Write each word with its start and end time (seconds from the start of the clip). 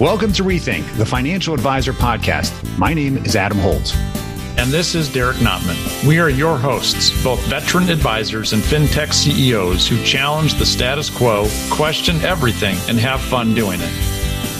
Welcome 0.00 0.32
to 0.32 0.42
Rethink, 0.42 0.96
the 0.96 1.06
Financial 1.06 1.54
Advisor 1.54 1.92
Podcast. 1.92 2.52
My 2.76 2.92
name 2.92 3.18
is 3.18 3.36
Adam 3.36 3.58
Holt. 3.58 3.94
And 4.58 4.72
this 4.72 4.96
is 4.96 5.08
Derek 5.08 5.36
Notman. 5.36 5.76
We 6.04 6.18
are 6.18 6.28
your 6.28 6.58
hosts, 6.58 7.22
both 7.22 7.38
veteran 7.46 7.88
advisors 7.88 8.52
and 8.52 8.60
fintech 8.60 9.12
CEOs 9.12 9.86
who 9.86 10.02
challenge 10.02 10.54
the 10.54 10.66
status 10.66 11.08
quo, 11.08 11.46
question 11.70 12.16
everything, 12.22 12.76
and 12.88 12.98
have 12.98 13.20
fun 13.20 13.54
doing 13.54 13.78
it. 13.80 13.88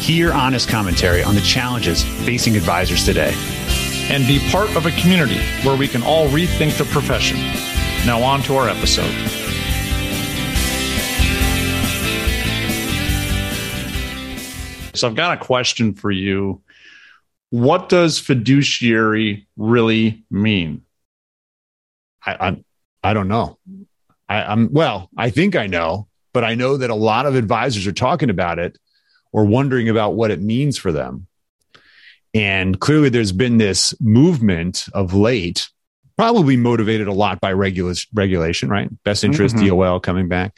Hear 0.01 0.33
honest 0.33 0.69
commentary 0.69 1.25
on 1.25 1.35
the 1.35 1.41
challenges 1.41 2.05
facing 2.05 2.57
advisors 2.57 3.05
today. 3.05 3.35
And 4.09 4.25
be 4.29 4.39
part 4.51 4.71
of 4.77 4.87
a 4.87 4.93
community 4.93 5.41
where 5.65 5.77
we 5.77 5.89
can 5.89 6.05
all 6.05 6.29
rethink 6.29 6.79
the 6.79 6.85
profession. 6.85 7.39
Now, 8.07 8.23
on 8.23 8.41
to 8.45 8.55
our 8.55 8.69
episode. 8.69 9.44
So 14.95 15.09
I've 15.09 15.15
got 15.15 15.41
a 15.41 15.45
question 15.45 15.95
for 15.95 16.11
you. 16.11 16.63
What 17.51 17.89
does 17.89 18.19
fiduciary 18.19 19.47
really 19.57 20.25
mean? 20.31 20.83
I, 22.25 22.37
I'm, 22.41 22.65
I 23.03 23.15
don't 23.15 23.29
know. 23.29 23.59
I, 24.29 24.43
I'm 24.43 24.73
well. 24.73 25.11
I 25.17 25.31
think 25.31 25.57
I 25.57 25.67
know, 25.67 26.09
but 26.33 26.45
I 26.45 26.55
know 26.55 26.77
that 26.77 26.91
a 26.91 26.95
lot 26.95 27.27
of 27.27 27.35
advisors 27.35 27.87
are 27.87 27.93
talking 27.93 28.31
about 28.31 28.59
it 28.59 28.79
or 29.33 29.45
wondering 29.45 29.89
about 29.89 30.15
what 30.15 30.31
it 30.31 30.41
means 30.41 30.79
for 30.79 30.93
them. 30.93 31.27
And 32.33 32.81
clearly, 32.81 33.11
there's 33.11 33.33
been 33.33 33.59
this 33.59 33.95
movement 34.01 34.87
of 34.93 35.15
late, 35.15 35.69
probably 36.17 36.57
motivated 36.57 37.07
a 37.07 37.13
lot 37.13 37.41
by 37.41 37.53
regula- 37.53 37.95
regulation, 38.13 38.69
right? 38.69 38.91
Best 39.05 39.23
interest, 39.23 39.55
mm-hmm. 39.57 39.69
DOL 39.69 40.01
coming 40.01 40.29
back 40.29 40.57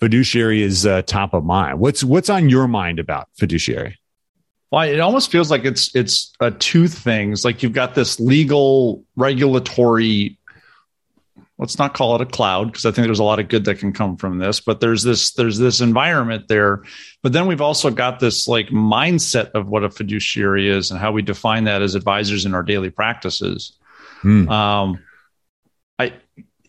fiduciary 0.00 0.62
is 0.62 0.86
uh, 0.86 1.02
top 1.02 1.34
of 1.34 1.44
mind. 1.44 1.80
What's 1.80 2.04
what's 2.04 2.30
on 2.30 2.48
your 2.48 2.68
mind 2.68 2.98
about 2.98 3.28
fiduciary? 3.34 3.98
Well, 4.70 4.82
it 4.82 5.00
almost 5.00 5.30
feels 5.30 5.50
like 5.50 5.64
it's 5.64 5.94
it's 5.94 6.32
uh, 6.40 6.50
two 6.58 6.88
things. 6.88 7.44
Like 7.44 7.62
you've 7.62 7.72
got 7.72 7.94
this 7.94 8.20
legal 8.20 9.04
regulatory. 9.16 10.38
Let's 11.58 11.78
not 11.78 11.94
call 11.94 12.14
it 12.14 12.20
a 12.20 12.26
cloud 12.26 12.66
because 12.66 12.86
I 12.86 12.92
think 12.92 13.06
there's 13.06 13.18
a 13.18 13.24
lot 13.24 13.40
of 13.40 13.48
good 13.48 13.64
that 13.64 13.80
can 13.80 13.92
come 13.92 14.16
from 14.16 14.38
this. 14.38 14.60
But 14.60 14.80
there's 14.80 15.02
this 15.02 15.32
there's 15.32 15.58
this 15.58 15.80
environment 15.80 16.48
there. 16.48 16.82
But 17.22 17.32
then 17.32 17.46
we've 17.46 17.60
also 17.60 17.90
got 17.90 18.20
this 18.20 18.46
like 18.46 18.68
mindset 18.68 19.50
of 19.52 19.68
what 19.68 19.84
a 19.84 19.90
fiduciary 19.90 20.68
is 20.68 20.90
and 20.90 21.00
how 21.00 21.12
we 21.12 21.22
define 21.22 21.64
that 21.64 21.82
as 21.82 21.94
advisors 21.94 22.44
in 22.44 22.54
our 22.54 22.62
daily 22.62 22.90
practices. 22.90 23.72
Hmm. 24.20 24.48
Um, 24.48 25.04
I 25.98 26.12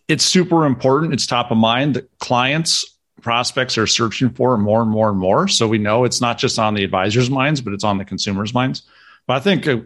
it's 0.08 0.25
super 0.25 0.66
important. 0.66 1.14
It's 1.14 1.28
top 1.28 1.52
of 1.52 1.58
mind. 1.58 1.96
that 1.96 2.09
Clients 2.20 2.98
prospects 3.22 3.78
are 3.78 3.88
searching 3.88 4.30
for 4.30 4.58
more 4.58 4.81
and 4.81 4.89
more 4.92 5.09
and 5.09 5.17
more. 5.17 5.48
So 5.48 5.67
we 5.67 5.78
know 5.78 6.03
it's 6.03 6.22
not 6.22 6.38
just 6.38 6.59
on 6.59 6.73
the 6.73 6.84
advisors' 6.84 7.30
minds, 7.30 7.62
but 7.62 7.73
it's 7.73 7.84
on 7.84 7.98
the 7.98 8.06
consumers' 8.06 8.53
minds. 8.53 8.84
But 9.28 9.38
I 9.38 9.39
think, 9.39 9.67
uh, 9.67 9.78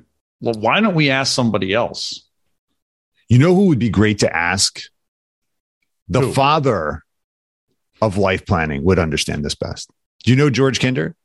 well, 0.42 0.56
why 0.56 0.80
don't 0.80 0.96
we 0.96 1.10
ask 1.10 1.34
somebody 1.34 1.74
else? 1.74 2.24
You 3.30 3.40
know 3.40 3.56
who 3.56 3.68
would 3.68 3.80
be 3.80 3.90
great 3.90 4.20
to 4.20 4.36
ask? 4.36 4.82
The 6.10 6.22
who? 6.22 6.34
father 6.34 7.04
of 8.02 8.18
life 8.18 8.46
planning 8.46 8.84
would 8.84 9.00
understand 9.00 9.44
this 9.46 9.56
best. 9.56 9.90
Do 10.24 10.32
you 10.32 10.38
know 10.38 10.50
George 10.50 10.80
Kinder? 10.80 11.16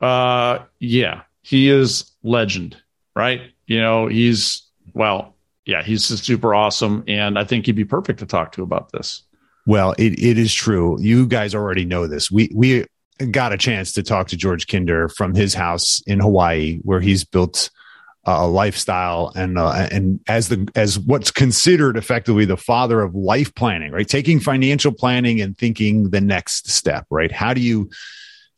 Uh, 0.00 0.60
yeah, 0.80 1.22
he 1.42 1.68
is 1.68 2.10
legend, 2.22 2.76
right? 3.14 3.40
You 3.66 3.80
know, 3.80 4.08
he's 4.08 4.62
well, 4.94 5.36
yeah, 5.64 5.82
he's 5.82 6.04
super 6.04 6.54
awesome, 6.54 7.04
and 7.06 7.38
I 7.38 7.44
think 7.44 7.66
he'd 7.66 7.76
be 7.76 7.84
perfect 7.84 8.18
to 8.18 8.26
talk 8.26 8.52
to 8.52 8.62
about 8.62 8.90
this. 8.90 9.22
Well, 9.66 9.94
it, 9.98 10.18
it 10.18 10.38
is 10.38 10.52
true. 10.52 10.98
You 11.00 11.26
guys 11.26 11.54
already 11.54 11.84
know 11.84 12.06
this. 12.06 12.30
We 12.30 12.50
we 12.54 12.84
got 13.30 13.52
a 13.52 13.58
chance 13.58 13.92
to 13.92 14.02
talk 14.02 14.28
to 14.28 14.36
George 14.36 14.66
Kinder 14.66 15.08
from 15.08 15.34
his 15.34 15.54
house 15.54 16.02
in 16.06 16.20
Hawaii, 16.20 16.80
where 16.82 17.00
he's 17.00 17.24
built 17.24 17.70
a 18.24 18.46
lifestyle 18.46 19.32
and 19.34 19.58
uh, 19.58 19.88
and 19.90 20.20
as 20.28 20.48
the 20.48 20.68
as 20.76 20.98
what's 20.98 21.30
considered 21.30 21.96
effectively 21.96 22.44
the 22.44 22.56
father 22.56 23.02
of 23.02 23.14
life 23.14 23.54
planning, 23.54 23.92
right? 23.92 24.08
Taking 24.08 24.38
financial 24.38 24.92
planning 24.92 25.40
and 25.40 25.58
thinking 25.58 26.10
the 26.10 26.20
next 26.20 26.70
step, 26.70 27.06
right? 27.10 27.32
How 27.32 27.52
do 27.52 27.60
you 27.60 27.90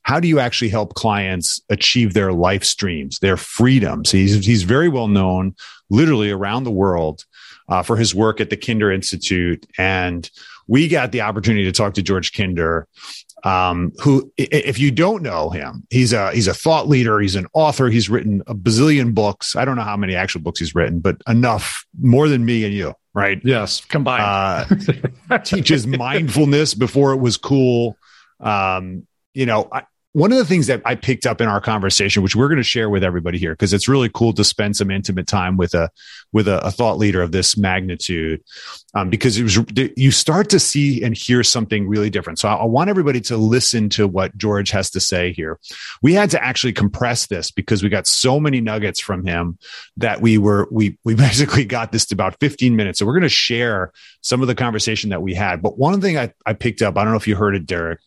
how 0.02 0.20
do 0.20 0.28
you 0.28 0.38
actually 0.38 0.68
help 0.68 0.94
clients 0.94 1.62
achieve 1.70 2.12
their 2.12 2.32
life 2.32 2.62
streams, 2.62 3.18
their 3.20 3.38
freedoms? 3.38 4.10
He's 4.10 4.44
he's 4.44 4.64
very 4.64 4.88
well 4.88 5.08
known, 5.08 5.54
literally 5.88 6.30
around 6.30 6.64
the 6.64 6.70
world, 6.70 7.24
uh, 7.68 7.82
for 7.82 7.96
his 7.96 8.14
work 8.14 8.40
at 8.40 8.50
the 8.50 8.56
Kinder 8.58 8.92
Institute 8.92 9.66
and 9.78 10.30
we 10.66 10.88
got 10.88 11.12
the 11.12 11.20
opportunity 11.20 11.64
to 11.64 11.72
talk 11.72 11.94
to 11.94 12.02
George 12.02 12.32
Kinder, 12.32 12.86
um, 13.44 13.92
who, 14.00 14.32
if 14.38 14.78
you 14.78 14.90
don't 14.90 15.22
know 15.22 15.50
him, 15.50 15.86
he's 15.90 16.12
a 16.12 16.32
he's 16.32 16.48
a 16.48 16.54
thought 16.54 16.88
leader. 16.88 17.20
He's 17.20 17.36
an 17.36 17.46
author. 17.52 17.88
He's 17.88 18.08
written 18.08 18.42
a 18.46 18.54
bazillion 18.54 19.14
books. 19.14 19.54
I 19.54 19.64
don't 19.64 19.76
know 19.76 19.82
how 19.82 19.96
many 19.96 20.14
actual 20.14 20.40
books 20.40 20.60
he's 20.60 20.74
written, 20.74 21.00
but 21.00 21.16
enough, 21.28 21.84
more 22.00 22.28
than 22.28 22.44
me 22.44 22.64
and 22.64 22.72
you, 22.72 22.94
right? 23.12 23.40
Yes, 23.44 23.84
combined. 23.84 24.66
Uh, 25.30 25.38
teaches 25.44 25.86
mindfulness 25.86 26.72
before 26.74 27.12
it 27.12 27.18
was 27.18 27.36
cool. 27.36 27.98
Um, 28.40 29.06
you 29.34 29.46
know, 29.46 29.68
I, 29.70 29.82
one 30.14 30.30
of 30.30 30.38
the 30.38 30.44
things 30.44 30.68
that 30.68 30.80
I 30.84 30.94
picked 30.94 31.26
up 31.26 31.40
in 31.40 31.48
our 31.48 31.60
conversation, 31.60 32.22
which 32.22 32.36
we're 32.36 32.46
going 32.46 32.58
to 32.58 32.62
share 32.62 32.88
with 32.88 33.02
everybody 33.02 33.36
here, 33.36 33.52
because 33.52 33.72
it's 33.72 33.88
really 33.88 34.08
cool 34.08 34.32
to 34.34 34.44
spend 34.44 34.76
some 34.76 34.88
intimate 34.88 35.26
time 35.26 35.56
with 35.56 35.74
a 35.74 35.90
with 36.32 36.46
a, 36.46 36.64
a 36.64 36.70
thought 36.70 36.98
leader 36.98 37.20
of 37.20 37.32
this 37.32 37.56
magnitude, 37.56 38.40
um, 38.94 39.10
because 39.10 39.36
it 39.36 39.42
was 39.42 39.58
you 39.96 40.12
start 40.12 40.48
to 40.50 40.60
see 40.60 41.02
and 41.02 41.16
hear 41.16 41.42
something 41.42 41.88
really 41.88 42.10
different. 42.10 42.38
So 42.38 42.48
I, 42.48 42.54
I, 42.54 42.64
want 42.64 42.90
everybody 42.90 43.20
to 43.22 43.36
listen 43.36 43.88
to 43.90 44.06
what 44.06 44.36
George 44.36 44.70
has 44.70 44.88
to 44.90 45.00
say 45.00 45.32
here. 45.32 45.58
We 46.00 46.14
had 46.14 46.30
to 46.30 46.42
actually 46.42 46.74
compress 46.74 47.26
this 47.26 47.50
because 47.50 47.82
we 47.82 47.88
got 47.88 48.06
so 48.06 48.38
many 48.38 48.60
nuggets 48.60 49.00
from 49.00 49.26
him 49.26 49.58
that 49.96 50.20
we 50.20 50.38
were 50.38 50.68
we 50.70 50.96
we 51.02 51.14
basically 51.16 51.64
got 51.64 51.90
this 51.90 52.06
to 52.06 52.14
about 52.14 52.38
15 52.38 52.76
minutes. 52.76 53.00
So 53.00 53.06
we're 53.06 53.14
going 53.14 53.22
to 53.22 53.28
share 53.28 53.92
some 54.20 54.42
of 54.42 54.46
the 54.46 54.54
conversation 54.54 55.10
that 55.10 55.22
we 55.22 55.34
had. 55.34 55.60
But 55.60 55.76
one 55.76 56.00
thing 56.00 56.18
I, 56.18 56.32
I 56.46 56.52
picked 56.52 56.82
up, 56.82 56.96
I 56.96 57.02
don't 57.02 57.12
know 57.12 57.18
if 57.18 57.26
you 57.26 57.34
heard 57.34 57.56
it, 57.56 57.66
Derek 57.66 57.98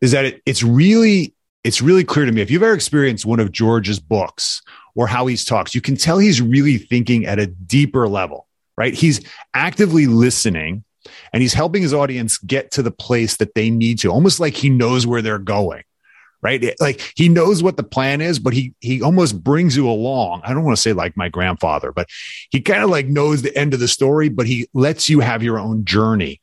is 0.00 0.12
that 0.12 0.24
it, 0.24 0.42
it's 0.44 0.62
really 0.62 1.34
it's 1.66 1.82
really 1.82 2.04
clear 2.04 2.24
to 2.24 2.30
me 2.30 2.40
if 2.40 2.50
you've 2.50 2.62
ever 2.62 2.72
experienced 2.72 3.26
one 3.26 3.40
of 3.40 3.50
George's 3.50 3.98
books 3.98 4.62
or 4.94 5.08
how 5.08 5.26
he 5.26 5.36
talks, 5.36 5.74
you 5.74 5.80
can 5.80 5.96
tell 5.96 6.18
he's 6.18 6.40
really 6.40 6.78
thinking 6.78 7.26
at 7.26 7.40
a 7.40 7.48
deeper 7.48 8.06
level, 8.06 8.46
right? 8.76 8.94
He's 8.94 9.20
actively 9.52 10.06
listening 10.06 10.84
and 11.32 11.42
he's 11.42 11.54
helping 11.54 11.82
his 11.82 11.92
audience 11.92 12.38
get 12.38 12.70
to 12.72 12.82
the 12.82 12.92
place 12.92 13.38
that 13.38 13.54
they 13.56 13.68
need 13.68 13.98
to, 13.98 14.10
almost 14.10 14.38
like 14.38 14.54
he 14.54 14.70
knows 14.70 15.08
where 15.08 15.22
they're 15.22 15.40
going. 15.40 15.82
Right. 16.42 16.76
Like 16.80 17.12
he 17.16 17.28
knows 17.28 17.60
what 17.60 17.76
the 17.76 17.82
plan 17.82 18.20
is, 18.20 18.38
but 18.38 18.52
he 18.52 18.72
he 18.78 19.02
almost 19.02 19.42
brings 19.42 19.76
you 19.76 19.88
along. 19.88 20.42
I 20.44 20.52
don't 20.54 20.62
want 20.62 20.76
to 20.76 20.80
say 20.80 20.92
like 20.92 21.16
my 21.16 21.28
grandfather, 21.28 21.90
but 21.90 22.08
he 22.50 22.60
kind 22.60 22.84
of 22.84 22.90
like 22.90 23.06
knows 23.06 23.42
the 23.42 23.56
end 23.58 23.74
of 23.74 23.80
the 23.80 23.88
story, 23.88 24.28
but 24.28 24.46
he 24.46 24.68
lets 24.72 25.08
you 25.08 25.18
have 25.18 25.42
your 25.42 25.58
own 25.58 25.84
journey. 25.84 26.40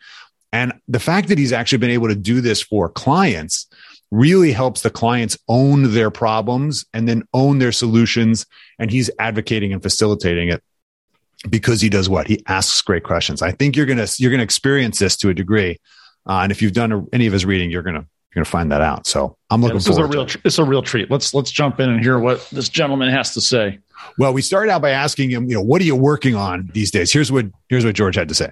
And 0.52 0.74
the 0.90 1.00
fact 1.00 1.30
that 1.30 1.38
he's 1.38 1.54
actually 1.54 1.78
been 1.78 1.92
able 1.92 2.10
to 2.10 2.16
do 2.16 2.42
this 2.42 2.62
for 2.62 2.90
clients 2.90 3.68
really 4.14 4.52
helps 4.52 4.82
the 4.82 4.92
clients 4.92 5.38
own 5.48 5.94
their 5.94 6.12
problems 6.12 6.86
and 6.94 7.08
then 7.08 7.24
own 7.34 7.58
their 7.58 7.72
solutions. 7.72 8.46
And 8.78 8.92
he's 8.92 9.10
advocating 9.18 9.74
and 9.74 9.82
facilitating 9.82 10.50
it 10.50 10.64
because 11.50 11.82
he 11.82 11.90
does 11.90 12.08
what 12.08 12.28
he 12.28 12.44
asks 12.48 12.82
great 12.82 13.04
questions. 13.04 13.42
I 13.42 13.52
think 13.52 13.76
you're 13.76 13.88
gonna 13.88 14.08
you're 14.18 14.32
gonna 14.32 14.44
experience 14.44 15.00
this 15.00 15.18
to 15.18 15.30
a 15.30 15.34
degree, 15.34 15.80
uh, 16.28 16.40
and 16.44 16.52
if 16.52 16.62
you've 16.62 16.74
done 16.74 16.92
a, 16.92 17.04
any 17.12 17.28
of 17.28 17.34
his 17.34 17.46
reading, 17.46 17.70
you're 17.72 17.82
gonna 17.82 18.06
you're 18.34 18.44
gonna 18.44 18.46
find 18.46 18.72
that 18.72 18.82
out. 18.82 19.08
So 19.08 19.36
I'm 19.50 19.62
looking. 19.62 19.76
Yeah, 19.76 19.80
this 19.80 19.88
is 19.90 19.98
a 19.98 20.06
real. 20.06 20.28
It's 20.46 20.58
a 20.60 20.64
real 20.64 20.82
treat. 20.82 21.12
Let's 21.12 21.34
let's 21.34 21.52
jump 21.52 21.80
in 21.80 21.90
and 21.90 22.02
hear 22.02 22.20
what 22.20 22.48
this 22.52 22.70
gentleman 22.70 23.10
has 23.10 23.34
to 23.34 23.42
say. 23.42 23.80
Well, 24.18 24.34
we 24.34 24.42
started 24.42 24.72
out 24.72 24.82
by 24.82 24.92
asking 24.92 25.32
him, 25.32 25.48
you 25.50 25.56
know, 25.56 25.62
what 25.62 25.82
are 25.82 25.86
you 25.86 25.96
working 25.96 26.36
on 26.36 26.70
these 26.74 26.92
days? 26.92 27.12
Here's 27.12 27.32
what 27.32 27.48
here's 27.70 27.84
what 27.84 27.96
George 27.96 28.16
had 28.16 28.30
to 28.30 28.36
say. 28.36 28.52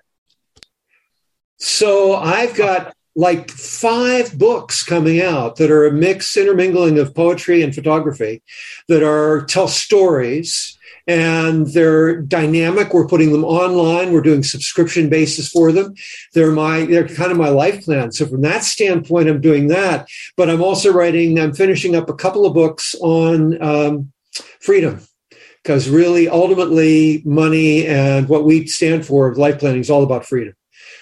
So 1.57 2.15
I've 2.15 2.55
got 2.55 2.95
like 3.15 3.51
five 3.51 4.37
books 4.37 4.83
coming 4.83 5.21
out 5.21 5.57
that 5.57 5.71
are 5.71 5.85
a 5.85 5.91
mix 5.91 6.37
intermingling 6.37 6.97
of 6.97 7.13
poetry 7.13 7.61
and 7.61 7.75
photography 7.75 8.41
that 8.87 9.03
are 9.03 9.45
tell 9.45 9.67
stories 9.67 10.77
and 11.07 11.67
they're 11.67 12.21
dynamic. 12.21 12.93
We're 12.93 13.07
putting 13.07 13.31
them 13.31 13.43
online. 13.43 14.13
We're 14.13 14.21
doing 14.21 14.43
subscription 14.43 15.09
basis 15.09 15.49
for 15.49 15.71
them. 15.71 15.93
They're 16.33 16.51
my 16.51 16.85
they're 16.85 17.07
kind 17.07 17.31
of 17.31 17.37
my 17.37 17.49
life 17.49 17.83
plan. 17.83 18.11
So 18.11 18.25
from 18.25 18.41
that 18.41 18.63
standpoint 18.63 19.29
i'm 19.29 19.41
doing 19.41 19.67
that. 19.67 20.07
But 20.37 20.49
i'm 20.49 20.61
also 20.61 20.93
writing 20.93 21.39
i'm 21.39 21.53
finishing 21.53 21.95
up 21.95 22.09
a 22.09 22.15
couple 22.15 22.45
of 22.45 22.53
books 22.53 22.95
on 23.01 23.61
um, 23.61 24.11
freedom 24.59 25.01
because 25.63 25.89
really 25.89 26.27
ultimately 26.27 27.21
money 27.25 27.85
and 27.85 28.27
what 28.27 28.45
we 28.45 28.65
stand 28.67 29.05
for 29.05 29.33
life 29.35 29.59
planning 29.59 29.81
is 29.81 29.89
all 29.89 30.03
about 30.03 30.25
freedom 30.25 30.53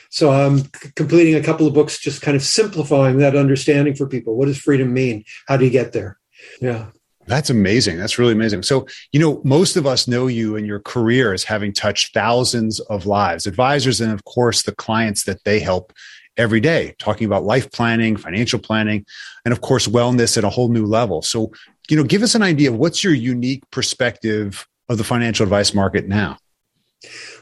so 0.09 0.31
I'm 0.31 0.63
completing 0.95 1.35
a 1.35 1.43
couple 1.43 1.67
of 1.67 1.73
books, 1.73 1.99
just 1.99 2.21
kind 2.21 2.35
of 2.35 2.43
simplifying 2.43 3.17
that 3.19 3.35
understanding 3.35 3.95
for 3.95 4.07
people. 4.07 4.35
What 4.35 4.47
does 4.47 4.57
freedom 4.57 4.93
mean? 4.93 5.23
How 5.47 5.57
do 5.57 5.65
you 5.65 5.71
get 5.71 5.93
there? 5.93 6.17
Yeah. 6.61 6.87
That's 7.27 7.51
amazing. 7.51 7.97
That's 7.97 8.17
really 8.17 8.33
amazing. 8.33 8.63
So, 8.63 8.87
you 9.11 9.19
know, 9.19 9.39
most 9.43 9.75
of 9.75 9.85
us 9.85 10.07
know 10.07 10.25
you 10.25 10.55
and 10.55 10.65
your 10.65 10.79
career 10.79 11.31
as 11.31 11.43
having 11.43 11.73
touched 11.73 12.11
thousands 12.11 12.79
of 12.79 13.05
lives, 13.05 13.45
advisors, 13.45 14.01
and 14.01 14.11
of 14.11 14.25
course, 14.25 14.63
the 14.63 14.73
clients 14.73 15.25
that 15.25 15.43
they 15.43 15.59
help 15.59 15.93
every 16.37 16.59
day, 16.59 16.95
talking 16.97 17.27
about 17.27 17.43
life 17.43 17.71
planning, 17.71 18.17
financial 18.17 18.57
planning, 18.57 19.05
and 19.45 19.51
of 19.51 19.61
course, 19.61 19.87
wellness 19.87 20.37
at 20.37 20.43
a 20.43 20.49
whole 20.49 20.69
new 20.69 20.87
level. 20.87 21.21
So, 21.21 21.51
you 21.87 21.97
know, 21.97 22.03
give 22.03 22.23
us 22.23 22.33
an 22.33 22.41
idea 22.41 22.71
of 22.71 22.77
what's 22.77 23.03
your 23.03 23.13
unique 23.13 23.63
perspective 23.69 24.65
of 24.87 24.97
the 24.97 25.03
financial 25.03 25.43
advice 25.43 25.75
market 25.75 26.07
now. 26.07 26.39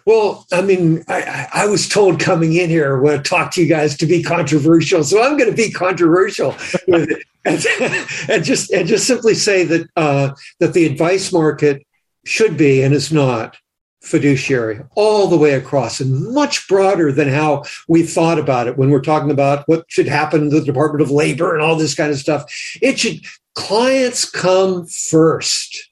Well, 0.05 0.45
I 0.51 0.61
mean, 0.61 1.03
I, 1.07 1.47
I, 1.51 1.65
was 1.65 1.89
told 1.89 2.19
coming 2.19 2.53
in 2.53 2.69
here 2.69 2.99
when 2.99 3.19
I 3.19 3.21
talk 3.21 3.51
to 3.51 3.61
you 3.61 3.67
guys 3.67 3.97
to 3.97 4.05
be 4.05 4.21
controversial, 4.21 5.03
so 5.03 5.21
I'm 5.21 5.35
going 5.35 5.49
to 5.49 5.55
be 5.55 5.71
controversial 5.71 6.51
with 6.87 7.09
it, 7.09 7.23
and, 7.43 7.65
and, 8.29 8.43
just 8.43 8.71
and 8.71 8.87
just 8.87 9.07
simply 9.07 9.33
say 9.33 9.63
that 9.63 9.89
uh, 9.95 10.35
that 10.59 10.73
the 10.73 10.85
advice 10.85 11.33
market 11.33 11.85
should 12.23 12.55
be 12.55 12.83
and 12.83 12.93
is 12.93 13.11
not 13.11 13.57
fiduciary 14.01 14.79
all 14.95 15.27
the 15.27 15.37
way 15.37 15.53
across 15.53 15.99
and 15.99 16.33
much 16.33 16.67
broader 16.67 17.11
than 17.11 17.27
how 17.27 17.63
we 17.87 18.03
thought 18.03 18.39
about 18.39 18.67
it 18.67 18.77
when 18.77 18.89
we're 18.89 19.01
talking 19.01 19.31
about 19.31 19.67
what 19.67 19.85
should 19.89 20.07
happen 20.07 20.43
in 20.43 20.49
the 20.49 20.61
Department 20.61 21.01
of 21.01 21.11
Labor 21.11 21.53
and 21.53 21.63
all 21.63 21.75
this 21.75 21.95
kind 21.95 22.11
of 22.11 22.17
stuff. 22.17 22.43
It 22.81 22.99
should 22.99 23.19
clients 23.55 24.29
come 24.29 24.85
first. 24.85 25.86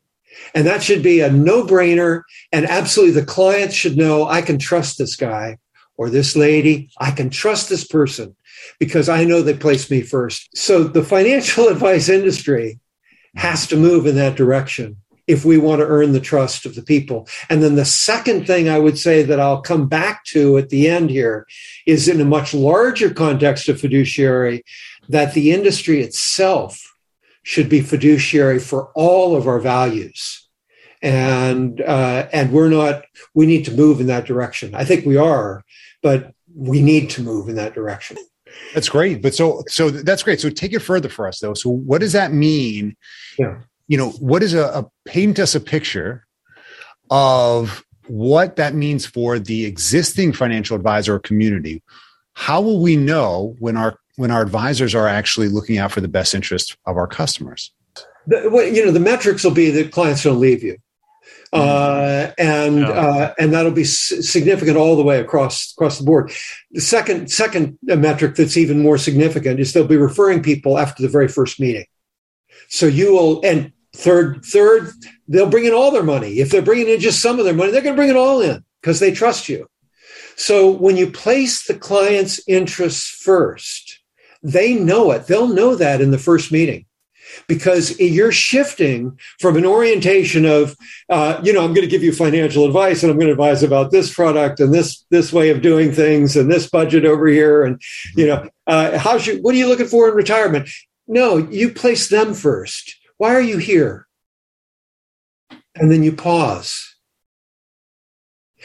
And 0.55 0.65
that 0.65 0.81
should 0.81 1.03
be 1.03 1.19
a 1.19 1.29
no 1.29 1.63
brainer. 1.63 2.23
And 2.51 2.65
absolutely, 2.65 3.19
the 3.19 3.27
clients 3.27 3.75
should 3.75 3.97
know 3.97 4.25
I 4.25 4.41
can 4.41 4.57
trust 4.57 4.97
this 4.97 5.15
guy 5.15 5.57
or 5.97 6.09
this 6.09 6.35
lady. 6.35 6.89
I 6.97 7.11
can 7.11 7.29
trust 7.29 7.69
this 7.69 7.85
person 7.85 8.35
because 8.79 9.09
I 9.09 9.25
know 9.25 9.41
they 9.41 9.53
placed 9.53 9.91
me 9.91 10.01
first. 10.01 10.55
So 10.57 10.85
the 10.85 11.03
financial 11.03 11.67
advice 11.69 12.09
industry 12.09 12.79
has 13.35 13.67
to 13.67 13.75
move 13.75 14.07
in 14.07 14.15
that 14.15 14.35
direction 14.35 14.95
if 15.27 15.43
we 15.43 15.57
want 15.57 15.79
to 15.79 15.87
earn 15.87 16.13
the 16.13 16.19
trust 16.19 16.65
of 16.65 16.75
the 16.75 16.83
people. 16.83 17.27
And 17.49 17.61
then 17.61 17.75
the 17.75 17.85
second 17.85 18.45
thing 18.45 18.69
I 18.69 18.79
would 18.79 18.97
say 18.97 19.23
that 19.23 19.39
I'll 19.39 19.61
come 19.61 19.87
back 19.87 20.23
to 20.25 20.57
at 20.57 20.69
the 20.69 20.87
end 20.87 21.09
here 21.09 21.47
is 21.85 22.07
in 22.07 22.21
a 22.21 22.25
much 22.25 22.53
larger 22.53 23.13
context 23.13 23.67
of 23.67 23.81
fiduciary, 23.81 24.63
that 25.09 25.33
the 25.33 25.51
industry 25.51 26.01
itself 26.01 26.95
should 27.43 27.69
be 27.69 27.81
fiduciary 27.81 28.59
for 28.59 28.91
all 28.93 29.35
of 29.35 29.47
our 29.47 29.59
values. 29.59 30.44
And 31.01 31.81
uh, 31.81 32.27
and 32.33 32.51
we're 32.51 32.69
not. 32.69 33.05
We 33.33 33.45
need 33.45 33.65
to 33.65 33.71
move 33.71 33.99
in 33.99 34.07
that 34.07 34.25
direction. 34.25 34.73
I 34.73 34.85
think 34.85 35.05
we 35.05 35.17
are, 35.17 35.63
but 36.01 36.33
we 36.55 36.81
need 36.81 37.09
to 37.11 37.21
move 37.21 37.49
in 37.49 37.55
that 37.55 37.73
direction. 37.73 38.17
That's 38.73 38.89
great. 38.89 39.21
But 39.21 39.35
so 39.35 39.63
so 39.67 39.89
that's 39.89 40.23
great. 40.23 40.39
So 40.39 40.49
take 40.49 40.73
it 40.73 40.79
further 40.79 41.09
for 41.09 41.27
us 41.27 41.39
though. 41.39 41.53
So 41.53 41.69
what 41.69 42.01
does 42.01 42.13
that 42.13 42.31
mean? 42.31 42.95
Yeah 43.37 43.59
you 43.87 43.97
know, 43.97 44.09
what 44.11 44.43
is 44.43 44.53
a, 44.53 44.65
a 44.65 44.89
paint 45.05 45.39
us 45.39 45.55
a 45.55 45.59
picture 45.59 46.25
of 47.09 47.83
what 48.07 48.55
that 48.55 48.73
means 48.73 49.05
for 49.05 49.39
the 49.39 49.65
existing 49.65 50.33
financial 50.33 50.75
advisor 50.75 51.19
community. 51.19 51.83
How 52.33 52.61
will 52.61 52.81
we 52.81 52.95
know 52.95 53.55
when 53.59 53.77
our 53.77 53.97
when 54.17 54.31
our 54.31 54.41
advisors 54.41 54.95
are 54.95 55.07
actually 55.07 55.49
looking 55.49 55.77
out 55.77 55.91
for 55.91 56.01
the 56.01 56.07
best 56.07 56.33
interest 56.33 56.77
of 56.85 56.97
our 56.97 57.07
customers? 57.07 57.71
The, 58.27 58.49
well, 58.51 58.65
you 58.65 58.85
know, 58.85 58.91
the 58.91 58.99
metrics 58.99 59.43
will 59.43 59.51
be 59.51 59.69
that 59.71 59.91
clients 59.91 60.23
don't 60.23 60.39
leave 60.39 60.63
you. 60.63 60.77
Uh, 61.53 62.31
and 62.37 62.79
yeah. 62.79 62.89
uh, 62.89 63.33
and 63.39 63.53
that'll 63.53 63.71
be 63.71 63.85
significant 63.85 64.77
all 64.77 64.97
the 64.97 65.03
way 65.03 65.19
across 65.19 65.71
across 65.71 65.97
the 65.99 66.05
board. 66.05 66.31
The 66.71 66.81
second 66.81 67.31
second 67.31 67.77
metric 67.81 68.35
that's 68.35 68.57
even 68.57 68.81
more 68.81 68.97
significant 68.97 69.59
is 69.59 69.71
they'll 69.71 69.87
be 69.87 69.95
referring 69.95 70.43
people 70.43 70.77
after 70.77 71.01
the 71.01 71.09
very 71.09 71.29
first 71.29 71.59
meeting. 71.59 71.85
So 72.67 72.87
you 72.87 73.13
will, 73.13 73.45
and 73.45 73.71
Third, 73.95 74.43
third, 74.43 74.91
they'll 75.27 75.49
bring 75.49 75.65
in 75.65 75.73
all 75.73 75.91
their 75.91 76.03
money. 76.03 76.39
If 76.39 76.51
they're 76.51 76.61
bringing 76.61 76.89
in 76.89 76.99
just 76.99 77.21
some 77.21 77.39
of 77.39 77.45
their 77.45 77.53
money, 77.53 77.71
they're 77.71 77.81
going 77.81 77.95
to 77.95 77.99
bring 77.99 78.09
it 78.09 78.17
all 78.17 78.41
in 78.41 78.63
because 78.81 78.99
they 78.99 79.11
trust 79.11 79.47
you. 79.47 79.67
So 80.35 80.69
when 80.69 80.97
you 80.97 81.09
place 81.09 81.65
the 81.65 81.75
client's 81.75 82.41
interests 82.47 83.07
first, 83.09 84.01
they 84.43 84.73
know 84.73 85.11
it. 85.11 85.27
They'll 85.27 85.47
know 85.47 85.75
that 85.75 86.01
in 86.01 86.11
the 86.11 86.17
first 86.17 86.51
meeting 86.51 86.84
because 87.47 87.99
you're 87.99 88.31
shifting 88.31 89.17
from 89.39 89.57
an 89.57 89.65
orientation 89.65 90.45
of, 90.45 90.75
uh, 91.09 91.39
you 91.43 91.53
know, 91.53 91.63
I'm 91.63 91.73
going 91.73 91.87
to 91.87 91.91
give 91.91 92.03
you 92.03 92.11
financial 92.11 92.65
advice 92.65 93.03
and 93.03 93.11
I'm 93.11 93.17
going 93.17 93.27
to 93.27 93.33
advise 93.33 93.63
about 93.63 93.91
this 93.91 94.13
product 94.13 94.59
and 94.59 94.73
this 94.73 95.05
this 95.09 95.31
way 95.31 95.49
of 95.49 95.61
doing 95.61 95.91
things 95.91 96.35
and 96.35 96.51
this 96.51 96.69
budget 96.69 97.05
over 97.05 97.27
here 97.27 97.63
and 97.63 97.81
you 98.15 98.27
know, 98.27 98.47
uh, 98.67 98.97
how's 98.97 99.27
you? 99.27 99.37
What 99.41 99.55
are 99.55 99.57
you 99.57 99.67
looking 99.67 99.87
for 99.87 100.09
in 100.09 100.15
retirement? 100.15 100.69
No, 101.07 101.37
you 101.37 101.69
place 101.69 102.09
them 102.09 102.33
first. 102.33 102.95
Why 103.17 103.33
are 103.33 103.41
you 103.41 103.57
here? 103.57 104.07
And 105.75 105.91
then 105.91 106.03
you 106.03 106.13
pause. 106.13 106.95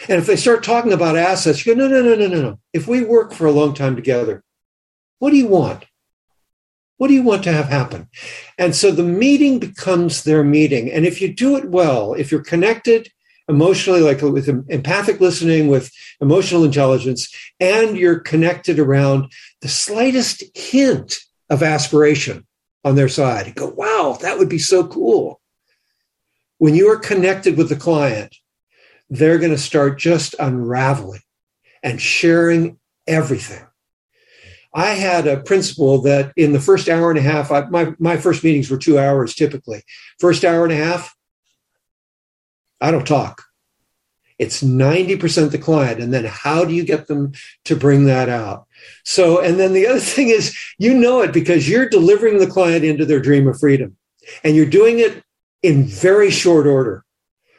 And 0.08 0.18
if 0.18 0.26
they 0.26 0.36
start 0.36 0.62
talking 0.62 0.92
about 0.92 1.16
assets, 1.16 1.66
you 1.66 1.74
go, 1.74 1.80
no, 1.80 1.88
no, 1.88 2.02
no, 2.02 2.14
no, 2.14 2.28
no, 2.28 2.42
no. 2.42 2.58
If 2.72 2.88
we 2.88 3.04
work 3.04 3.32
for 3.32 3.46
a 3.46 3.52
long 3.52 3.74
time 3.74 3.96
together, 3.96 4.42
what 5.18 5.30
do 5.30 5.36
you 5.36 5.46
want? 5.46 5.84
What 7.00 7.08
do 7.08 7.14
you 7.14 7.22
want 7.22 7.42
to 7.44 7.52
have 7.52 7.68
happen? 7.68 8.08
And 8.58 8.76
so 8.76 8.90
the 8.90 9.02
meeting 9.02 9.58
becomes 9.58 10.24
their 10.24 10.44
meeting. 10.44 10.92
And 10.92 11.06
if 11.06 11.22
you 11.22 11.32
do 11.32 11.56
it 11.56 11.70
well, 11.70 12.12
if 12.12 12.30
you're 12.30 12.42
connected 12.42 13.08
emotionally, 13.48 14.00
like 14.00 14.20
with 14.20 14.48
empathic 14.68 15.18
listening, 15.18 15.68
with 15.68 15.90
emotional 16.20 16.62
intelligence, 16.62 17.34
and 17.58 17.96
you're 17.96 18.20
connected 18.20 18.78
around 18.78 19.32
the 19.62 19.68
slightest 19.68 20.44
hint 20.54 21.20
of 21.48 21.62
aspiration, 21.62 22.46
on 22.84 22.94
their 22.94 23.08
side 23.08 23.46
and 23.46 23.54
go, 23.54 23.68
wow, 23.68 24.16
that 24.20 24.38
would 24.38 24.48
be 24.48 24.58
so 24.58 24.86
cool. 24.86 25.40
When 26.58 26.74
you 26.74 26.88
are 26.90 26.96
connected 26.96 27.56
with 27.56 27.68
the 27.68 27.76
client, 27.76 28.36
they're 29.08 29.38
going 29.38 29.50
to 29.50 29.58
start 29.58 29.98
just 29.98 30.34
unraveling 30.38 31.20
and 31.82 32.00
sharing 32.00 32.78
everything. 33.06 33.64
I 34.72 34.90
had 34.90 35.26
a 35.26 35.40
principle 35.40 36.00
that 36.02 36.32
in 36.36 36.52
the 36.52 36.60
first 36.60 36.88
hour 36.88 37.10
and 37.10 37.18
a 37.18 37.22
half, 37.22 37.50
I, 37.50 37.62
my, 37.66 37.92
my 37.98 38.16
first 38.16 38.44
meetings 38.44 38.70
were 38.70 38.78
two 38.78 38.98
hours 38.98 39.34
typically. 39.34 39.82
First 40.18 40.44
hour 40.44 40.64
and 40.64 40.72
a 40.72 40.76
half, 40.76 41.14
I 42.80 42.90
don't 42.90 43.06
talk. 43.06 43.42
It's 44.38 44.62
90% 44.62 45.50
the 45.50 45.58
client. 45.58 46.00
And 46.00 46.14
then 46.14 46.24
how 46.24 46.64
do 46.64 46.72
you 46.72 46.84
get 46.84 47.08
them 47.08 47.32
to 47.66 47.76
bring 47.76 48.06
that 48.06 48.28
out? 48.28 48.66
So, 49.04 49.40
and 49.40 49.58
then 49.58 49.74
the 49.74 49.86
other 49.86 50.00
thing 50.00 50.28
is, 50.28 50.56
you 50.78 50.94
know 50.94 51.20
it 51.20 51.32
because 51.32 51.68
you're 51.68 51.88
delivering 51.88 52.38
the 52.38 52.46
client 52.46 52.84
into 52.84 53.04
their 53.04 53.20
dream 53.20 53.48
of 53.48 53.58
freedom 53.58 53.96
and 54.44 54.56
you're 54.56 54.66
doing 54.66 54.98
it 54.98 55.22
in 55.62 55.84
very 55.84 56.30
short 56.30 56.66
order. 56.66 57.04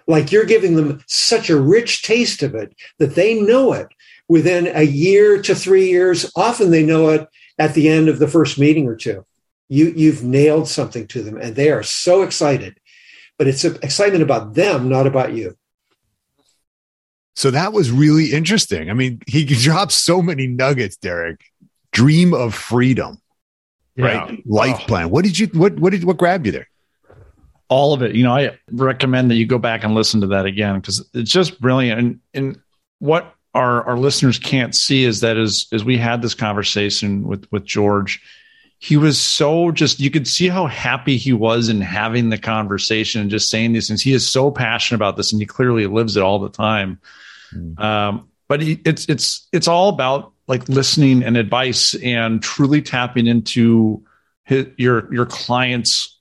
Like 0.07 0.31
you're 0.31 0.45
giving 0.45 0.75
them 0.75 1.03
such 1.07 1.49
a 1.49 1.61
rich 1.61 2.01
taste 2.01 2.41
of 2.41 2.55
it 2.55 2.75
that 2.97 3.15
they 3.15 3.39
know 3.39 3.73
it 3.73 3.87
within 4.31 4.71
a 4.73 4.83
year 4.83 5.41
to 5.41 5.53
three 5.53 5.89
years. 5.89 6.31
Often 6.37 6.71
they 6.71 6.85
know 6.85 7.09
it 7.09 7.27
at 7.59 7.73
the 7.73 7.89
end 7.89 8.07
of 8.07 8.17
the 8.17 8.29
first 8.29 8.57
meeting 8.57 8.87
or 8.87 8.95
two. 8.95 9.25
You, 9.67 9.91
you've 9.93 10.23
nailed 10.23 10.69
something 10.69 11.05
to 11.07 11.21
them 11.21 11.35
and 11.35 11.53
they 11.53 11.69
are 11.69 11.83
so 11.83 12.21
excited. 12.21 12.77
But 13.37 13.47
it's 13.47 13.65
excitement 13.65 14.23
about 14.23 14.53
them, 14.53 14.87
not 14.87 15.05
about 15.05 15.33
you. 15.33 15.57
So 17.35 17.51
that 17.51 17.73
was 17.73 17.91
really 17.91 18.31
interesting. 18.31 18.89
I 18.89 18.93
mean, 18.93 19.19
he 19.27 19.43
dropped 19.65 19.91
so 19.91 20.21
many 20.21 20.47
nuggets, 20.47 20.95
Derek. 20.95 21.41
Dream 21.91 22.33
of 22.33 22.55
freedom, 22.55 23.21
yeah. 23.97 24.05
right? 24.05 24.47
Life 24.47 24.79
oh. 24.83 24.85
plan. 24.85 25.09
What 25.09 25.25
did 25.25 25.37
you? 25.37 25.47
What 25.47 25.77
what 25.77 25.91
did 25.91 26.05
what 26.05 26.15
grabbed 26.15 26.45
you 26.45 26.53
there? 26.53 26.69
All 27.67 27.93
of 27.93 28.01
it. 28.01 28.15
You 28.15 28.23
know, 28.23 28.33
I 28.33 28.57
recommend 28.71 29.29
that 29.29 29.35
you 29.35 29.45
go 29.45 29.57
back 29.57 29.83
and 29.83 29.93
listen 29.93 30.21
to 30.21 30.27
that 30.27 30.45
again 30.45 30.79
because 30.79 31.05
it's 31.13 31.31
just 31.31 31.59
brilliant. 31.59 31.99
And 31.99 32.19
and 32.33 32.61
what 32.99 33.35
our 33.53 33.83
our 33.83 33.97
listeners 33.97 34.39
can't 34.39 34.75
see 34.75 35.03
is 35.03 35.21
that 35.21 35.37
as 35.37 35.67
as 35.71 35.83
we 35.83 35.97
had 35.97 36.21
this 36.21 36.33
conversation 36.33 37.27
with 37.27 37.45
with 37.51 37.65
George, 37.65 38.21
he 38.79 38.97
was 38.97 39.19
so 39.19 39.71
just 39.71 39.99
you 39.99 40.09
could 40.09 40.27
see 40.27 40.47
how 40.47 40.67
happy 40.67 41.17
he 41.17 41.33
was 41.33 41.69
in 41.69 41.81
having 41.81 42.29
the 42.29 42.37
conversation 42.37 43.21
and 43.21 43.29
just 43.29 43.49
saying 43.49 43.73
these 43.73 43.87
things. 43.87 44.01
He 44.01 44.13
is 44.13 44.27
so 44.27 44.51
passionate 44.51 44.97
about 44.97 45.17
this, 45.17 45.31
and 45.31 45.41
he 45.41 45.45
clearly 45.45 45.85
lives 45.87 46.15
it 46.15 46.23
all 46.23 46.39
the 46.39 46.49
time. 46.49 46.99
Mm. 47.53 47.79
Um, 47.79 48.29
but 48.47 48.61
he, 48.61 48.81
it's 48.85 49.05
it's 49.07 49.47
it's 49.51 49.67
all 49.67 49.89
about 49.89 50.31
like 50.47 50.67
listening 50.69 51.23
and 51.23 51.35
advice 51.35 51.93
and 51.95 52.41
truly 52.41 52.81
tapping 52.81 53.27
into 53.27 54.03
his, 54.45 54.67
your 54.77 55.13
your 55.13 55.25
clients' 55.25 56.17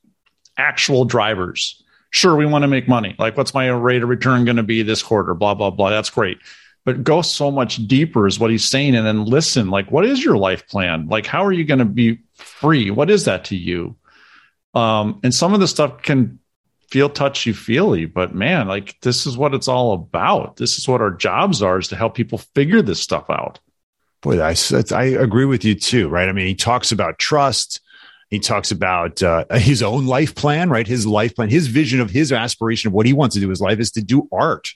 actual 0.57 1.05
drivers. 1.05 1.83
Sure, 2.13 2.35
we 2.35 2.45
want 2.45 2.63
to 2.63 2.69
make 2.69 2.89
money. 2.89 3.15
Like, 3.21 3.37
what's 3.37 3.55
my 3.55 3.69
rate 3.69 4.03
of 4.03 4.09
return 4.09 4.45
going 4.45 4.57
to 4.57 4.65
be 4.65 4.83
this 4.83 5.01
quarter? 5.01 5.33
Blah 5.33 5.55
blah 5.55 5.71
blah. 5.71 5.91
That's 5.91 6.11
great 6.11 6.39
but 6.91 7.05
go 7.05 7.23
so 7.23 7.51
much 7.51 7.87
deeper 7.87 8.27
is 8.27 8.39
what 8.39 8.51
he's 8.51 8.69
saying 8.69 8.95
and 8.95 9.07
then 9.07 9.25
listen 9.25 9.71
like 9.71 9.91
what 9.91 10.05
is 10.05 10.25
your 10.25 10.37
life 10.37 10.67
plan 10.67 11.07
like 11.09 11.27
how 11.27 11.45
are 11.45 11.53
you 11.53 11.65
going 11.65 11.79
to 11.79 11.85
be 11.85 12.19
free 12.35 12.91
what 12.91 13.11
is 13.11 13.25
that 13.25 13.45
to 13.45 13.57
you 13.57 13.97
um 14.75 15.21
and 15.23 15.35
some 15.35 15.55
of 15.55 15.61
the 15.61 15.69
stuff 15.69 16.03
can 16.03 16.41
feel 16.91 17.09
touchy 17.09 17.53
feely, 17.53 18.05
but 18.05 18.35
man, 18.35 18.67
like 18.67 19.01
this 19.01 19.27
is 19.27 19.37
what 19.37 19.55
it's 19.55 19.69
all 19.69 19.93
about. 19.93 20.57
This 20.57 20.79
is 20.79 20.89
what 20.89 21.01
our 21.01 21.13
jobs 21.13 21.63
are 21.63 21.79
is 21.79 21.89
to 21.89 21.97
help 21.97 22.15
people 22.15 22.39
figure 22.39 22.83
this 22.83 23.01
stuff 23.01 23.31
out. 23.31 23.61
Boy, 24.23 24.41
I, 24.43 24.55
I 24.93 25.05
agree 25.05 25.45
with 25.45 25.65
you 25.65 25.75
too, 25.75 26.09
right? 26.09 26.29
I 26.29 26.33
mean, 26.33 26.47
he 26.47 26.55
talks 26.55 26.93
about 26.93 27.19
trust. 27.19 27.81
He 28.29 28.39
talks 28.39 28.71
about 28.71 29.23
uh, 29.23 29.45
his 29.53 29.83
own 29.83 30.07
life 30.07 30.35
plan, 30.35 30.69
right? 30.69 30.87
His 30.87 31.07
life 31.07 31.35
plan, 31.35 31.49
his 31.49 31.69
vision 31.69 32.01
of 32.01 32.11
his 32.11 32.33
aspiration 32.33 32.89
of 32.89 32.93
what 32.93 33.07
he 33.07 33.13
wants 33.13 33.35
to 33.35 33.41
do 33.41 33.47
in 33.47 33.51
his 33.51 33.61
life 33.61 33.79
is 33.79 33.93
to 33.93 34.03
do 34.03 34.29
art, 34.31 34.69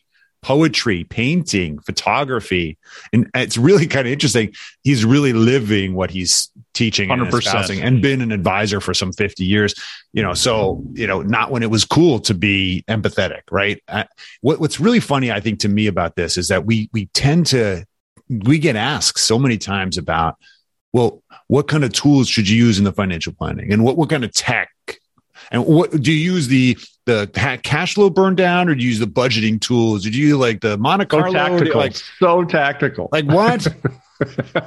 poetry, 0.45 1.05
painting, 1.05 1.79
photography. 1.79 2.77
And 3.15 3.31
it's 3.35 3.57
really 3.57 3.87
kind 3.95 4.07
of 4.07 4.13
interesting. 4.13 4.53
He's 4.83 5.03
really 5.03 5.33
living 5.33 5.95
what 5.95 6.11
he's 6.11 6.51
teaching 6.75 7.11
and 7.11 7.23
100%. 7.23 7.39
espousing 7.39 7.81
and 7.81 8.03
been 8.03 8.21
an 8.21 8.31
advisor 8.31 8.79
for 8.79 8.93
some 8.93 9.11
50 9.11 9.43
years, 9.43 9.75
you 10.13 10.23
know, 10.23 10.35
so, 10.35 10.85
you 10.93 11.07
know, 11.07 11.23
not 11.23 11.51
when 11.51 11.63
it 11.63 11.71
was 11.71 11.87
cool 11.87 12.21
to 12.21 12.35
be 12.35 12.85
empathetic, 12.89 13.41
right? 13.51 13.83
Uh, 13.89 14.05
what, 14.43 14.61
what's 14.61 14.79
really 14.79 15.01
funny, 15.01 15.33
I 15.33 15.41
think 15.41 15.61
to 15.61 15.69
me 15.69 15.87
about 15.87 16.15
this 16.15 16.37
is 16.37 16.49
that 16.49 16.67
we, 16.67 16.91
we 16.93 17.07
tend 17.15 17.47
to, 17.47 17.87
we 18.29 18.59
get 18.59 18.77
asked 18.77 19.21
so 19.21 19.39
many 19.39 19.57
times 19.57 19.97
about, 19.97 20.37
well, 20.93 21.23
what 21.49 21.69
kind 21.69 21.85
of 21.85 21.93
tools 21.95 22.29
should 22.29 22.51
you 22.51 22.59
use 22.67 22.77
in 22.79 22.85
the 22.85 22.93
financial 22.93 23.33
planning 23.33 23.73
and 23.73 23.83
what, 23.83 23.97
what 23.97 24.11
kind 24.11 24.25
of 24.25 24.33
tech 24.33 24.74
and 25.51 25.65
what 25.67 25.91
do 25.91 26.13
you 26.13 26.33
use 26.33 26.49
the 26.49 26.77
the 27.07 27.29
cash 27.63 27.95
flow 27.95 28.09
burn 28.09 28.35
down 28.35 28.69
or 28.69 28.75
do 28.75 28.83
you 28.83 28.89
use 28.89 28.99
the 28.99 29.07
budgeting 29.07 29.61
tools? 29.61 30.05
Do 30.05 30.11
you 30.11 30.39
like 30.39 30.61
the 30.61 30.79
Monte 30.79 31.05
So 31.11 31.21
Carlo? 31.21 31.33
tactical. 31.33 31.81
Like, 31.81 31.97
so 32.19 32.45
tactical. 32.45 33.09
like 33.13 33.27
what? 33.27 33.67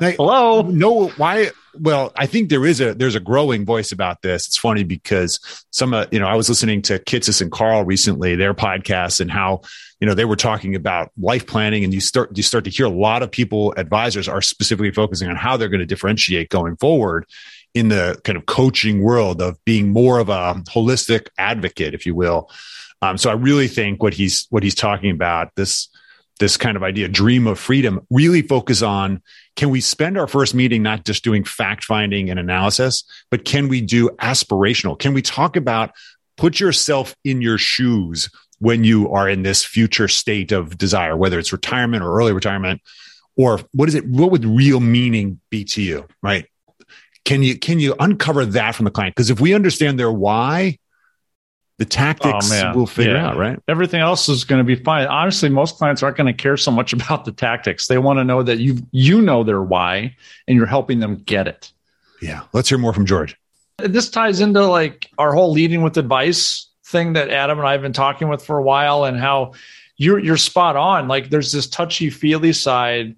Like, 0.02 0.18
Hello. 0.18 0.62
no, 0.62 1.08
why? 1.12 1.52
Well, 1.80 2.12
I 2.18 2.26
think 2.26 2.50
there 2.50 2.66
is 2.66 2.82
a 2.82 2.94
there's 2.94 3.16
a 3.16 3.20
growing 3.22 3.66
voice 3.66 3.94
about 3.94 4.22
this. 4.22 4.46
It's 4.46 4.58
funny 4.58 4.84
because 4.84 5.40
some, 5.72 5.94
uh, 5.94 6.06
you 6.12 6.20
know, 6.20 6.28
I 6.28 6.36
was 6.36 6.50
listening 6.50 6.82
to 6.84 7.00
Kitces 7.00 7.42
and 7.42 7.50
Carl 7.50 7.86
recently, 7.86 8.36
their 8.36 8.54
podcast, 8.54 9.22
and 9.22 9.32
how 9.32 9.62
you 10.02 10.06
know 10.08 10.14
they 10.14 10.26
were 10.26 10.36
talking 10.36 10.76
about 10.76 11.12
life 11.18 11.48
planning, 11.48 11.86
and 11.86 11.94
you 11.94 12.02
start 12.02 12.36
you 12.36 12.44
start 12.44 12.66
to 12.66 12.70
hear 12.70 12.86
a 12.88 12.90
lot 12.90 13.24
of 13.24 13.32
people, 13.32 13.74
advisors, 13.78 14.28
are 14.28 14.42
specifically 14.42 14.92
focusing 14.92 15.30
on 15.30 15.38
how 15.38 15.56
they're 15.56 15.70
going 15.70 15.80
to 15.80 15.86
differentiate 15.86 16.50
going 16.50 16.76
forward 16.76 17.26
in 17.74 17.90
the 17.90 18.20
kind 18.24 18.38
of 18.38 18.46
coaching 18.46 19.02
world 19.02 19.42
of 19.42 19.64
being 19.66 19.90
more 19.90 20.20
of 20.20 20.30
a 20.30 20.56
holistic 20.70 21.28
advocate, 21.38 21.94
if 21.94 22.06
you 22.06 22.16
will. 22.16 22.50
Um, 23.02 23.18
so 23.18 23.30
I 23.30 23.34
really 23.34 23.68
think 23.68 24.02
what 24.02 24.14
he's 24.14 24.48
what 24.50 24.64
he's 24.64 24.76
talking 24.76 25.12
about 25.12 25.52
this 25.56 25.90
this 26.40 26.58
kind 26.58 26.78
of 26.78 26.84
idea, 26.84 27.08
dream 27.08 27.48
of 27.48 27.60
freedom, 27.60 28.06
really 28.12 28.42
focus 28.42 28.82
on 28.82 29.22
can 29.56 29.70
we 29.72 29.82
spend 29.82 30.18
our 30.18 30.28
first 30.28 30.54
meeting 30.54 30.84
not 30.84 31.04
just 31.04 31.24
doing 31.24 31.44
fact 31.44 31.84
finding 31.84 32.30
and 32.30 32.40
analysis, 32.40 33.04
but 33.32 33.44
can 33.44 33.68
we 33.68 33.82
do 33.82 34.10
aspirational? 34.22 34.98
Can 34.98 35.14
we 35.14 35.22
talk 35.24 35.56
about 35.56 35.92
put 36.38 36.60
yourself 36.60 37.16
in 37.24 37.42
your 37.42 37.58
shoes 37.58 38.30
when 38.60 38.84
you 38.84 39.12
are 39.12 39.28
in 39.28 39.44
this 39.44 39.64
future 39.64 40.08
state 40.08 40.52
of 40.52 40.78
desire, 40.78 41.18
whether 41.18 41.40
it's 41.40 41.52
retirement 41.52 42.04
or 42.04 42.16
early 42.16 42.34
retirement, 42.34 42.82
or 43.36 43.60
what 43.74 43.90
is 43.90 43.96
it? 43.96 44.08
What 44.08 44.32
would 44.32 44.46
real 44.46 44.80
meaning 44.80 45.40
be 45.50 45.64
to 45.66 45.82
you? 45.82 46.08
Right? 46.22 46.46
Can 47.28 47.44
you 47.44 47.60
can 47.60 47.78
you 47.82 47.94
uncover 48.00 48.46
that 48.46 48.74
from 48.74 48.86
the 48.86 48.90
client? 48.92 49.14
Because 49.14 49.30
if 49.30 49.42
we 49.42 49.54
understand 49.54 50.00
their 50.00 50.10
why, 50.10 50.80
the 51.78 51.84
tactics 51.84 52.50
Oh, 52.54 52.72
we'll 52.74 52.86
figure 52.86 53.16
Yeah. 53.16 53.28
out, 53.32 53.38
right? 53.38 53.60
Everything 53.68 54.00
else 54.00 54.30
is 54.30 54.46
going 54.46 54.60
to 54.60 54.64
be 54.64 54.82
fine. 54.82 55.08
Honestly, 55.08 55.50
most 55.50 55.78
clients 55.78 56.02
aren't 56.02 56.16
going 56.16 56.28
to 56.28 56.34
care 56.34 56.56
so 56.56 56.72
much 56.72 56.94
about 56.98 57.26
the 57.26 57.34
tactics. 57.34 57.88
They 57.90 57.98
want 57.98 58.20
to 58.20 58.24
know 58.24 58.44
that 58.44 58.60
you 58.60 58.78
you 58.92 59.22
know 59.22 59.44
their 59.44 59.62
why 59.62 60.16
and 60.48 60.56
you're 60.56 60.66
helping 60.68 61.02
them 61.02 61.18
get 61.18 61.50
it. 61.50 61.70
Yeah. 62.22 62.44
Let's 62.54 62.70
hear 62.70 62.78
more 62.78 62.94
from 62.94 63.06
George. 63.06 63.36
This 63.80 64.10
ties 64.10 64.40
into 64.40 64.66
like 64.66 65.10
our 65.18 65.34
whole 65.34 65.52
leading 65.52 65.82
with 65.82 65.98
advice 65.98 66.70
thing 66.86 67.12
that 67.14 67.30
Adam 67.30 67.60
and 67.60 67.68
I 67.68 67.74
have 67.74 67.82
been 67.82 67.92
talking 67.92 68.30
with 68.30 68.42
for 68.46 68.58
a 68.58 68.64
while 68.64 69.04
and 69.04 69.20
how 69.20 69.52
you're 69.98 70.18
you're 70.18 70.38
spot 70.38 70.78
on. 70.78 71.10
Like 71.10 71.30
there's 71.30 71.52
this 71.52 71.68
touchy 71.68 72.10
feely 72.10 72.54
side 72.54 73.18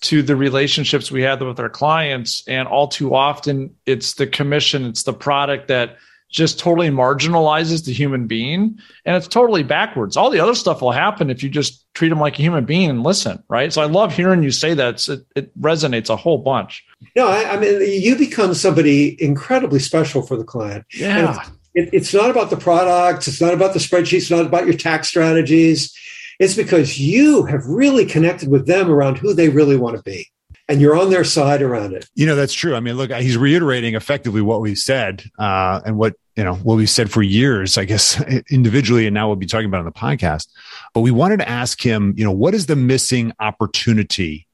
to 0.00 0.22
the 0.22 0.36
relationships 0.36 1.10
we 1.10 1.22
have 1.22 1.40
with 1.40 1.58
our 1.58 1.68
clients 1.68 2.46
and 2.46 2.68
all 2.68 2.88
too 2.88 3.14
often 3.14 3.74
it's 3.86 4.14
the 4.14 4.26
commission, 4.26 4.86
it's 4.86 5.02
the 5.02 5.12
product 5.12 5.68
that 5.68 5.96
just 6.30 6.58
totally 6.58 6.88
marginalizes 6.88 7.86
the 7.86 7.92
human 7.92 8.26
being 8.26 8.78
and 9.04 9.16
it's 9.16 9.26
totally 9.26 9.62
backwards. 9.62 10.16
All 10.16 10.30
the 10.30 10.40
other 10.40 10.54
stuff 10.54 10.82
will 10.82 10.92
happen 10.92 11.30
if 11.30 11.42
you 11.42 11.48
just 11.48 11.86
treat 11.94 12.10
them 12.10 12.20
like 12.20 12.38
a 12.38 12.42
human 12.42 12.64
being 12.64 12.90
and 12.90 13.02
listen, 13.02 13.42
right? 13.48 13.72
So 13.72 13.80
I 13.80 13.86
love 13.86 14.14
hearing 14.14 14.42
you 14.42 14.50
say 14.50 14.74
that. 14.74 15.08
It, 15.08 15.26
it 15.34 15.60
resonates 15.60 16.10
a 16.10 16.16
whole 16.16 16.38
bunch. 16.38 16.84
No, 17.16 17.26
I, 17.26 17.54
I 17.54 17.58
mean, 17.58 17.80
you 18.02 18.14
become 18.16 18.52
somebody 18.54 19.20
incredibly 19.22 19.78
special 19.78 20.22
for 20.22 20.36
the 20.36 20.44
client. 20.44 20.84
Yeah. 20.92 21.44
It, 21.74 21.88
it's 21.92 22.12
not 22.12 22.30
about 22.30 22.50
the 22.50 22.56
products. 22.56 23.26
It's 23.26 23.40
not 23.40 23.54
about 23.54 23.72
the 23.72 23.78
spreadsheets. 23.78 24.18
It's 24.18 24.30
not 24.30 24.46
about 24.46 24.66
your 24.66 24.76
tax 24.76 25.08
strategies. 25.08 25.96
It's 26.38 26.54
because 26.54 26.98
you 26.98 27.44
have 27.44 27.66
really 27.66 28.06
connected 28.06 28.48
with 28.48 28.66
them 28.66 28.90
around 28.90 29.18
who 29.18 29.34
they 29.34 29.48
really 29.48 29.76
want 29.76 29.96
to 29.96 30.02
be. 30.02 30.28
And 30.68 30.80
you're 30.80 30.96
on 30.96 31.10
their 31.10 31.24
side 31.24 31.62
around 31.62 31.94
it. 31.94 32.08
You 32.14 32.26
know, 32.26 32.36
that's 32.36 32.52
true. 32.52 32.74
I 32.74 32.80
mean, 32.80 32.96
look, 32.96 33.10
he's 33.10 33.38
reiterating 33.38 33.94
effectively 33.94 34.42
what 34.42 34.60
we've 34.60 34.78
said, 34.78 35.24
uh, 35.38 35.80
and 35.86 35.96
what, 35.96 36.14
you 36.36 36.44
know, 36.44 36.56
what 36.56 36.76
we've 36.76 36.90
said 36.90 37.10
for 37.10 37.22
years, 37.22 37.78
I 37.78 37.86
guess, 37.86 38.22
individually, 38.50 39.06
and 39.06 39.14
now 39.14 39.28
we'll 39.28 39.36
be 39.36 39.46
talking 39.46 39.66
about 39.66 39.80
on 39.80 39.86
the 39.86 39.92
podcast. 39.92 40.48
But 40.92 41.00
we 41.00 41.10
wanted 41.10 41.38
to 41.38 41.48
ask 41.48 41.80
him, 41.80 42.12
you 42.18 42.24
know, 42.24 42.32
what 42.32 42.54
is 42.54 42.66
the 42.66 42.76
missing 42.76 43.32
opportunity 43.40 44.46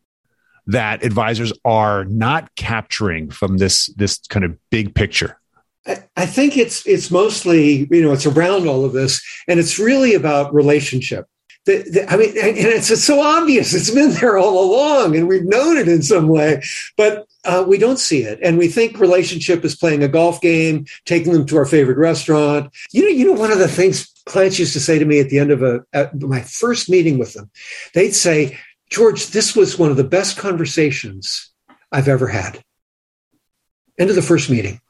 that 0.69 1.05
advisors 1.05 1.53
are 1.65 2.05
not 2.05 2.55
capturing 2.55 3.31
from 3.31 3.59
this, 3.59 3.87
this 3.97 4.19
kind 4.29 4.45
of 4.45 4.57
big 4.71 4.95
picture? 4.95 5.39
I, 5.87 6.05
I 6.17 6.27
think 6.27 6.57
it's 6.57 6.87
it's 6.87 7.11
mostly 7.11 7.87
you 7.91 8.03
know 8.03 8.13
it's 8.13 8.27
around 8.27 8.67
all 8.67 8.85
of 8.85 8.93
this, 8.93 9.23
and 9.49 9.61
it's 9.61 9.79
really 9.79 10.15
about 10.15 10.55
relationship. 10.55 11.27
The, 11.67 11.83
the, 11.91 12.13
I 12.13 12.17
mean, 12.17 12.31
and 12.31 12.59
it's, 12.59 12.91
it's 12.91 13.05
so 13.05 13.21
obvious. 13.21 13.73
It's 13.73 13.91
been 13.91 14.11
there 14.11 14.37
all 14.37 14.63
along, 14.63 15.17
and 15.17 15.27
we've 15.27 15.45
known 15.45 15.79
it 15.79 15.89
in 15.89 16.03
some 16.03 16.29
way, 16.29 16.63
but 16.97 17.27
uh, 17.45 17.65
we 17.67 17.79
don't 17.79 17.99
see 17.99 18.23
it. 18.23 18.39
And 18.43 18.59
we 18.59 18.69
think 18.69 18.99
relationship 18.99 19.65
is 19.65 19.75
playing 19.75 20.03
a 20.03 20.09
golf 20.09 20.41
game, 20.41 20.85
taking 21.07 21.33
them 21.33 21.47
to 21.47 21.57
our 21.57 21.65
favorite 21.65 21.97
restaurant. 21.97 22.71
You 22.93 23.03
know, 23.03 23.09
you 23.09 23.27
know, 23.27 23.41
one 23.41 23.51
of 23.51 23.59
the 23.59 23.69
things 23.69 24.11
clients 24.27 24.59
used 24.59 24.75
to 24.75 24.81
say 24.81 24.99
to 24.99 25.05
me 25.05 25.21
at 25.21 25.31
the 25.31 25.39
end 25.39 25.51
of 25.51 25.63
a 25.63 25.85
at 25.93 26.21
my 26.21 26.41
first 26.41 26.91
meeting 26.91 27.19
with 27.19 27.33
them, 27.33 27.51
they'd 27.95 28.15
say, 28.15 28.59
"George, 28.91 29.29
this 29.29 29.57
was 29.57 29.79
one 29.79 29.91
of 29.91 29.97
the 29.97 30.05
best 30.05 30.37
conversations 30.37 31.51
I've 31.91 32.09
ever 32.09 32.29
had." 32.29 32.63
End 33.99 34.11
of 34.11 34.17
the 34.17 34.23
first 34.23 34.51
meeting. 34.51 34.81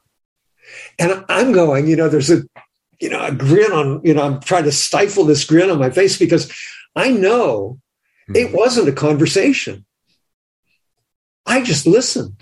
And 0.97 1.23
I'm 1.29 1.51
going, 1.51 1.87
you 1.87 1.95
know, 1.95 2.09
there's 2.09 2.31
a, 2.31 2.43
you 2.99 3.09
know, 3.09 3.23
a 3.23 3.31
grin 3.31 3.71
on, 3.71 4.01
you 4.03 4.13
know, 4.13 4.23
I'm 4.23 4.39
trying 4.39 4.63
to 4.63 4.71
stifle 4.71 5.25
this 5.25 5.43
grin 5.43 5.69
on 5.69 5.79
my 5.79 5.89
face 5.89 6.17
because 6.17 6.51
I 6.95 7.11
know 7.11 7.79
hmm. 8.27 8.35
it 8.35 8.53
wasn't 8.53 8.89
a 8.89 8.93
conversation. 8.93 9.85
I 11.45 11.63
just 11.63 11.85
listened. 11.85 12.41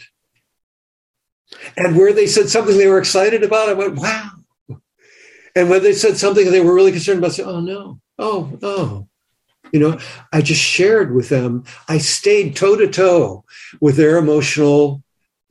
And 1.77 1.97
where 1.97 2.13
they 2.13 2.27
said 2.27 2.49
something 2.49 2.77
they 2.77 2.87
were 2.87 2.99
excited 2.99 3.43
about, 3.43 3.69
I 3.69 3.73
went, 3.73 3.95
wow. 3.95 4.31
And 5.55 5.69
when 5.69 5.83
they 5.83 5.93
said 5.93 6.17
something 6.17 6.49
they 6.49 6.61
were 6.61 6.73
really 6.73 6.91
concerned 6.91 7.19
about, 7.19 7.31
I 7.31 7.33
said, 7.33 7.45
oh 7.45 7.59
no, 7.59 7.99
oh, 8.17 8.57
oh. 8.61 9.07
You 9.71 9.79
know, 9.79 9.99
I 10.31 10.41
just 10.41 10.61
shared 10.61 11.15
with 11.15 11.29
them. 11.29 11.63
I 11.87 11.97
stayed 11.97 12.55
toe 12.55 12.75
to 12.75 12.87
toe 12.87 13.43
with 13.81 13.97
their 13.97 14.17
emotional 14.17 15.03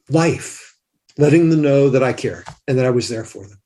life, 0.08 0.76
letting 1.18 1.50
them 1.50 1.62
know 1.62 1.90
that 1.90 2.04
I 2.04 2.12
cared 2.12 2.44
and 2.68 2.78
that 2.78 2.86
I 2.86 2.90
was 2.90 3.08
there 3.08 3.24
for 3.24 3.46
them. 3.46 3.61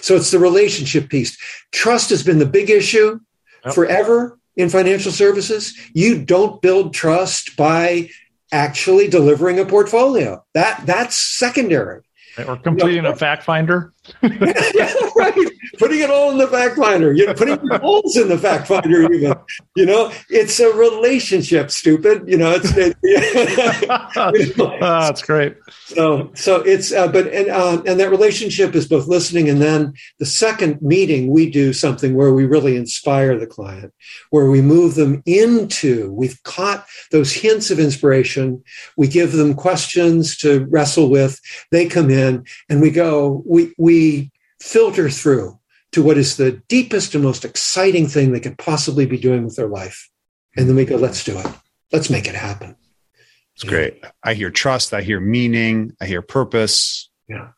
So 0.00 0.16
it's 0.16 0.30
the 0.30 0.38
relationship 0.38 1.08
piece. 1.08 1.36
Trust 1.72 2.10
has 2.10 2.22
been 2.22 2.38
the 2.38 2.46
big 2.46 2.70
issue 2.70 3.20
Yep. 3.64 3.74
forever 3.74 4.38
in 4.56 4.68
financial 4.68 5.10
services. 5.10 5.74
You 5.92 6.24
don't 6.24 6.62
build 6.62 6.94
trust 6.94 7.56
by 7.56 8.10
actually 8.52 9.08
delivering 9.08 9.58
a 9.58 9.64
portfolio. 9.64 10.44
That 10.54 10.82
that's 10.86 11.16
secondary. 11.16 12.02
Or 12.46 12.56
completing 12.56 13.06
a 13.06 13.16
fact 13.16 13.42
finder. 13.42 13.92
Yeah, 14.22 14.94
right. 15.16 15.34
Putting 15.78 16.00
it 16.00 16.10
all 16.10 16.30
in 16.30 16.38
the 16.38 16.48
fact 16.48 16.76
finder. 16.76 17.12
You 17.12 17.26
know, 17.26 17.34
putting 17.34 17.56
goals 17.56 18.16
in 18.16 18.28
the 18.28 18.38
fact 18.38 18.68
finder. 18.68 19.12
Even 19.12 19.34
you 19.74 19.86
know, 19.86 20.12
it's 20.30 20.60
a 20.60 20.72
relationship. 20.72 21.70
Stupid. 21.70 22.24
You 22.26 22.38
know, 22.38 22.52
it's. 22.56 22.72
It, 22.76 22.96
oh, 24.58 24.76
that's 24.80 25.22
great. 25.22 25.56
so 25.86 26.30
so 26.34 26.62
it's 26.62 26.92
uh, 26.92 27.08
but 27.08 27.26
and 27.28 27.48
um, 27.50 27.82
and 27.86 28.00
that 28.00 28.10
relationship 28.10 28.74
is 28.74 28.88
both 28.88 29.06
listening 29.06 29.48
and 29.48 29.60
then 29.60 29.92
the 30.18 30.26
second 30.26 30.80
meeting 30.82 31.30
we 31.30 31.50
do 31.50 31.72
something 31.72 32.14
where 32.14 32.32
we 32.32 32.44
really 32.44 32.76
inspire 32.76 33.38
the 33.38 33.46
client 33.46 33.92
where 34.30 34.50
we 34.50 34.60
move 34.60 34.94
them 34.94 35.22
into 35.26 36.12
we've 36.12 36.42
caught 36.42 36.86
those 37.10 37.32
hints 37.32 37.70
of 37.70 37.78
inspiration 37.78 38.62
we 38.96 39.08
give 39.08 39.32
them 39.32 39.54
questions 39.54 40.36
to 40.36 40.66
wrestle 40.70 41.08
with 41.08 41.40
they 41.70 41.86
come 41.86 42.10
in 42.10 42.44
and 42.68 42.80
we 42.80 42.90
go 42.90 43.42
we 43.46 43.72
we 43.78 43.95
filter 44.60 45.08
through 45.10 45.58
to 45.92 46.02
what 46.02 46.18
is 46.18 46.36
the 46.36 46.52
deepest 46.68 47.14
and 47.14 47.22
most 47.24 47.44
exciting 47.44 48.06
thing 48.06 48.26
they 48.32 48.40
could 48.40 48.58
possibly 48.58 49.06
be 49.06 49.18
doing 49.18 49.44
with 49.44 49.56
their 49.56 49.68
life 49.80 49.98
and 50.56 50.68
then 50.68 50.76
we 50.76 50.84
go 50.84 50.96
let's 50.96 51.22
do 51.24 51.38
it 51.38 51.46
let's 51.92 52.10
make 52.10 52.26
it 52.28 52.34
happen 52.34 52.74
It's 53.56 53.64
great. 53.64 54.04
I 54.22 54.34
hear 54.34 54.50
trust. 54.52 54.92
I 54.92 55.00
hear 55.00 55.18
meaning. 55.18 55.76
I 56.02 56.04
hear 56.12 56.20
purpose. 56.20 57.08
Yeah. 57.26 57.48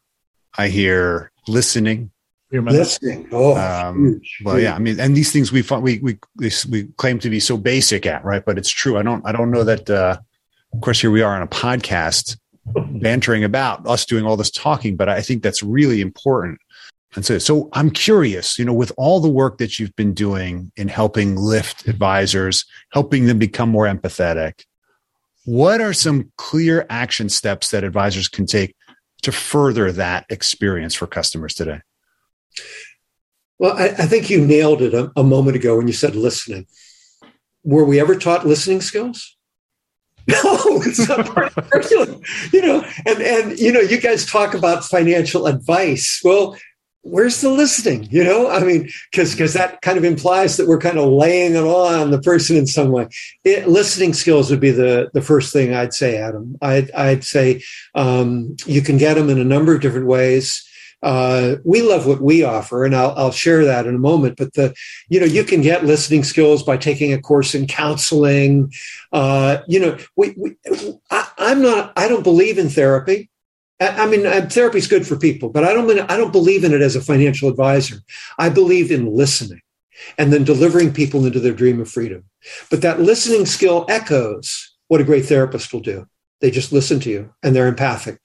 I 0.57 0.69
hear 0.69 1.33
listening. 1.49 2.11
Human. 2.55 2.73
listening 2.73 3.21
oh 3.33 3.53
Um, 3.59 3.97
huge, 4.05 4.29
Well, 4.45 4.55
huge. 4.57 4.65
yeah. 4.67 4.75
I 4.79 4.81
mean, 4.85 4.97
and 5.03 5.17
these 5.17 5.33
things 5.35 5.51
we 5.51 5.63
find, 5.69 5.83
we 5.83 5.99
we 6.07 6.13
we 6.43 6.49
we 6.73 6.79
claim 7.03 7.19
to 7.25 7.31
be 7.37 7.41
so 7.41 7.55
basic 7.73 8.07
at, 8.07 8.23
right? 8.31 8.45
But 8.47 8.59
it's 8.61 8.71
true. 8.83 8.95
I 9.01 9.03
don't 9.09 9.23
I 9.29 9.33
don't 9.37 9.51
know 9.55 9.65
that. 9.73 9.85
Uh, 9.91 10.15
of 10.75 10.79
course, 10.85 11.01
here 11.03 11.11
we 11.11 11.23
are 11.27 11.35
on 11.39 11.43
a 11.43 11.51
podcast, 11.65 12.27
bantering 12.75 13.45
about 13.45 13.87
us 13.87 14.05
doing 14.05 14.25
all 14.25 14.37
this 14.37 14.51
talking, 14.51 14.97
but 14.97 15.09
I 15.09 15.21
think 15.21 15.43
that's 15.43 15.63
really 15.63 16.01
important. 16.01 16.61
And 17.15 17.29
it. 17.31 17.41
So 17.41 17.69
I'm 17.73 17.91
curious, 17.91 18.59
you 18.59 18.65
know, 18.65 18.75
with 18.75 18.93
all 18.97 19.19
the 19.21 19.31
work 19.31 19.59
that 19.59 19.79
you've 19.79 19.97
been 19.97 20.13
doing 20.13 20.71
in 20.77 20.89
helping 20.89 21.37
lift 21.37 21.89
advisors, 21.89 22.67
helping 22.93 23.27
them 23.27 23.39
become 23.39 23.71
more 23.71 23.87
empathetic, 23.87 24.65
what 25.47 25.81
are 25.81 25.95
some 25.95 26.31
clear 26.37 26.85
action 26.91 27.31
steps 27.31 27.71
that 27.71 27.83
advisors 27.83 28.29
can 28.29 28.45
take 28.45 28.77
to 29.23 29.33
further 29.33 29.91
that 29.93 30.27
experience 30.29 30.95
for 30.95 31.07
customers 31.07 31.55
today? 31.55 31.81
Well, 33.59 33.77
I, 33.77 33.87
I 33.87 34.07
think 34.07 34.29
you 34.29 34.45
nailed 34.45 34.83
it 34.83 34.93
a, 34.93 35.11
a 35.17 35.25
moment 35.25 35.57
ago 35.57 35.79
when 35.79 35.87
you 35.87 35.95
said 35.95 36.15
listening. 36.15 36.67
Were 37.65 37.87
we 37.87 37.99
ever 37.99 38.15
taught 38.15 38.47
listening 38.47 38.83
skills? 38.83 39.38
No, 40.45 40.83
it's 40.83 41.09
not 41.09 41.27
part 41.27 41.47
of 41.47 41.55
the 41.55 41.63
curriculum. 41.63 42.21
You 42.53 42.61
know, 42.61 42.85
and 43.07 43.23
and 43.23 43.59
you 43.59 43.73
know, 43.73 43.81
you 43.81 43.99
guys 43.99 44.27
talk 44.27 44.53
about 44.53 44.85
financial 44.85 45.47
advice. 45.47 46.21
Well, 46.23 46.55
where's 47.01 47.41
the 47.41 47.49
listening? 47.49 48.09
You 48.11 48.25
know, 48.25 48.51
I 48.51 48.63
mean, 48.63 48.91
because 49.11 49.33
because 49.33 49.55
that 49.55 49.81
kind 49.81 49.97
of 49.97 50.05
implies 50.05 50.59
that 50.59 50.69
we're 50.69 50.81
kind 50.81 50.99
of 50.99 51.11
laying 51.11 51.55
it 51.55 51.65
on 51.65 52.11
the 52.11 52.21
person 52.21 52.57
in 52.57 52.67
some 52.67 52.91
way. 52.91 53.09
It, 53.45 53.69
listening 53.69 54.13
skills 54.13 54.51
would 54.51 54.61
be 54.61 54.71
the 54.71 55.11
the 55.15 55.23
first 55.23 55.51
thing 55.51 55.73
I'd 55.73 55.95
say, 55.95 56.19
Adam. 56.19 56.59
I'd 56.61 56.91
I'd 56.91 57.25
say 57.25 57.63
um, 57.95 58.55
you 58.67 58.83
can 58.83 58.99
get 58.99 59.15
them 59.15 59.31
in 59.31 59.39
a 59.39 59.45
number 59.45 59.75
of 59.75 59.81
different 59.81 60.09
ways 60.09 60.68
uh, 61.03 61.57
we 61.65 61.83
love 61.83 62.07
what 62.07 62.21
we 62.21 62.43
offer, 62.43 62.85
and 62.85 62.95
I'll, 62.95 63.15
I'll 63.17 63.33
share 63.33 63.65
that 63.65 63.87
in 63.87 63.95
a 63.95 63.99
moment. 63.99 64.37
But 64.37 64.55
the, 64.55 64.75
you 65.09 65.21
know, 65.21 65.27
you 65.27 65.45
can 65.45 65.61
get 65.61 65.85
listening 65.85 66.25
skills 66.25 66.63
by 66.63 66.77
taking 66.77 67.13
a 67.13 67.21
course 67.21 67.55
in 67.55 67.67
counseling. 67.67 68.73
Uh, 69.13 69.59
you 69.69 69.79
know, 69.79 69.97
we, 70.17 70.35
we 70.37 70.57
I, 71.11 71.29
am 71.39 71.63
not, 71.63 71.93
I 71.97 72.09
don't 72.09 72.25
believe 72.25 72.59
in 72.59 72.69
therapy. 72.69 73.31
I, 73.81 73.89
I 73.89 74.07
mean, 74.07 74.25
therapy 74.49 74.79
is 74.79 74.89
good 74.89 75.07
for 75.07 75.17
people, 75.17 75.51
but 75.51 75.65
I 75.65 75.73
don't, 75.73 75.87
mean, 75.87 76.01
I 76.01 76.17
don't 76.17 76.33
believe 76.33 76.65
in 76.65 76.75
it 76.75 76.83
as 76.83 76.97
a 76.97 77.01
financial 77.01 77.49
advisor. 77.49 77.99
I 78.39 78.49
believe 78.49 78.91
in 78.91 79.07
listening 79.07 79.63
and 80.17 80.33
then 80.33 80.45
delivering 80.45 80.93
people 80.93 81.27
into 81.27 81.41
their 81.41 81.53
dream 81.53 81.81
of 81.81 81.91
freedom. 81.91 82.25
But 82.71 82.83
that 82.83 83.01
listening 83.01 83.47
skill 83.47 83.85
echoes 83.89 84.75
what 84.89 85.01
a 85.01 85.05
great 85.05 85.27
therapist 85.27 85.73
will 85.73 85.81
do. 85.81 86.07
They 86.41 86.51
just 86.51 86.73
listen 86.73 87.01
to 87.01 87.11
you 87.11 87.35
and 87.43 87.55
they're 87.55 87.67
empathic 87.67 88.21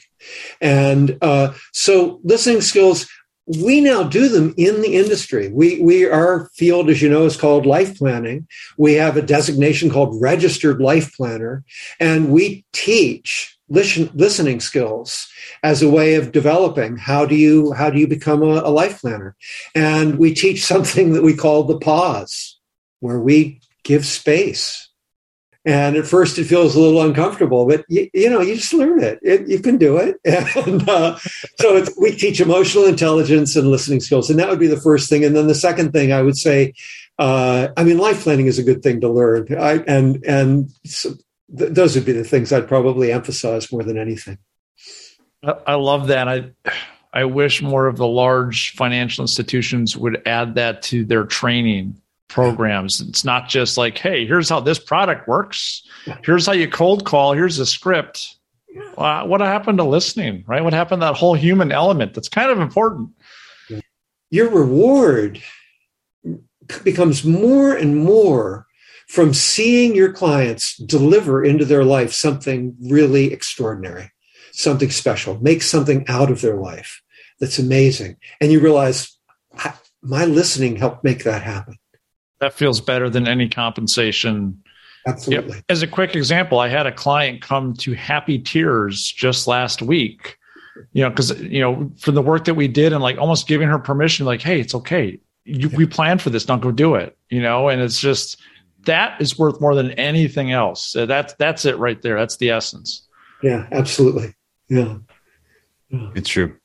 and 0.62 1.18
uh, 1.22 1.53
so 1.72 2.20
listening 2.24 2.62
skills, 2.62 3.08
we 3.46 3.82
now 3.82 4.03
do 4.03 4.30
them 4.30 4.53
in 4.58 4.82
the 4.82 4.96
industry. 4.96 5.50
We, 5.50 5.82
we, 5.82 6.06
our 6.08 6.50
field, 6.56 6.89
as 6.89 7.01
you 7.01 7.10
know, 7.10 7.25
is 7.25 7.36
called 7.36 7.65
life 7.65 7.98
planning. 7.98 8.48
We 8.77 8.94
have 8.94 9.18
a 9.18 9.22
designation 9.22 9.89
called 9.89 10.22
registered 10.22 10.80
life 10.80 11.13
planner, 11.15 11.65
and 12.00 12.30
we 12.30 12.65
teach 12.72 13.53
listen, 13.70 14.10
listening 14.13 14.60
skills 14.60 15.27
as 15.63 15.82
a 15.82 15.89
way 15.89 16.15
of 16.15 16.32
developing 16.32 16.98
how 16.98 17.25
do 17.25 17.36
you 17.36 17.74
how 17.74 17.89
do 17.89 18.00
you 18.00 18.08
become 18.08 18.44
a, 18.44 18.62
a 18.62 18.70
life 18.70 19.01
planner 19.01 19.36
and 19.75 20.18
we 20.18 20.34
teach 20.34 20.63
something 20.63 21.13
that 21.13 21.24
we 21.24 21.36
call 21.36 21.63
the 21.63 21.80
pause 21.80 22.60
where 23.00 23.20
we 23.20 23.60
give 23.84 24.06
space 24.06 24.89
and 25.65 25.96
at 25.96 26.05
first, 26.05 26.38
it 26.38 26.43
feels 26.43 26.75
a 26.75 26.79
little 26.79 27.01
uncomfortable, 27.01 27.65
but 27.65 27.86
you, 27.88 28.10
you 28.13 28.29
know, 28.29 28.41
you 28.41 28.55
just 28.55 28.74
learn 28.74 29.01
it. 29.01 29.20
it 29.22 29.48
you 29.48 29.60
can 29.60 29.77
do 29.77 29.98
it. 29.98 30.17
And 30.65 30.88
uh, 30.89 31.17
so 31.60 31.84
we 32.00 32.15
teach 32.15 32.41
emotional 32.41 32.86
intelligence 32.86 33.55
and 33.55 33.70
listening 33.70 34.01
skills, 34.01 34.29
and 34.29 34.39
that 34.39 34.50
would 34.50 34.60
be 34.60 34.67
the 34.67 34.79
first 34.79 35.10
thing. 35.10 35.24
And 35.24 35.36
then 35.36 35.48
the 35.48 35.55
second 35.55 35.93
thing 35.93 36.12
I 36.12 36.22
would 36.22 36.38
say, 36.38 36.74
uh, 37.17 37.70
I 37.77 37.84
mean, 37.84 37.98
life 37.98 38.24
planning 38.24 38.48
is 38.48 38.60
a 38.60 38.63
good 38.63 38.84
thing 38.84 39.00
to 39.01 39.10
learn. 39.10 39.48
I, 39.58 39.84
and 39.88 40.24
and 40.25 40.70
so 40.86 41.13
th- 41.58 41.72
those 41.72 41.96
would 41.96 42.05
be 42.05 42.12
the 42.12 42.24
things 42.24 42.51
I'd 42.51 42.67
probably 42.67 43.12
emphasize 43.12 43.72
more 43.72 43.84
than 43.84 43.98
anything. 43.98 44.38
I 45.43 45.75
love 45.75 46.08
that. 46.08 46.27
I 46.27 46.51
I 47.13 47.25
wish 47.25 47.62
more 47.62 47.88
of 47.88 47.98
the 47.98 48.08
large 48.08 48.72
financial 48.75 49.24
institutions 49.24 49.96
would 49.96 50.22
add 50.25 50.55
that 50.55 50.82
to 50.84 51.05
their 51.05 51.25
training 51.25 52.01
programs. 52.34 53.00
It's 53.00 53.24
not 53.24 53.48
just 53.48 53.78
like, 53.78 53.98
hey, 53.98 54.25
here's 54.25 54.50
how 54.50 54.60
this 54.60 54.80
product 54.80 55.28
works. 55.28 55.84
Here's 56.25 56.48
how 56.48 56.54
you 56.54 56.68
cold 56.68 57.06
call. 57.06 57.34
Here's 57.34 57.60
a 57.60 57.66
script. 57.66 58.38
Uh, 58.98 59.24
what 59.25 59.40
happened 59.40 59.78
to 59.78 59.84
listening, 59.84 60.44
right? 60.48 60.63
What 60.63 60.74
happened 60.74 61.02
to 61.02 61.06
that 61.06 61.16
whole 61.16 61.36
human 61.36 61.72
element? 61.72 62.16
That's 62.16 62.30
kind 62.30 62.50
of 62.50 62.60
important. 62.60 63.12
Your 64.32 64.50
reward 64.50 65.44
becomes 66.84 67.24
more 67.24 67.76
and 67.76 67.98
more 67.98 68.65
from 69.08 69.32
seeing 69.36 69.96
your 69.96 70.12
clients 70.12 70.76
deliver 70.78 71.46
into 71.46 71.65
their 71.65 71.84
life 71.84 72.13
something 72.13 72.76
really 72.82 73.32
extraordinary, 73.32 74.12
something 74.54 74.89
special, 74.89 75.39
make 75.39 75.62
something 75.62 76.04
out 76.08 76.32
of 76.32 76.41
their 76.41 76.58
life 76.58 77.04
that's 77.39 77.60
amazing. 77.60 78.17
And 78.41 78.52
you 78.52 78.60
realize 78.60 79.15
my 80.02 80.26
listening 80.26 80.78
helped 80.78 81.04
make 81.04 81.26
that 81.26 81.43
happen 81.43 81.78
that 82.43 82.53
feels 82.53 82.82
better 82.82 83.10
than 83.10 83.25
any 83.25 83.47
compensation. 83.47 84.62
Absolutely. 85.08 85.63
As 85.69 85.82
a 85.82 85.88
quick 85.88 86.13
example, 86.13 86.60
I 86.60 86.67
had 86.67 86.86
a 86.86 86.91
client 86.91 87.41
come 87.41 87.73
to 87.75 87.93
Happy 87.93 88.38
Tears 88.38 89.10
just 89.10 89.47
last 89.47 89.82
week. 89.82 90.38
You 90.91 91.03
know, 91.03 91.10
because 91.10 91.39
you 91.39 91.62
know, 91.62 91.89
for 91.97 92.12
the 92.12 92.21
work 92.21 92.45
that 92.45 92.56
we 92.56 92.67
did, 92.67 92.93
and 92.93 93.01
like 93.01 93.17
almost 93.17 93.47
giving 93.47 93.69
her 93.69 93.79
permission, 93.79 94.25
like, 94.25 94.41
hey, 94.41 94.60
it's 94.60 94.75
okay. 94.75 95.19
You, 95.45 95.69
yeah. 95.69 95.77
We 95.77 95.86
planned 95.86 96.21
for 96.21 96.32
this. 96.32 96.45
Don't 96.45 96.62
go 96.62 96.71
do 96.71 96.95
it. 96.95 97.17
You 97.29 97.41
know, 97.41 97.69
and 97.69 97.82
it's 97.82 97.99
just 97.99 98.41
that 98.86 99.21
is 99.21 99.38
worth 99.38 99.62
more 99.62 99.75
than 99.75 99.91
anything 99.91 100.51
else. 100.51 100.84
So 100.84 101.06
that's 101.06 101.34
that's 101.36 101.63
it 101.63 101.77
right 101.77 102.01
there. 102.01 102.17
That's 102.17 102.38
the 102.38 102.49
essence. 102.49 103.08
Yeah, 103.41 103.67
absolutely. 103.71 104.34
Yeah. 104.67 104.97
yeah. 105.89 106.10
It's 106.15 106.29
true. 106.29 106.58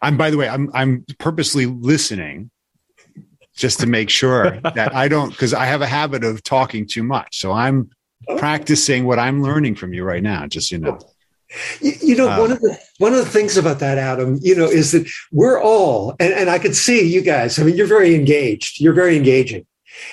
I'm 0.00 0.16
by 0.16 0.30
the 0.30 0.38
way, 0.38 0.48
I'm 0.48 0.70
I'm 0.74 1.04
purposely 1.18 1.66
listening 1.66 2.50
just 3.56 3.80
to 3.80 3.86
make 3.86 4.10
sure 4.10 4.60
that 4.60 4.94
I 4.94 5.08
don't, 5.08 5.30
because 5.30 5.54
I 5.54 5.66
have 5.66 5.82
a 5.82 5.86
habit 5.86 6.24
of 6.24 6.42
talking 6.42 6.86
too 6.86 7.02
much. 7.02 7.38
So 7.38 7.52
I'm 7.52 7.90
practicing 8.36 9.04
what 9.04 9.18
I'm 9.18 9.42
learning 9.42 9.76
from 9.76 9.92
you 9.92 10.04
right 10.04 10.22
now, 10.22 10.46
just 10.46 10.70
you 10.70 10.78
know. 10.78 10.98
You, 11.80 11.92
you 12.00 12.16
know, 12.16 12.28
uh, 12.28 12.38
one 12.38 12.52
of 12.52 12.60
the 12.60 12.76
one 12.98 13.12
of 13.12 13.18
the 13.18 13.30
things 13.30 13.56
about 13.56 13.78
that, 13.78 13.98
Adam, 13.98 14.38
you 14.42 14.56
know, 14.56 14.64
is 14.64 14.92
that 14.92 15.08
we're 15.30 15.62
all, 15.62 16.16
and, 16.18 16.32
and 16.32 16.50
I 16.50 16.58
could 16.58 16.74
see 16.74 17.06
you 17.06 17.20
guys. 17.20 17.58
I 17.58 17.62
mean, 17.62 17.76
you're 17.76 17.86
very 17.86 18.14
engaged. 18.14 18.80
You're 18.80 18.94
very 18.94 19.16
engaging, 19.16 19.66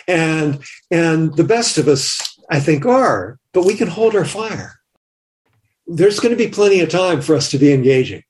and 0.08 0.62
and 0.91 1.36
the 1.36 1.43
best 1.43 1.77
of 1.77 1.88
us, 1.88 2.38
I 2.49 2.60
think, 2.60 2.86
are. 2.86 3.39
But 3.54 3.65
we 3.65 3.75
can 3.75 3.88
hold 3.88 4.15
our 4.15 4.25
fire. 4.25 4.75
There's 5.88 6.19
going 6.19 6.32
to 6.32 6.43
be 6.43 6.49
plenty 6.49 6.80
of 6.82 6.89
time 6.89 7.21
for 7.21 7.36
us 7.36 7.49
to 7.51 7.58
be 7.58 7.73
engaging. 7.73 8.23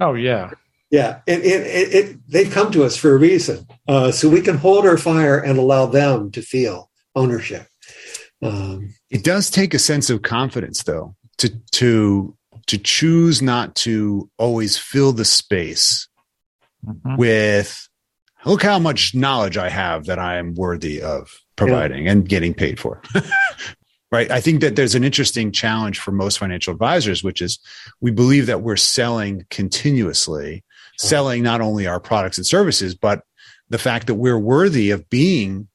Oh 0.00 0.14
yeah, 0.14 0.50
yeah, 0.90 1.20
and, 1.26 1.42
it, 1.42 1.94
it, 1.94 2.16
they've 2.28 2.50
come 2.50 2.70
to 2.72 2.84
us 2.84 2.96
for 2.96 3.12
a 3.12 3.18
reason, 3.18 3.66
uh, 3.88 4.12
so 4.12 4.28
we 4.28 4.40
can 4.40 4.56
hold 4.56 4.86
our 4.86 4.96
fire 4.96 5.38
and 5.38 5.58
allow 5.58 5.86
them 5.86 6.30
to 6.32 6.42
feel 6.42 6.90
ownership. 7.14 7.66
Um, 8.42 8.94
it 9.10 9.24
does 9.24 9.50
take 9.50 9.74
a 9.74 9.78
sense 9.78 10.10
of 10.10 10.22
confidence, 10.22 10.84
though, 10.84 11.16
to 11.38 11.50
to 11.72 12.36
to 12.66 12.78
choose 12.78 13.42
not 13.42 13.74
to 13.76 14.30
always 14.38 14.76
fill 14.78 15.12
the 15.12 15.24
space 15.24 16.08
mm-hmm. 16.84 17.16
with 17.16 17.88
look 18.44 18.62
how 18.62 18.78
much 18.78 19.14
knowledge 19.14 19.56
I 19.56 19.68
have 19.68 20.06
that 20.06 20.18
I 20.18 20.36
am 20.36 20.54
worthy 20.54 21.02
of 21.02 21.30
providing 21.56 22.04
yeah. 22.04 22.12
and 22.12 22.28
getting 22.28 22.54
paid 22.54 22.78
for. 22.78 23.02
right? 24.12 24.30
I 24.30 24.40
think 24.40 24.60
that 24.60 24.76
there's 24.76 24.94
an 24.94 25.04
interesting 25.04 25.50
challenge 25.50 25.98
for 25.98 26.12
most 26.12 26.38
financial 26.38 26.72
advisors, 26.72 27.24
which 27.24 27.42
is 27.42 27.58
we 28.00 28.10
believe 28.10 28.46
that 28.46 28.62
we're 28.62 28.76
selling 28.76 29.46
continuously 29.50 30.62
selling 30.98 31.42
not 31.42 31.60
only 31.60 31.86
our 31.86 32.00
products 32.00 32.38
and 32.38 32.46
services, 32.46 32.94
but 32.94 33.22
the 33.68 33.78
fact 33.78 34.06
that 34.06 34.14
we're 34.14 34.38
worthy 34.38 34.90
of 34.90 35.08
being 35.10 35.68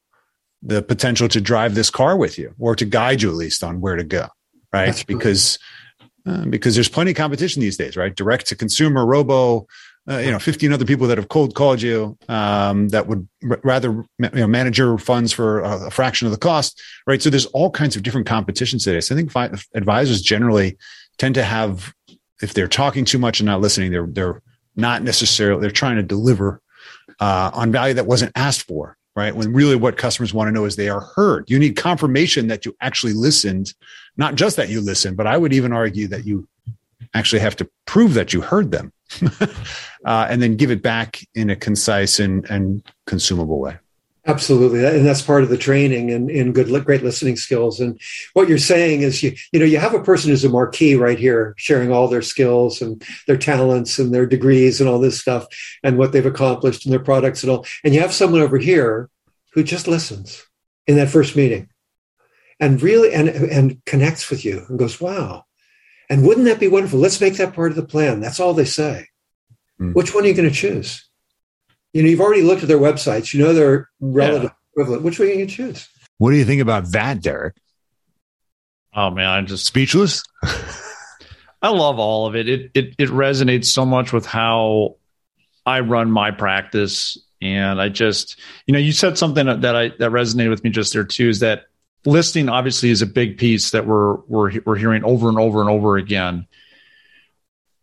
the 0.63 0.81
potential 0.81 1.27
to 1.27 1.41
drive 1.41 1.75
this 1.75 1.89
car 1.89 2.15
with 2.15 2.38
you 2.38 2.53
or 2.60 2.75
to 2.75 2.86
guide 2.86 3.21
you 3.21 3.29
at 3.29 3.36
least 3.36 3.63
on 3.63 3.81
where 3.81 3.95
to 3.95 4.03
go. 4.03 4.27
Right. 4.71 4.86
That's 4.86 5.03
because, 5.03 5.60
uh, 6.25 6.45
because 6.45 6.75
there's 6.75 6.88
plenty 6.88 7.12
of 7.12 7.17
competition 7.17 7.62
these 7.62 7.77
days, 7.77 7.97
right? 7.97 8.15
Direct 8.15 8.47
to 8.47 8.55
consumer, 8.55 9.05
robo, 9.05 9.67
uh, 10.10 10.17
you 10.17 10.31
know, 10.31 10.39
15 10.39 10.73
other 10.73 10.86
people 10.86 11.07
that 11.07 11.17
have 11.17 11.29
cold 11.29 11.53
called 11.53 11.81
you 11.81 12.17
um, 12.27 12.89
that 12.89 13.07
would 13.07 13.27
r- 13.49 13.60
rather 13.63 14.05
you 14.17 14.29
know, 14.34 14.47
manage 14.47 14.77
your 14.77 14.97
funds 14.97 15.31
for 15.31 15.62
a, 15.62 15.91
fraction 15.91 16.25
of 16.25 16.31
the 16.31 16.39
cost, 16.39 16.81
right? 17.05 17.21
So 17.21 17.29
there's 17.29 17.45
all 17.47 17.69
kinds 17.69 17.95
of 17.95 18.03
different 18.03 18.27
competitions 18.27 18.84
today. 18.84 18.99
So 19.01 19.13
I 19.13 19.17
think 19.17 19.31
fi- 19.31 19.51
advisors 19.75 20.21
generally 20.21 20.77
tend 21.17 21.36
to 21.36 21.43
have, 21.43 21.93
if 22.41 22.53
they're 22.53 22.67
talking 22.67 23.05
too 23.05 23.19
much 23.19 23.39
and 23.39 23.45
not 23.45 23.62
listening, 23.62 23.91
they're 23.91 24.07
they're 24.07 24.41
not 24.75 25.03
necessarily 25.03 25.62
they're 25.62 25.71
trying 25.71 25.97
to 25.97 26.03
deliver 26.03 26.62
uh, 27.19 27.51
on 27.53 27.71
value 27.71 27.93
that 27.93 28.07
wasn't 28.07 28.31
asked 28.36 28.63
for 28.63 28.97
right? 29.13 29.36
When 29.36 29.51
really 29.51 29.75
what 29.75 29.97
customers 29.97 30.34
want 30.34 30.47
to 30.47 30.53
know 30.53 30.63
is 30.63 30.77
they 30.77 30.88
are 30.88 31.01
heard. 31.01 31.49
You 31.49 31.60
need 31.60 31.75
confirmation 31.75 32.47
that 32.47 32.65
you 32.65 32.73
actually 32.79 33.12
listened 33.12 33.73
not 34.17 34.36
just 34.36 34.55
that 34.57 34.69
you 34.69 34.81
listened 34.81 35.17
but 35.17 35.27
i 35.27 35.38
would 35.38 35.53
even 35.53 35.71
argue 35.71 36.07
that 36.07 36.25
you 36.25 36.47
actually 37.13 37.39
have 37.39 37.55
to 37.57 37.69
prove 37.86 38.13
that 38.13 38.34
you 38.34 38.41
heard 38.41 38.71
them 38.71 38.91
uh, 40.05 40.27
and 40.29 40.41
then 40.41 40.55
give 40.55 40.71
it 40.71 40.81
back 40.81 41.19
in 41.36 41.49
a 41.49 41.55
concise 41.55 42.19
and, 42.19 42.49
and 42.49 42.84
consumable 43.05 43.60
way 43.60 43.77
Absolutely, 44.27 44.86
and 44.86 45.03
that's 45.03 45.23
part 45.23 45.41
of 45.41 45.49
the 45.49 45.57
training 45.57 46.12
and 46.12 46.29
in, 46.29 46.53
good, 46.53 46.67
great 46.86 47.01
listening 47.01 47.36
skills. 47.36 47.79
And 47.79 47.99
what 48.34 48.47
you're 48.47 48.60
saying 48.60 49.01
is, 49.01 49.23
you 49.23 49.36
you 49.51 49.60
know, 49.60 49.65
you 49.65 49.79
have 49.79 49.95
a 49.95 50.03
person 50.03 50.29
who's 50.29 50.43
a 50.43 50.49
marquee 50.49 50.93
right 50.93 51.17
here, 51.17 51.55
sharing 51.57 51.91
all 51.91 52.07
their 52.07 52.21
skills 52.21 52.84
and 52.84 53.03
their 53.25 53.38
talents 53.38 53.97
and 53.97 54.13
their 54.13 54.27
degrees 54.27 54.79
and 54.79 54.88
all 54.88 54.99
this 54.99 55.19
stuff, 55.19 55.47
and 55.84 55.97
what 55.97 56.12
they've 56.12 56.23
accomplished 56.23 56.86
and 56.86 56.93
their 56.93 56.99
products 56.99 57.41
and 57.41 57.51
all. 57.51 57.65
And 57.84 57.95
you 57.95 58.01
have 58.01 58.13
someone 58.13 58.41
over 58.41 58.60
here 58.60 59.10
who 59.53 59.63
just 59.63 59.88
listens 59.88 60.45
in 60.86 60.97
that 60.97 61.10
first 61.10 61.36
meeting, 61.36 61.69
and 62.60 62.79
really 62.79 63.12
and 63.12 63.27
and 63.27 63.84
connects 63.86 64.29
with 64.29 64.45
you 64.45 64.65
and 64.69 64.77
goes, 64.77 65.01
"Wow." 65.01 65.45
And 66.12 66.27
wouldn't 66.27 66.45
that 66.45 66.60
be 66.60 66.67
wonderful? 66.67 66.99
Let's 66.99 67.21
make 67.21 67.38
that 67.38 67.53
part 67.53 67.71
of 67.71 67.75
the 67.75 67.86
plan. 67.86 68.19
That's 68.19 68.39
all 68.39 68.53
they 68.53 68.65
say. 68.65 69.07
Mm. 69.79 69.95
Which 69.95 70.13
one 70.13 70.25
are 70.25 70.27
you 70.27 70.34
going 70.36 70.49
to 70.49 70.53
choose? 70.53 71.10
You 71.93 72.04
know, 72.04 72.10
you've 72.10 72.21
already 72.21 72.43
looked 72.43 72.62
at 72.62 72.67
their 72.67 72.80
websites. 72.80 73.34
You 73.34 73.43
know 73.43 73.54
their 73.54 73.89
relative 73.99 74.43
yeah. 74.43 74.49
equivalent. 74.73 75.04
Which 75.04 75.19
way 75.19 75.38
you 75.38 75.45
choose? 75.45 75.88
What 76.17 76.32
do 76.32 76.38
you 76.38 76.45
think 76.45 76.62
about 76.62 76.91
that, 76.91 77.21
Derek? 77.21 77.56
Oh 78.93 79.10
man, 79.10 79.27
I'm 79.27 79.47
just 79.47 79.65
speechless. 79.65 80.23
I 81.62 81.69
love 81.69 81.99
all 81.99 82.27
of 82.27 82.36
it. 82.36 82.49
It 82.49 82.71
it 82.73 82.95
it 82.97 83.10
resonates 83.10 83.65
so 83.65 83.86
much 83.86 84.12
with 84.12 84.25
how 84.25 84.97
I 85.65 85.82
run 85.82 86.12
my 86.12 86.32
practice, 86.32 87.17
and 87.41 87.82
I 87.82 87.89
just 87.89 88.39
you 88.65 88.73
know 88.73 88.80
you 88.80 88.91
said 88.91 89.17
something 89.17 89.45
that 89.45 89.75
I 89.75 89.89
that 89.89 90.12
resonated 90.12 90.49
with 90.49 90.63
me 90.63 90.69
just 90.69 90.93
there 90.93 91.04
too. 91.04 91.30
Is 91.30 91.39
that 91.39 91.65
listing 92.06 92.49
obviously 92.49 92.89
is 92.89 93.01
a 93.01 93.08
big 93.08 93.38
piece 93.38 93.71
that 93.71 93.86
we're 93.86 94.15
we're 94.27 94.51
we're 94.65 94.75
hearing 94.75 95.04
over 95.04 95.30
and 95.30 95.38
over 95.38 95.62
and 95.62 95.69
over 95.69 95.97
again, 95.97 96.47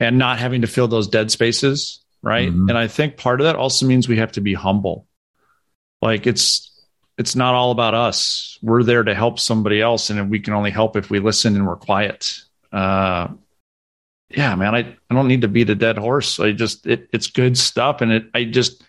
and 0.01 0.19
not 0.19 0.39
having 0.39 0.63
to 0.63 0.67
fill 0.67 0.89
those 0.89 1.09
dead 1.09 1.31
spaces 1.31 2.01
right? 2.23 2.49
Mm-hmm. 2.49 2.69
And 2.69 2.79
I 2.79 2.89
think 2.89 3.17
part 3.17 3.41
of 3.41 3.45
that 3.45 3.57
also 3.57 3.87
means 3.87 4.09
we 4.09 4.19
have 4.19 4.33
to 4.33 4.41
be 4.41 4.55
humble. 4.55 5.07
Like 6.01 6.27
it's 6.27 6.65
it's 7.17 7.35
not 7.35 7.55
all 7.55 7.73
about 7.73 7.95
us. 7.95 8.59
We're 8.63 8.85
there 8.85 9.03
to 9.03 9.15
help 9.15 9.41
somebody 9.41 9.81
else, 9.81 10.11
and 10.11 10.31
we 10.31 10.41
can 10.41 10.55
only 10.55 10.71
help 10.71 10.97
if 10.97 11.11
we 11.11 11.19
listen 11.19 11.57
and 11.57 11.67
we're 11.67 11.77
quiet. 11.77 12.41
Uh, 12.73 13.29
yeah, 14.31 14.55
man, 14.55 14.75
I, 14.75 14.97
I 15.11 15.15
don't 15.15 15.27
need 15.27 15.41
to 15.41 15.49
beat 15.49 15.71
a 15.71 15.75
dead 15.75 15.99
horse. 15.99 16.39
I 16.39 16.53
just 16.53 16.87
it, 16.87 17.09
it's 17.13 17.27
good 17.27 17.59
stuff, 17.59 18.01
and 18.01 18.13
it 18.13 18.25
I 18.35 18.45
just 18.45 18.85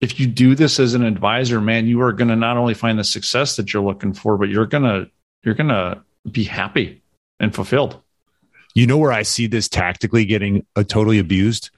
if 0.00 0.18
you 0.20 0.26
do 0.26 0.54
this 0.54 0.78
as 0.78 0.94
an 0.94 1.04
advisor, 1.04 1.60
man, 1.60 1.86
you 1.86 2.00
are 2.02 2.12
going 2.12 2.28
to 2.28 2.36
not 2.36 2.56
only 2.56 2.74
find 2.74 2.98
the 2.98 3.04
success 3.04 3.56
that 3.56 3.72
you're 3.72 3.82
looking 3.82 4.12
for, 4.12 4.36
but 4.36 4.48
you're 4.48 4.66
gonna 4.66 5.06
you're 5.42 5.54
gonna 5.54 6.02
be 6.30 6.44
happy 6.44 7.02
and 7.40 7.54
fulfilled. 7.54 8.00
You 8.74 8.86
know 8.86 8.98
where 8.98 9.12
I 9.12 9.22
see 9.22 9.46
this 9.46 9.68
tactically 9.68 10.24
getting 10.24 10.66
uh, 10.76 10.82
totally 10.82 11.18
abused 11.18 11.70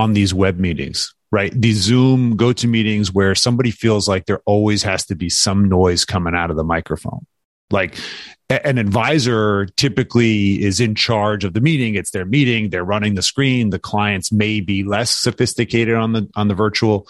on 0.00 0.14
these 0.14 0.32
web 0.32 0.58
meetings, 0.58 1.14
right? 1.30 1.52
These 1.54 1.82
Zoom 1.82 2.36
go 2.36 2.52
to 2.54 2.66
meetings 2.66 3.12
where 3.12 3.34
somebody 3.34 3.70
feels 3.70 4.08
like 4.08 4.26
there 4.26 4.40
always 4.46 4.82
has 4.82 5.04
to 5.06 5.14
be 5.14 5.28
some 5.28 5.68
noise 5.68 6.04
coming 6.04 6.34
out 6.34 6.50
of 6.50 6.56
the 6.56 6.64
microphone. 6.64 7.26
Like 7.70 7.94
an 8.48 8.78
advisor 8.78 9.66
typically 9.76 10.60
is 10.60 10.80
in 10.80 10.96
charge 10.96 11.44
of 11.44 11.52
the 11.52 11.60
meeting. 11.60 11.94
It's 11.94 12.10
their 12.10 12.24
meeting. 12.24 12.70
They're 12.70 12.84
running 12.84 13.14
the 13.14 13.22
screen. 13.22 13.70
The 13.70 13.78
clients 13.78 14.32
may 14.32 14.60
be 14.60 14.82
less 14.82 15.14
sophisticated 15.14 15.94
on 15.94 16.12
the, 16.12 16.28
on 16.34 16.48
the 16.48 16.54
virtual. 16.54 17.06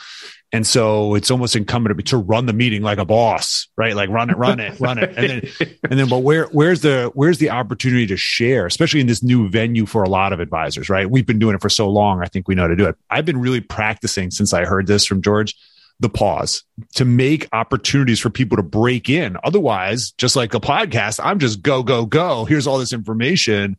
And 0.53 0.67
so 0.67 1.15
it's 1.15 1.31
almost 1.31 1.55
incumbent 1.55 2.05
to 2.09 2.17
run 2.17 2.47
the 2.47 2.53
meeting 2.53 2.83
like 2.83 2.99
a 2.99 3.05
boss, 3.05 3.69
right? 3.77 3.95
Like 3.95 4.11
run 4.11 4.31
it, 4.31 4.37
run 4.37 4.59
it, 4.59 4.81
run 4.81 4.99
it. 4.99 5.17
And 5.17 5.31
then, 5.31 5.77
and 5.91 5.99
then, 5.99 6.09
but 6.09 6.19
where, 6.19 6.47
where's 6.47 6.81
the, 6.81 7.11
where's 7.15 7.39
the 7.39 7.51
opportunity 7.51 8.07
to 8.09 8.17
share, 8.17 8.67
especially 8.67 9.01
in 9.01 9.07
this 9.07 9.23
new 9.23 9.49
venue 9.49 9.87
for 9.87 10.03
a 10.03 10.09
lot 10.09 10.33
of 10.33 10.41
advisors, 10.41 10.89
right? 10.89 11.09
We've 11.09 11.27
been 11.27 11.39
doing 11.39 11.55
it 11.55 11.61
for 11.61 11.69
so 11.69 11.89
long. 11.89 12.21
I 12.21 12.27
think 12.27 12.49
we 12.49 12.57
know 12.57 12.63
how 12.63 12.69
to 12.69 12.77
do 12.77 12.89
it. 12.89 12.97
I've 13.09 13.25
been 13.25 13.41
really 13.41 13.61
practicing 13.61 14.33
since 14.33 14.53
I 14.53 14.65
heard 14.65 14.89
this 14.89 15.07
from 15.07 15.23
George, 15.23 15.55
the 16.01 16.09
pause 16.09 16.65
to 16.95 17.05
make 17.05 17.47
opportunities 17.53 18.19
for 18.19 18.31
people 18.31 18.57
to 18.57 18.63
break 18.63 19.09
in. 19.09 19.37
Otherwise, 19.45 20.13
just 20.13 20.35
like 20.35 20.53
a 20.55 20.61
podcast, 20.61 21.21
I'm 21.23 21.39
just 21.39 21.63
go, 21.63 21.85
go, 21.85 22.07
go. 22.07 22.45
Here's 22.45 22.67
all 22.67 22.79
this 22.79 22.93
information. 22.93 23.77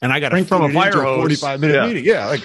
And 0.00 0.12
I 0.12 0.20
got 0.20 0.30
to 0.30 0.44
from 0.44 0.62
a 0.62 0.72
fire 0.72 0.92
hose. 0.92 1.18
45 1.18 1.60
minute 1.60 1.74
yeah. 1.74 1.86
meeting. 1.86 2.04
Yeah. 2.04 2.26
Like, 2.26 2.42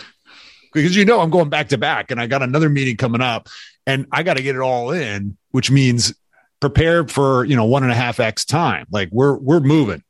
because 0.74 0.96
you 0.96 1.06
know 1.06 1.20
I'm 1.20 1.30
going 1.30 1.50
back 1.50 1.70
to 1.70 1.78
back 1.78 2.12
and 2.12 2.20
I 2.20 2.28
got 2.28 2.44
another 2.44 2.70
meeting 2.70 2.98
coming 2.98 3.22
up 3.22 3.50
and 3.86 4.06
I 4.12 4.24
got 4.24 4.38
to 4.38 4.44
get 4.44 4.56
it 4.56 4.62
all 4.62 4.92
in, 4.92 5.38
which 5.52 5.72
means 5.72 6.14
prepare 6.60 7.08
for, 7.08 7.46
you 7.46 7.56
know, 7.56 7.66
one 7.66 7.84
and 7.84 7.92
a 7.92 7.96
half 7.96 8.20
X 8.20 8.46
time. 8.46 8.86
Like 8.92 9.10
we're, 9.12 9.38
we're 9.38 9.60
moving. 9.60 10.04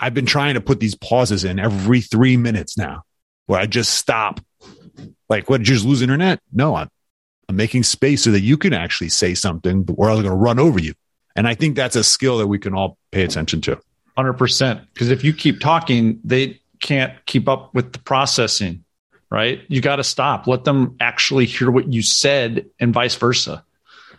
I've 0.00 0.14
been 0.14 0.26
trying 0.26 0.54
to 0.54 0.60
put 0.60 0.80
these 0.80 0.94
pauses 0.94 1.44
in 1.44 1.58
every 1.58 2.00
three 2.00 2.36
minutes 2.36 2.76
now 2.76 3.04
where 3.46 3.60
I 3.60 3.66
just 3.66 3.94
stop. 3.94 4.40
Like, 5.28 5.48
what, 5.48 5.58
did 5.58 5.68
you 5.68 5.74
just 5.74 5.86
lose 5.86 6.02
internet? 6.02 6.40
No, 6.52 6.74
I'm, 6.74 6.88
I'm 7.48 7.56
making 7.56 7.84
space 7.84 8.24
so 8.24 8.30
that 8.32 8.40
you 8.40 8.56
can 8.56 8.72
actually 8.72 9.08
say 9.08 9.34
something, 9.34 9.86
or 9.96 10.10
I'm 10.10 10.16
going 10.16 10.24
to 10.24 10.34
run 10.34 10.58
over 10.58 10.78
you. 10.78 10.94
And 11.36 11.48
I 11.48 11.54
think 11.54 11.76
that's 11.76 11.96
a 11.96 12.04
skill 12.04 12.38
that 12.38 12.46
we 12.46 12.58
can 12.58 12.74
all 12.74 12.98
pay 13.10 13.22
attention 13.22 13.60
to. 13.62 13.80
100%. 14.18 14.86
Because 14.92 15.10
if 15.10 15.24
you 15.24 15.32
keep 15.32 15.60
talking, 15.60 16.20
they 16.24 16.60
can't 16.80 17.12
keep 17.26 17.48
up 17.48 17.74
with 17.74 17.92
the 17.92 17.98
processing 18.00 18.83
right? 19.34 19.62
You 19.66 19.80
got 19.80 19.96
to 19.96 20.04
stop. 20.04 20.46
Let 20.46 20.62
them 20.62 20.96
actually 21.00 21.44
hear 21.46 21.68
what 21.68 21.92
you 21.92 22.02
said 22.02 22.66
and 22.78 22.94
vice 22.94 23.16
versa. 23.16 23.64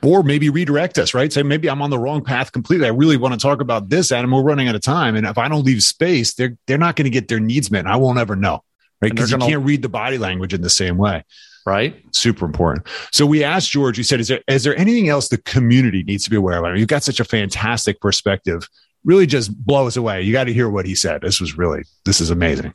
Or 0.04 0.23
maybe 0.23 0.49
redirect 0.49 0.99
us, 0.99 1.13
right? 1.13 1.32
Say, 1.32 1.41
maybe 1.41 1.69
I'm 1.69 1.82
on 1.82 1.89
the 1.89 1.97
wrong 1.97 2.21
path 2.21 2.51
completely. 2.51 2.86
I 2.86 2.89
really 2.89 3.15
want 3.15 3.34
to 3.34 3.39
talk 3.39 3.62
about 3.62 3.88
this, 3.88 4.12
Adam. 4.12 4.30
We're 4.32 4.43
running 4.43 4.67
out 4.67 4.75
of 4.75 4.82
time. 4.82 5.15
And 5.15 5.25
if 5.25 5.38
I 5.38 5.47
don't 5.47 5.65
leave 5.65 5.82
space, 5.84 6.34
they're, 6.34 6.58
they're 6.67 6.78
not 6.78 6.97
going 6.97 7.06
to 7.06 7.10
get 7.10 7.30
their 7.30 7.39
needs 7.39 7.71
met. 7.71 7.88
I 7.88 7.95
won't 7.95 8.19
ever 8.19 8.36
know, 8.36 8.62
right? 9.01 9.10
Because 9.10 9.32
you 9.32 9.38
can't 9.38 9.63
read 9.63 9.82
the 9.82 9.89
body 9.89 10.17
language 10.17 10.54
in 10.54 10.62
the 10.62 10.69
same 10.69 10.97
way. 10.97 11.23
Right. 11.65 11.95
Super 12.12 12.45
important. 12.45 12.86
So 13.13 13.25
we 13.25 13.41
asked 13.41 13.71
George, 13.71 13.97
you 13.97 14.04
said, 14.04 14.19
is 14.19 14.28
there, 14.28 14.41
is 14.49 14.65
there 14.65 14.78
anything 14.78 15.08
else 15.08 15.30
the 15.30 15.38
community 15.38 16.04
needs 16.04 16.25
to 16.25 16.30
be 16.30 16.36
aware 16.36 16.60
of? 16.60 16.65
I 16.65 16.71
mean, 16.71 16.80
you've 16.80 16.89
got 16.89 17.04
such 17.04 17.21
a 17.21 17.25
fantastic 17.25 18.01
perspective. 18.01 18.67
Really 19.06 19.25
just 19.25 19.58
blow 19.65 19.88
us 19.88 19.95
away. 19.95 20.23
You 20.23 20.34
got 20.34 20.43
to 20.43 20.54
hear 20.54 20.69
what 20.69 20.86
he 20.86 20.93
said. 20.93 21.21
This 21.21 21.39
was 21.39 21.58
really, 21.58 21.84
this 22.04 22.19
is 22.19 22.32
amazing. 22.32 22.73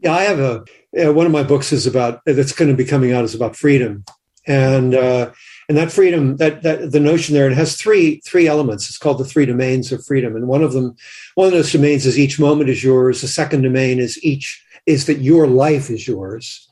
Yeah, 0.00 0.14
I 0.14 0.22
have 0.22 0.38
a 0.38 0.64
uh, 0.98 1.12
one 1.12 1.26
of 1.26 1.32
my 1.32 1.42
books 1.42 1.72
is 1.72 1.86
about 1.86 2.20
that's 2.24 2.52
going 2.52 2.70
to 2.70 2.76
be 2.76 2.84
coming 2.84 3.12
out 3.12 3.24
is 3.24 3.34
about 3.34 3.56
freedom, 3.56 4.04
and 4.46 4.94
uh, 4.94 5.32
and 5.68 5.76
that 5.76 5.92
freedom 5.92 6.36
that 6.36 6.62
that 6.62 6.92
the 6.92 7.00
notion 7.00 7.34
there 7.34 7.50
it 7.50 7.54
has 7.54 7.76
three 7.76 8.20
three 8.24 8.46
elements. 8.46 8.88
It's 8.88 8.98
called 8.98 9.18
the 9.18 9.24
three 9.24 9.46
domains 9.46 9.90
of 9.90 10.04
freedom, 10.04 10.36
and 10.36 10.46
one 10.46 10.62
of 10.62 10.72
them 10.72 10.94
one 11.34 11.48
of 11.48 11.52
those 11.52 11.72
domains 11.72 12.06
is 12.06 12.18
each 12.18 12.38
moment 12.38 12.70
is 12.70 12.84
yours. 12.84 13.20
The 13.20 13.28
second 13.28 13.62
domain 13.62 13.98
is 13.98 14.22
each 14.24 14.64
is 14.86 15.06
that 15.06 15.18
your 15.18 15.46
life 15.46 15.90
is 15.90 16.06
yours, 16.06 16.68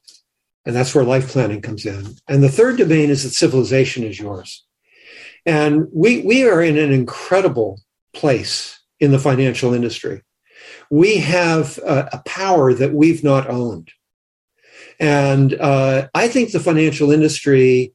and 0.64 0.74
that's 0.74 0.94
where 0.94 1.04
life 1.04 1.28
planning 1.28 1.62
comes 1.62 1.84
in. 1.84 2.14
And 2.28 2.42
the 2.42 2.48
third 2.48 2.78
domain 2.78 3.10
is 3.10 3.24
that 3.24 3.30
civilization 3.30 4.04
is 4.04 4.20
yours. 4.20 4.64
And 5.44 5.86
we 5.92 6.22
we 6.22 6.48
are 6.48 6.62
in 6.62 6.78
an 6.78 6.92
incredible 6.92 7.80
place 8.14 8.80
in 9.00 9.10
the 9.10 9.18
financial 9.18 9.74
industry 9.74 10.22
we 10.90 11.18
have 11.18 11.78
a, 11.78 12.08
a 12.12 12.22
power 12.24 12.72
that 12.74 12.92
we've 12.92 13.24
not 13.24 13.48
owned. 13.48 13.90
And 14.98 15.54
uh, 15.54 16.08
I 16.14 16.28
think 16.28 16.52
the 16.52 16.60
financial 16.60 17.10
industry 17.10 17.92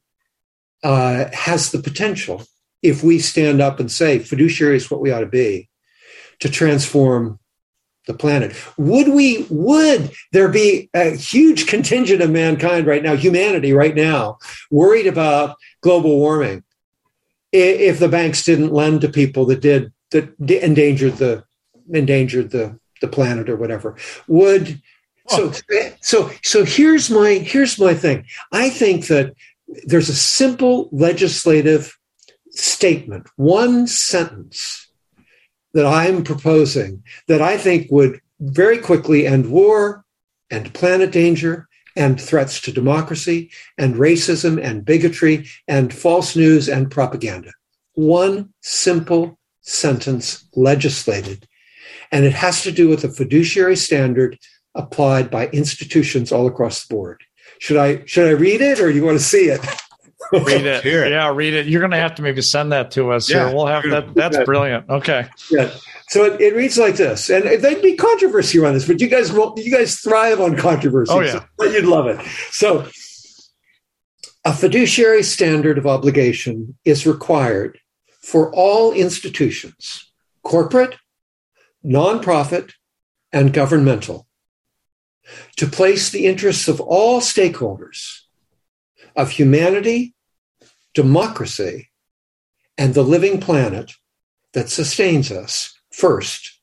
uh, 0.82 1.26
has 1.32 1.70
the 1.70 1.78
potential, 1.78 2.44
if 2.82 3.02
we 3.02 3.18
stand 3.18 3.60
up 3.60 3.80
and 3.80 3.90
say 3.90 4.18
fiduciary 4.18 4.76
is 4.76 4.90
what 4.90 5.00
we 5.00 5.10
ought 5.10 5.20
to 5.20 5.26
be, 5.26 5.68
to 6.40 6.48
transform 6.48 7.38
the 8.06 8.14
planet. 8.14 8.54
Would 8.76 9.08
we, 9.08 9.46
would 9.48 10.10
there 10.32 10.48
be 10.48 10.90
a 10.92 11.10
huge 11.10 11.68
contingent 11.68 12.20
of 12.20 12.30
mankind 12.30 12.86
right 12.86 13.02
now, 13.02 13.14
humanity 13.14 13.72
right 13.72 13.94
now, 13.94 14.38
worried 14.70 15.06
about 15.06 15.56
global 15.82 16.18
warming 16.18 16.64
if 17.52 17.98
the 17.98 18.08
banks 18.08 18.44
didn't 18.44 18.72
lend 18.72 19.02
to 19.02 19.08
people 19.08 19.44
that 19.46 19.60
did, 19.60 19.92
that 20.10 20.34
endangered 20.50 21.14
the, 21.18 21.44
endangered 21.92 22.50
the 22.50 22.78
the 23.02 23.08
planet 23.08 23.50
or 23.50 23.56
whatever 23.56 23.94
would 24.26 24.80
so 25.28 25.52
so 26.00 26.30
so 26.42 26.64
here's 26.64 27.10
my 27.10 27.34
here's 27.34 27.78
my 27.78 27.94
thing. 27.94 28.24
I 28.50 28.70
think 28.70 29.06
that 29.08 29.34
there's 29.84 30.08
a 30.08 30.14
simple 30.14 30.88
legislative 30.90 31.96
statement 32.50 33.26
one 33.36 33.86
sentence 33.86 34.90
that 35.72 35.86
i'm 35.86 36.22
proposing 36.22 37.02
that 37.28 37.40
i 37.40 37.56
think 37.56 37.90
would 37.90 38.20
very 38.40 38.76
quickly 38.76 39.26
end 39.26 39.50
war 39.50 40.04
and 40.50 40.74
planet 40.74 41.10
danger 41.10 41.66
and 41.96 42.20
threats 42.20 42.60
to 42.60 42.72
democracy 42.72 43.50
and 43.78 43.94
racism 43.96 44.62
and 44.62 44.84
bigotry 44.84 45.46
and 45.68 45.92
false 45.92 46.36
news 46.36 46.68
and 46.68 46.90
propaganda. 46.90 47.52
One 47.94 48.52
simple 48.60 49.38
sentence 49.60 50.48
legislated 50.54 51.46
and 52.12 52.24
it 52.24 52.34
has 52.34 52.62
to 52.62 52.70
do 52.70 52.88
with 52.88 53.02
a 53.02 53.08
fiduciary 53.08 53.76
standard 53.76 54.38
applied 54.74 55.30
by 55.30 55.48
institutions 55.48 56.30
all 56.30 56.46
across 56.46 56.86
the 56.86 56.94
board. 56.94 57.22
Should 57.58 57.76
I 57.76 58.04
should 58.06 58.28
I 58.28 58.32
read 58.32 58.60
it 58.60 58.80
or 58.80 58.90
do 58.90 58.96
you 58.96 59.04
want 59.04 59.18
to 59.18 59.24
see 59.24 59.46
it? 59.46 59.60
read 60.32 60.66
it. 60.66 60.84
it. 60.84 61.10
Yeah, 61.10 61.34
read 61.34 61.54
it. 61.54 61.66
You're 61.66 61.80
going 61.80 61.90
to 61.92 61.96
have 61.96 62.14
to 62.16 62.22
maybe 62.22 62.42
send 62.42 62.72
that 62.72 62.90
to 62.92 63.10
us. 63.12 63.30
Yeah, 63.30 63.52
we'll 63.52 63.66
have 63.66 63.82
that. 63.90 64.14
That's 64.14 64.38
brilliant. 64.44 64.88
Okay. 64.88 65.26
Yeah. 65.50 65.70
So 66.08 66.24
it, 66.24 66.40
it, 66.40 66.54
reads 66.54 66.76
like 66.76 66.96
this, 66.96 67.30
and 67.30 67.44
there'd 67.62 67.80
be 67.80 67.96
controversy 67.96 68.58
around 68.58 68.74
this, 68.74 68.86
but 68.86 69.00
you 69.00 69.08
guys 69.08 69.32
will 69.32 69.54
you 69.56 69.70
guys 69.70 69.98
thrive 69.98 70.40
on 70.40 70.56
controversy. 70.56 71.12
Oh 71.12 71.20
yeah, 71.20 71.44
so 71.58 71.66
you'd 71.66 71.86
love 71.86 72.06
it. 72.06 72.20
So 72.50 72.86
A 74.44 74.52
fiduciary 74.52 75.22
standard 75.22 75.78
of 75.78 75.86
obligation 75.86 76.76
is 76.84 77.06
required 77.06 77.78
for 78.20 78.52
all 78.54 78.92
institutions, 78.92 80.12
corporate, 80.42 80.96
nonprofit, 81.84 82.72
and 83.32 83.52
governmental, 83.52 84.26
to 85.56 85.66
place 85.66 86.10
the 86.10 86.26
interests 86.26 86.68
of 86.68 86.80
all 86.80 87.20
stakeholders 87.20 88.20
of 89.16 89.30
humanity, 89.30 90.14
democracy, 90.94 91.88
and 92.76 92.94
the 92.94 93.02
living 93.02 93.40
planet 93.40 93.92
that 94.52 94.68
sustains 94.68 95.30
us 95.30 95.78
first 95.90 96.60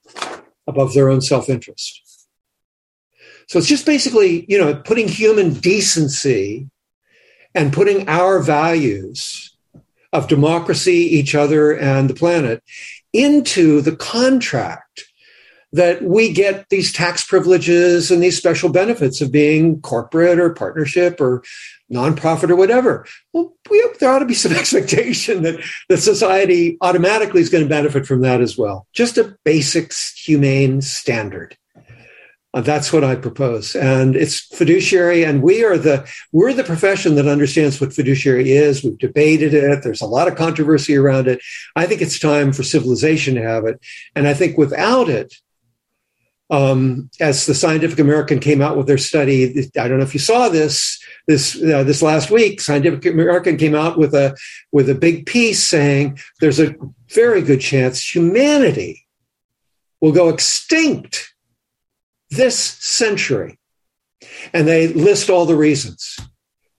above 0.67 0.93
their 0.93 1.09
own 1.09 1.21
self 1.21 1.49
interest. 1.49 2.27
So 3.47 3.57
it's 3.57 3.67
just 3.67 3.85
basically, 3.85 4.45
you 4.47 4.59
know, 4.59 4.75
putting 4.75 5.07
human 5.07 5.53
decency 5.53 6.69
and 7.55 7.73
putting 7.73 8.07
our 8.07 8.39
values 8.41 9.57
of 10.13 10.27
democracy, 10.27 10.91
each 10.91 11.33
other, 11.33 11.75
and 11.75 12.09
the 12.09 12.13
planet 12.13 12.63
into 13.11 13.81
the 13.81 13.95
contract 13.95 15.08
that 15.71 16.01
we 16.01 16.31
get 16.31 16.67
these 16.69 16.91
tax 16.91 17.23
privileges 17.23 18.09
and 18.11 18.23
these 18.23 18.37
special 18.37 18.69
benefits 18.69 19.21
of 19.21 19.31
being 19.31 19.81
corporate 19.81 20.39
or 20.39 20.53
partnership 20.53 21.21
or 21.21 21.43
nonprofit 21.91 22.49
or 22.49 22.55
whatever. 22.55 23.05
Well, 23.33 23.53
we, 23.69 23.87
there 23.99 24.11
ought 24.11 24.19
to 24.19 24.25
be 24.25 24.33
some 24.33 24.53
expectation 24.55 25.43
that 25.43 25.59
the 25.87 25.97
society 25.97 26.77
automatically 26.81 27.41
is 27.41 27.49
going 27.49 27.63
to 27.63 27.69
benefit 27.69 28.05
from 28.05 28.21
that 28.21 28.41
as 28.41 28.57
well. 28.57 28.87
Just 28.93 29.17
a 29.17 29.35
basic 29.43 29.93
humane 29.93 30.81
standard. 30.81 31.55
Uh, 32.51 32.61
that's 32.61 32.91
what 32.91 33.03
I 33.03 33.15
propose, 33.15 33.75
and 33.75 34.15
it's 34.15 34.39
fiduciary. 34.39 35.23
And 35.23 35.43
we 35.43 35.63
are 35.63 35.77
the 35.77 36.09
we're 36.31 36.51
the 36.51 36.63
profession 36.63 37.13
that 37.15 37.27
understands 37.27 37.79
what 37.79 37.93
fiduciary 37.93 38.53
is. 38.53 38.83
We've 38.83 38.97
debated 38.97 39.53
it. 39.53 39.83
There's 39.83 40.01
a 40.01 40.07
lot 40.07 40.27
of 40.27 40.35
controversy 40.35 40.97
around 40.97 41.27
it. 41.27 41.41
I 41.75 41.85
think 41.85 42.01
it's 42.01 42.17
time 42.17 42.51
for 42.51 42.63
civilization 42.63 43.35
to 43.35 43.43
have 43.43 43.65
it, 43.65 43.79
and 44.15 44.27
I 44.27 44.33
think 44.33 44.57
without 44.57 45.09
it, 45.09 45.35
um, 46.49 47.09
as 47.19 47.45
the 47.45 47.53
Scientific 47.53 47.99
American 47.99 48.39
came 48.39 48.61
out 48.61 48.75
with 48.75 48.87
their 48.87 48.97
study, 48.97 49.69
I 49.79 49.87
don't 49.87 49.99
know 49.99 50.03
if 50.03 50.13
you 50.13 50.19
saw 50.19 50.49
this 50.49 50.99
this 51.27 51.61
uh, 51.61 51.83
this 51.83 52.01
last 52.01 52.31
week. 52.31 52.59
Scientific 52.59 53.05
American 53.05 53.55
came 53.57 53.75
out 53.75 53.97
with 53.97 54.15
a 54.15 54.35
with 54.71 54.89
a 54.89 54.95
big 54.95 55.25
piece 55.27 55.63
saying 55.63 56.19
there's 56.41 56.59
a 56.59 56.75
very 57.09 57.41
good 57.41 57.61
chance 57.61 58.03
humanity 58.03 59.05
will 60.01 60.11
go 60.11 60.29
extinct 60.29 61.33
this 62.31 62.57
century, 62.57 63.59
and 64.51 64.67
they 64.67 64.87
list 64.87 65.29
all 65.29 65.45
the 65.45 65.55
reasons. 65.55 66.19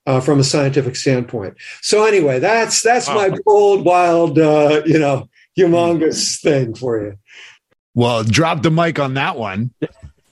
Uh, 0.07 0.19
from 0.19 0.41
a 0.41 0.45
scientific 0.45 0.97
standpoint. 0.97 1.55
So 1.83 2.05
anyway, 2.05 2.39
that's 2.41 2.83
that's 2.83 3.07
wow. 3.07 3.15
my 3.15 3.39
bold, 3.45 3.85
wild, 3.85 4.39
uh, 4.39 4.83
you 4.85 4.99
know, 4.99 5.29
humongous 5.57 6.41
thing 6.41 6.75
for 6.75 7.01
you. 7.01 7.19
Well, 7.95 8.25
drop 8.25 8.63
the 8.63 8.71
mic 8.71 8.99
on 8.99 9.15
that 9.15 9.37
one. 9.37 9.73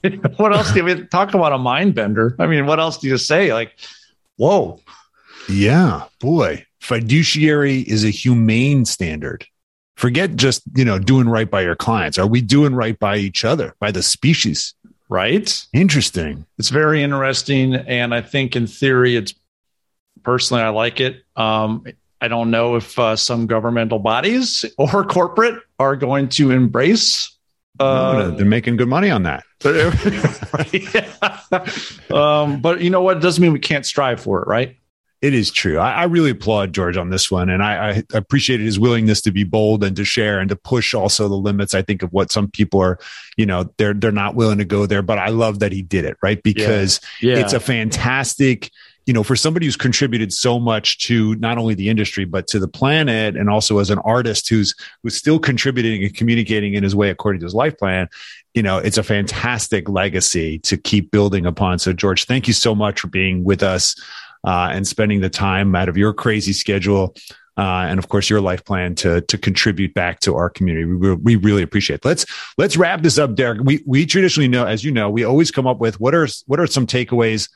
what 0.37 0.53
else 0.53 0.71
do 0.71 0.83
we 0.83 1.05
talk 1.07 1.33
about 1.33 1.53
a 1.53 1.57
mind 1.57 1.95
bender? 1.95 2.35
I 2.39 2.47
mean, 2.47 2.65
what 2.65 2.79
else 2.79 2.97
do 2.97 3.07
you 3.07 3.17
say? 3.17 3.53
Like, 3.53 3.73
whoa. 4.37 4.79
Yeah, 5.49 6.05
boy. 6.19 6.65
Fiduciary 6.79 7.79
is 7.81 8.05
a 8.05 8.09
humane 8.09 8.85
standard. 8.85 9.45
Forget 9.97 10.37
just, 10.37 10.61
you 10.75 10.85
know, 10.85 10.97
doing 10.97 11.27
right 11.27 11.49
by 11.49 11.61
your 11.61 11.75
clients. 11.75 12.17
Are 12.17 12.27
we 12.27 12.39
doing 12.39 12.73
right 12.73 12.97
by 12.97 13.17
each 13.17 13.43
other, 13.43 13.75
by 13.79 13.91
the 13.91 14.01
species? 14.01 14.73
Right. 15.09 15.65
Interesting. 15.73 16.45
It's 16.57 16.69
very 16.69 17.03
interesting. 17.03 17.73
And 17.75 18.13
I 18.13 18.21
think 18.21 18.55
in 18.55 18.67
theory, 18.67 19.17
it's 19.17 19.33
personally, 20.23 20.63
I 20.63 20.69
like 20.69 21.01
it. 21.01 21.23
Um, 21.35 21.83
I 22.21 22.27
don't 22.27 22.51
know 22.51 22.75
if 22.75 22.97
uh, 22.97 23.15
some 23.15 23.47
governmental 23.47 23.99
bodies 23.99 24.63
or 24.77 25.03
corporate 25.03 25.61
are 25.79 25.95
going 25.95 26.29
to 26.29 26.51
embrace 26.51 27.35
uh, 27.79 28.31
they're 28.31 28.45
making 28.45 28.77
good 28.77 28.87
money 28.87 29.09
on 29.09 29.23
that. 29.23 29.43
um, 32.11 32.61
but 32.61 32.81
you 32.81 32.89
know 32.89 33.01
what? 33.01 33.17
It 33.17 33.19
doesn't 33.21 33.41
mean 33.41 33.53
we 33.53 33.59
can't 33.59 33.85
strive 33.85 34.19
for 34.19 34.41
it, 34.41 34.47
right? 34.47 34.75
It 35.21 35.33
is 35.33 35.51
true. 35.51 35.79
I, 35.79 35.91
I 35.91 36.03
really 36.05 36.29
applaud 36.29 36.73
George 36.73 36.95
on 36.95 37.09
this 37.09 37.29
one, 37.29 37.49
and 37.49 37.61
I, 37.61 37.89
I 37.89 38.03
appreciated 38.13 38.65
his 38.65 38.79
willingness 38.79 39.19
to 39.21 39.31
be 39.31 39.43
bold 39.43 39.83
and 39.83 39.93
to 39.97 40.05
share 40.05 40.39
and 40.39 40.47
to 40.47 40.55
push 40.55 40.93
also 40.93 41.27
the 41.27 41.35
limits. 41.35 41.75
I 41.75 41.81
think 41.81 42.03
of 42.03 42.13
what 42.13 42.31
some 42.31 42.49
people 42.49 42.79
are, 42.79 42.99
you 43.35 43.45
know, 43.45 43.69
they're 43.77 43.93
they're 43.93 44.13
not 44.13 44.35
willing 44.35 44.59
to 44.59 44.65
go 44.65 44.85
there, 44.85 45.01
but 45.01 45.17
I 45.17 45.27
love 45.27 45.59
that 45.59 45.73
he 45.73 45.81
did 45.81 46.05
it, 46.05 46.15
right? 46.23 46.41
Because 46.41 47.01
yeah. 47.21 47.35
Yeah. 47.35 47.41
it's 47.41 47.53
a 47.53 47.59
fantastic 47.59 48.71
you 49.09 49.13
know, 49.13 49.23
for 49.23 49.35
somebody 49.35 49.65
who's 49.65 49.75
contributed 49.75 50.31
so 50.31 50.59
much 50.59 50.99
to 50.99 51.33
not 51.37 51.57
only 51.57 51.73
the 51.73 51.89
industry 51.89 52.25
but 52.25 52.45
to 52.45 52.59
the 52.59 52.67
planet, 52.67 53.35
and 53.35 53.49
also 53.49 53.79
as 53.79 53.89
an 53.89 53.97
artist 54.05 54.47
who's 54.47 54.75
who's 55.01 55.15
still 55.15 55.39
contributing 55.39 56.03
and 56.03 56.13
communicating 56.13 56.75
in 56.75 56.83
his 56.83 56.95
way 56.95 57.09
according 57.09 57.39
to 57.39 57.45
his 57.47 57.55
life 57.55 57.75
plan, 57.75 58.07
you 58.53 58.61
know, 58.61 58.77
it's 58.77 58.99
a 58.99 59.03
fantastic 59.03 59.89
legacy 59.89 60.59
to 60.59 60.77
keep 60.77 61.09
building 61.09 61.47
upon. 61.47 61.79
So, 61.79 61.91
George, 61.91 62.25
thank 62.25 62.47
you 62.47 62.53
so 62.53 62.75
much 62.75 62.99
for 62.99 63.07
being 63.07 63.43
with 63.43 63.63
us 63.63 63.95
uh, 64.43 64.69
and 64.71 64.87
spending 64.87 65.21
the 65.21 65.29
time 65.31 65.73
out 65.73 65.89
of 65.89 65.97
your 65.97 66.13
crazy 66.13 66.53
schedule. 66.53 67.15
Uh, 67.57 67.87
and 67.89 67.97
of 67.97 68.09
course, 68.09 68.29
your 68.29 68.41
life 68.41 68.63
plan 68.63 68.93
to 68.93 69.21
to 69.21 69.39
contribute 69.39 69.95
back 69.95 70.19
to 70.19 70.35
our 70.35 70.51
community. 70.51 70.85
We, 70.85 71.15
we 71.15 71.35
really 71.35 71.63
appreciate. 71.63 71.95
It. 71.95 72.05
Let's 72.05 72.27
let's 72.59 72.77
wrap 72.77 73.01
this 73.01 73.17
up, 73.17 73.33
Derek. 73.33 73.61
We 73.63 73.81
we 73.87 74.05
traditionally 74.05 74.49
know, 74.49 74.67
as 74.67 74.83
you 74.83 74.91
know, 74.91 75.09
we 75.09 75.23
always 75.23 75.49
come 75.49 75.65
up 75.65 75.79
with 75.79 75.99
what 75.99 76.13
are 76.13 76.27
what 76.45 76.59
are 76.59 76.67
some 76.67 76.85
takeaways 76.85 77.49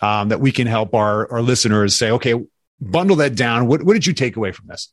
um, 0.00 0.28
that 0.28 0.40
we 0.40 0.52
can 0.52 0.66
help 0.66 0.94
our, 0.94 1.30
our 1.32 1.42
listeners 1.42 1.96
say, 1.96 2.10
okay, 2.10 2.34
bundle 2.80 3.16
that 3.16 3.34
down. 3.34 3.66
What, 3.66 3.82
what 3.82 3.94
did 3.94 4.06
you 4.06 4.12
take 4.12 4.36
away 4.36 4.52
from 4.52 4.66
this? 4.68 4.88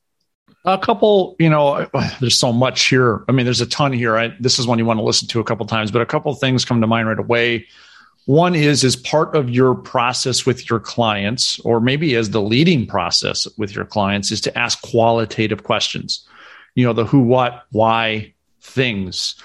A 0.65 0.77
couple, 0.77 1.35
you 1.39 1.49
know, 1.49 1.87
there's 2.19 2.37
so 2.37 2.51
much 2.51 2.87
here. 2.87 3.23
I 3.29 3.31
mean, 3.31 3.45
there's 3.45 3.61
a 3.61 3.67
ton 3.67 3.93
here. 3.93 4.17
I, 4.17 4.35
this 4.39 4.59
is 4.59 4.67
one 4.67 4.79
you 4.79 4.85
want 4.85 4.99
to 4.99 5.03
listen 5.03 5.27
to 5.29 5.39
a 5.39 5.43
couple 5.43 5.65
times, 5.65 5.91
but 5.91 6.01
a 6.01 6.05
couple 6.05 6.33
things 6.35 6.65
come 6.65 6.81
to 6.81 6.87
mind 6.87 7.07
right 7.07 7.19
away. 7.19 7.67
One 8.25 8.55
is 8.55 8.83
as 8.83 8.95
part 8.95 9.35
of 9.35 9.51
your 9.51 9.75
process 9.75 10.47
with 10.47 10.67
your 10.67 10.79
clients, 10.79 11.59
or 11.59 11.79
maybe 11.79 12.15
as 12.15 12.31
the 12.31 12.41
leading 12.41 12.87
process 12.87 13.47
with 13.57 13.75
your 13.75 13.85
clients, 13.85 14.31
is 14.31 14.41
to 14.41 14.57
ask 14.57 14.81
qualitative 14.81 15.63
questions. 15.63 16.27
You 16.73 16.87
know, 16.87 16.93
the 16.93 17.05
who, 17.05 17.21
what, 17.21 17.65
why 17.71 18.33
things 18.61 19.35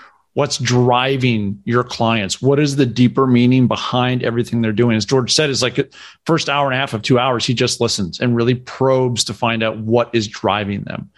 what's 0.40 0.56
driving 0.56 1.60
your 1.66 1.84
clients? 1.84 2.40
What 2.40 2.58
is 2.58 2.76
the 2.76 2.86
deeper 2.86 3.26
meaning 3.26 3.68
behind 3.68 4.22
everything 4.22 4.62
they're 4.62 4.72
doing? 4.72 4.96
As 4.96 5.04
george 5.04 5.34
said 5.34 5.50
is 5.50 5.62
like 5.62 5.92
first 6.24 6.48
hour 6.48 6.64
and 6.64 6.74
a 6.74 6.78
half 6.78 6.94
of 6.94 7.02
two 7.02 7.18
hours 7.18 7.44
he 7.44 7.52
just 7.52 7.78
listens 7.78 8.20
and 8.20 8.34
really 8.34 8.54
probes 8.54 9.22
to 9.24 9.34
find 9.34 9.62
out 9.62 9.76
what 9.76 10.08
is 10.14 10.26
driving 10.26 10.84
them. 10.84 11.10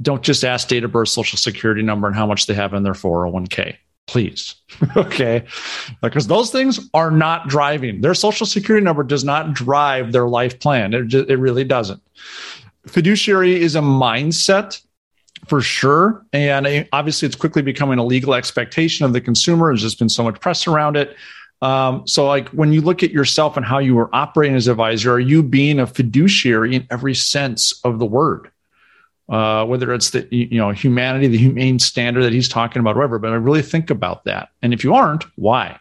Don't 0.00 0.22
just 0.22 0.42
ask 0.42 0.68
date 0.68 0.84
of 0.84 0.92
birth 0.92 1.10
social 1.10 1.36
security 1.36 1.82
number 1.82 2.06
and 2.06 2.16
how 2.16 2.26
much 2.26 2.46
they 2.46 2.54
have 2.54 2.72
in 2.72 2.82
their 2.82 2.94
401k 2.94 3.76
please. 4.06 4.54
Okay? 4.96 5.44
Because 6.00 6.26
those 6.26 6.50
things 6.50 6.88
are 6.94 7.10
not 7.10 7.48
driving. 7.48 8.00
Their 8.00 8.14
social 8.14 8.46
security 8.46 8.84
number 8.84 9.02
does 9.02 9.24
not 9.24 9.52
drive 9.52 10.12
their 10.12 10.28
life 10.28 10.58
plan. 10.60 10.94
It, 10.94 11.08
just, 11.08 11.28
it 11.28 11.36
really 11.36 11.64
doesn't. 11.64 12.00
Fiduciary 12.86 13.60
is 13.60 13.74
a 13.76 13.80
mindset 13.80 14.80
for 15.46 15.60
sure. 15.60 16.24
And 16.32 16.88
obviously, 16.92 17.26
it's 17.26 17.36
quickly 17.36 17.62
becoming 17.62 17.98
a 17.98 18.04
legal 18.04 18.34
expectation 18.34 19.04
of 19.04 19.12
the 19.12 19.20
consumer. 19.20 19.68
There's 19.68 19.82
just 19.82 19.98
been 19.98 20.08
so 20.08 20.24
much 20.24 20.40
press 20.40 20.66
around 20.66 20.96
it. 20.96 21.16
Um, 21.62 22.06
so, 22.06 22.26
like 22.26 22.48
when 22.50 22.72
you 22.72 22.80
look 22.80 23.02
at 23.02 23.10
yourself 23.10 23.56
and 23.56 23.64
how 23.64 23.78
you 23.78 23.98
are 23.98 24.14
operating 24.14 24.56
as 24.56 24.68
advisor, 24.68 25.12
are 25.12 25.20
you 25.20 25.42
being 25.42 25.78
a 25.78 25.86
fiduciary 25.86 26.76
in 26.76 26.86
every 26.90 27.14
sense 27.14 27.80
of 27.84 27.98
the 27.98 28.06
word? 28.06 28.50
Uh, 29.28 29.64
whether 29.64 29.92
it's 29.92 30.10
the 30.10 30.28
you 30.30 30.58
know 30.58 30.70
humanity, 30.70 31.26
the 31.26 31.38
humane 31.38 31.78
standard 31.78 32.22
that 32.22 32.32
he's 32.32 32.48
talking 32.48 32.80
about, 32.80 32.96
whatever. 32.96 33.18
But 33.18 33.32
I 33.32 33.36
really 33.36 33.62
think 33.62 33.90
about 33.90 34.24
that. 34.24 34.50
And 34.62 34.72
if 34.72 34.84
you 34.84 34.94
aren't, 34.94 35.24
why? 35.36 35.78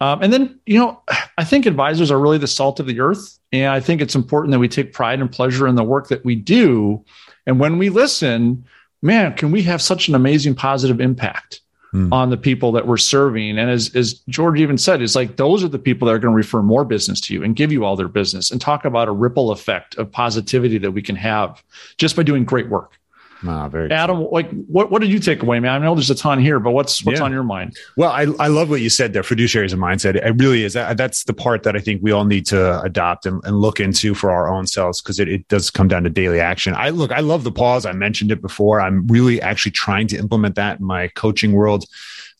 Um, 0.00 0.22
and 0.22 0.32
then 0.32 0.60
you 0.66 0.78
know, 0.78 1.02
I 1.38 1.44
think 1.44 1.66
advisors 1.66 2.10
are 2.10 2.18
really 2.18 2.38
the 2.38 2.46
salt 2.46 2.80
of 2.80 2.86
the 2.86 3.00
earth, 3.00 3.38
and 3.52 3.72
I 3.72 3.80
think 3.80 4.00
it's 4.00 4.14
important 4.14 4.52
that 4.52 4.58
we 4.58 4.68
take 4.68 4.92
pride 4.92 5.20
and 5.20 5.30
pleasure 5.30 5.66
in 5.66 5.74
the 5.74 5.84
work 5.84 6.08
that 6.08 6.24
we 6.24 6.34
do 6.34 7.04
and 7.46 7.60
when 7.60 7.78
we 7.78 7.88
listen, 7.88 8.64
man, 9.02 9.34
can 9.34 9.50
we 9.50 9.62
have 9.62 9.80
such 9.80 10.08
an 10.08 10.14
amazing 10.14 10.54
positive 10.54 11.00
impact 11.00 11.60
mm. 11.94 12.12
on 12.12 12.30
the 12.30 12.36
people 12.36 12.72
that 12.72 12.86
we're 12.86 12.96
serving? 12.96 13.58
And 13.58 13.70
as, 13.70 13.94
as 13.94 14.14
George 14.28 14.60
even 14.60 14.76
said, 14.78 15.00
it's 15.00 15.14
like 15.14 15.36
those 15.36 15.62
are 15.62 15.68
the 15.68 15.78
people 15.78 16.06
that 16.06 16.14
are 16.14 16.18
going 16.18 16.32
to 16.32 16.36
refer 16.36 16.62
more 16.62 16.84
business 16.84 17.20
to 17.22 17.34
you 17.34 17.42
and 17.42 17.54
give 17.54 17.72
you 17.72 17.84
all 17.84 17.96
their 17.96 18.08
business 18.08 18.50
and 18.50 18.60
talk 18.60 18.84
about 18.84 19.08
a 19.08 19.12
ripple 19.12 19.50
effect 19.50 19.96
of 19.96 20.10
positivity 20.10 20.78
that 20.78 20.90
we 20.90 21.02
can 21.02 21.16
have 21.16 21.62
just 21.98 22.16
by 22.16 22.22
doing 22.22 22.44
great 22.44 22.68
work. 22.68 22.98
Ah, 23.44 23.68
very 23.68 23.90
Adam, 23.90 24.26
like 24.30 24.50
what, 24.66 24.90
what 24.90 25.02
did 25.02 25.10
you 25.10 25.18
take 25.18 25.42
away, 25.42 25.60
man? 25.60 25.72
I 25.72 25.84
know 25.84 25.94
there's 25.94 26.10
a 26.10 26.14
ton 26.14 26.38
here, 26.40 26.58
but 26.58 26.70
what's 26.70 27.04
what's 27.04 27.18
yeah. 27.18 27.24
on 27.24 27.32
your 27.32 27.42
mind? 27.42 27.76
Well, 27.96 28.10
I, 28.10 28.26
I 28.38 28.48
love 28.48 28.70
what 28.70 28.80
you 28.80 28.88
said 28.88 29.12
there. 29.12 29.22
Fiduciary 29.22 29.66
is 29.66 29.72
a 29.72 29.76
mindset. 29.76 30.14
It 30.14 30.42
really 30.42 30.64
is. 30.64 30.72
That, 30.72 30.96
that's 30.96 31.24
the 31.24 31.34
part 31.34 31.62
that 31.64 31.76
I 31.76 31.80
think 31.80 32.02
we 32.02 32.12
all 32.12 32.24
need 32.24 32.46
to 32.46 32.80
adopt 32.82 33.26
and, 33.26 33.42
and 33.44 33.60
look 33.60 33.78
into 33.80 34.14
for 34.14 34.30
our 34.30 34.48
own 34.48 34.66
selves 34.66 35.02
because 35.02 35.20
it, 35.20 35.28
it 35.28 35.46
does 35.48 35.70
come 35.70 35.88
down 35.88 36.04
to 36.04 36.10
daily 36.10 36.40
action. 36.40 36.74
I 36.74 36.90
look, 36.90 37.12
I 37.12 37.20
love 37.20 37.44
the 37.44 37.52
pause. 37.52 37.84
I 37.84 37.92
mentioned 37.92 38.32
it 38.32 38.40
before. 38.40 38.80
I'm 38.80 39.06
really 39.06 39.40
actually 39.42 39.72
trying 39.72 40.06
to 40.08 40.16
implement 40.16 40.54
that 40.54 40.80
in 40.80 40.86
my 40.86 41.08
coaching 41.08 41.52
world 41.52 41.84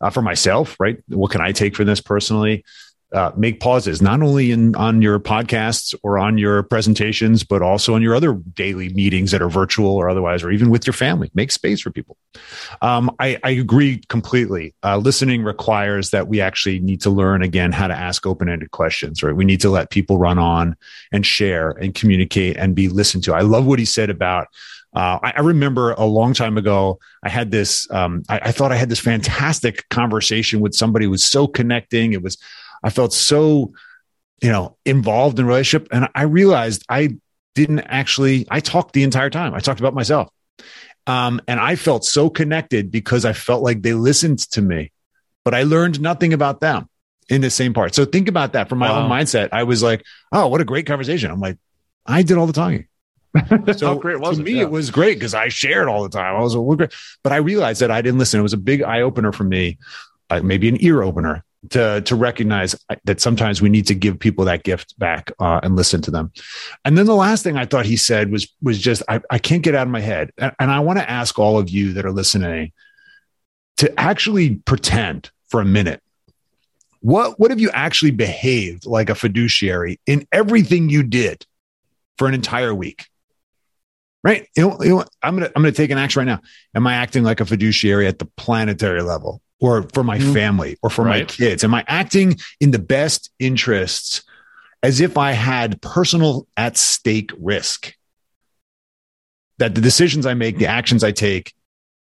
uh, 0.01 0.11
for 0.11 0.23
myself, 0.23 0.77
right? 0.81 0.99
What 1.09 1.31
can 1.31 1.41
I 1.41 1.53
take 1.53 1.77
from 1.77 1.87
this 1.87 2.01
personally? 2.01 2.65
Uh, 3.13 3.31
make 3.37 3.61
pauses, 3.61 4.03
not 4.03 4.21
only 4.21 4.51
in 4.51 4.75
on 4.75 5.01
your 5.01 5.21
podcasts 5.21 5.95
or 6.03 6.19
on 6.19 6.39
your 6.39 6.65
presentations, 6.65 7.45
but 7.45 7.63
also 7.63 7.95
on 7.95 8.03
your 8.03 8.17
other 8.17 8.35
daily 8.35 8.89
meetings 8.91 9.31
that 9.31 9.41
are 9.41 9.49
virtual 9.49 9.95
or 9.95 10.11
otherwise, 10.11 10.43
or 10.43 10.51
even 10.51 10.71
with 10.71 10.87
your 10.87 10.93
family. 10.93 11.31
Make 11.35 11.53
space 11.53 11.81
for 11.81 11.91
people. 11.91 12.17
Um, 12.83 13.15
I, 13.21 13.39
I, 13.45 13.51
agree 13.51 14.03
completely. 14.09 14.75
Uh, 14.83 14.97
listening 14.97 15.45
requires 15.45 16.11
that 16.11 16.27
we 16.27 16.41
actually 16.41 16.81
need 16.81 17.01
to 17.03 17.11
learn 17.11 17.43
again 17.43 17.71
how 17.71 17.87
to 17.87 17.95
ask 17.95 18.27
open-ended 18.27 18.73
questions. 18.73 19.23
Right? 19.23 19.35
We 19.35 19.45
need 19.45 19.61
to 19.61 19.71
let 19.71 19.91
people 19.91 20.19
run 20.19 20.39
on 20.39 20.77
and 21.13 21.25
share 21.25 21.71
and 21.71 21.95
communicate 21.95 22.57
and 22.57 22.75
be 22.75 22.89
listened 22.89 23.23
to. 23.25 23.35
I 23.35 23.43
love 23.43 23.67
what 23.67 23.79
he 23.79 23.85
said 23.85 24.11
about. 24.11 24.49
Uh, 24.95 25.19
I, 25.23 25.33
I, 25.37 25.41
remember 25.41 25.93
a 25.93 26.07
long 26.07 26.33
time 26.33 26.57
ago, 26.57 26.99
I 27.23 27.29
had 27.29 27.51
this. 27.51 27.89
Um, 27.91 28.23
I, 28.31 28.41
I, 28.45 28.53
thought 28.53 28.73
I 28.73 28.77
had 28.77 28.89
this 28.89 28.99
fantastic 28.99 29.87
conversation 29.91 30.61
with 30.61 30.75
somebody 30.75 31.05
who 31.05 31.11
was 31.11 31.23
so 31.23 31.47
connecting. 31.47 32.15
It 32.15 32.23
was 32.23 32.39
I 32.83 32.91
felt 32.91 33.13
so, 33.13 33.73
you 34.43 34.51
know, 34.51 34.77
involved 34.85 35.39
in 35.39 35.47
relationship. 35.47 35.89
And 35.91 36.09
I 36.15 36.23
realized 36.23 36.85
I 36.89 37.17
didn't 37.55 37.81
actually, 37.81 38.47
I 38.51 38.61
talked 38.61 38.93
the 38.93 39.03
entire 39.03 39.31
time. 39.31 39.55
I 39.55 39.61
talked 39.61 39.81
about 39.81 39.95
myself. 39.95 40.31
Um, 41.07 41.41
and 41.47 41.61
I 41.61 41.77
felt 41.77 42.05
so 42.05 42.29
connected 42.29 42.91
because 42.91 43.25
I 43.25 43.33
felt 43.33 43.63
like 43.63 43.83
they 43.83 43.95
listened 43.95 44.41
to 44.51 44.63
me, 44.63 44.93
but 45.45 45.55
I 45.55 45.63
learned 45.63 46.01
nothing 46.01 46.33
about 46.33 46.61
them 46.61 46.89
in 47.29 47.41
the 47.41 47.51
same 47.51 47.75
part. 47.75 47.95
So 47.95 48.05
think 48.05 48.29
about 48.29 48.53
that 48.53 48.69
from 48.69 48.79
my 48.79 48.91
wow. 48.91 49.05
own 49.05 49.11
mindset. 49.11 49.51
I 49.53 49.63
was 49.63 49.83
like, 49.83 50.05
oh, 50.33 50.49
what 50.49 50.61
a 50.61 50.65
great 50.65 50.87
conversation. 50.87 51.31
I'm 51.31 51.41
like, 51.41 51.59
I 52.05 52.23
did 52.23 52.37
all 52.37 52.47
the 52.47 52.53
talking. 52.53 52.87
so 53.77 53.97
great 53.97 54.21
was 54.21 54.37
to 54.37 54.43
it? 54.43 54.45
me, 54.45 54.53
yeah. 54.53 54.63
it 54.63 54.71
was 54.71 54.91
great 54.91 55.15
because 55.15 55.35
I 55.35 55.49
shared 55.49 55.89
all 55.89 56.03
the 56.03 56.09
time. 56.09 56.37
I 56.37 56.41
was 56.41 56.57
well, 56.57 56.77
great, 56.77 56.95
but 57.23 57.33
I 57.33 57.37
realized 57.37 57.81
that 57.83 57.91
I 57.91 58.03
didn't 58.03 58.19
listen. 58.19 58.41
It 58.41 58.43
was 58.45 58.53
a 58.53 58.59
big 58.59 58.83
eye 58.83 59.03
opener 59.03 59.33
for 59.33 59.45
me, 59.45 59.79
uh, 60.31 60.41
maybe 60.43 60.69
an 60.69 60.83
ear 60.83 61.03
opener 61.03 61.45
to 61.71 62.01
to 62.03 62.17
recognize 62.17 62.77
that 63.05 63.21
sometimes 63.21 63.63
we 63.63 63.69
need 63.69 63.87
to 63.87 63.95
give 63.95 64.19
people 64.19 64.45
that 64.45 64.63
gift 64.63 64.99
back 64.99 65.31
uh, 65.39 65.61
and 65.63 65.77
listen 65.77 66.01
to 66.03 66.11
them. 66.11 66.33
And 66.85 66.97
then 66.97 67.07
the 67.07 67.15
last 67.15 67.43
thing 67.43 67.57
I 67.57 67.65
thought 67.65 67.87
he 67.87 67.97
said 67.97 68.31
was 68.31 68.49
was 68.63 68.79
just 68.79 69.03
I, 69.09 69.21
I 69.31 69.39
can't 69.39 69.63
get 69.63 69.75
out 69.75 69.87
of 69.87 69.93
my 69.93 70.01
head, 70.01 70.33
and, 70.39 70.53
and 70.59 70.71
I 70.71 70.81
want 70.81 70.99
to 70.99 71.11
ask 71.11 71.39
all 71.39 71.59
of 71.59 71.69
you 71.69 71.93
that 71.95 72.05
are 72.05 72.13
listening 72.13 72.73
to 73.79 74.01
actually 74.01 74.57
pretend 74.57 75.31
for 75.49 75.61
a 75.61 75.65
minute. 75.65 76.03
What 77.01 77.39
what 77.39 77.51
have 77.51 77.61
you 77.61 77.71
actually 77.71 78.11
behaved 78.11 78.87
like 78.87 79.11
a 79.11 79.15
fiduciary 79.15 80.01
in 80.07 80.27
everything 80.33 80.89
you 80.89 81.03
did 81.03 81.47
for 82.19 82.27
an 82.27 82.35
entire 82.35 82.75
week? 82.75 83.07
Right? 84.25 84.49
You 84.57 84.69
know, 84.69 84.79
you 84.83 84.89
know, 84.91 85.05
I'm 85.23 85.37
gonna 85.37 85.53
I'm 85.55 85.63
gonna 85.63 85.73
take 85.73 85.91
an 85.91 85.99
action 85.99 86.21
right 86.21 86.27
now. 86.27 86.41
Am 86.75 86.87
I 86.87 86.95
acting 86.95 87.23
like 87.23 87.41
a 87.41 87.47
fiduciary 87.47 88.07
at 88.07 88.19
the 88.19 88.27
planetary 88.37 89.03
level? 89.03 89.41
Or 89.61 89.85
for 89.95 90.05
my 90.05 90.19
mm. 90.19 90.33
family 90.33 90.77
or 90.83 90.91
for 90.91 91.05
right. 91.05 91.21
my 91.21 91.25
kids? 91.25 91.65
Am 91.65 91.75
I 91.75 91.85
acting 91.87 92.37
in 92.61 92.71
the 92.71 92.79
best 92.79 93.31
interests 93.39 94.23
as 94.83 95.01
if 95.01 95.17
I 95.17 95.33
had 95.33 95.81
personal 95.81 96.47
at 96.57 96.77
stake 96.77 97.33
risk? 97.39 97.95
That 99.59 99.75
the 99.75 99.81
decisions 99.81 100.27
I 100.27 100.35
make, 100.35 100.59
the 100.59 100.67
actions 100.67 101.03
I 101.03 101.13
take, 101.13 101.55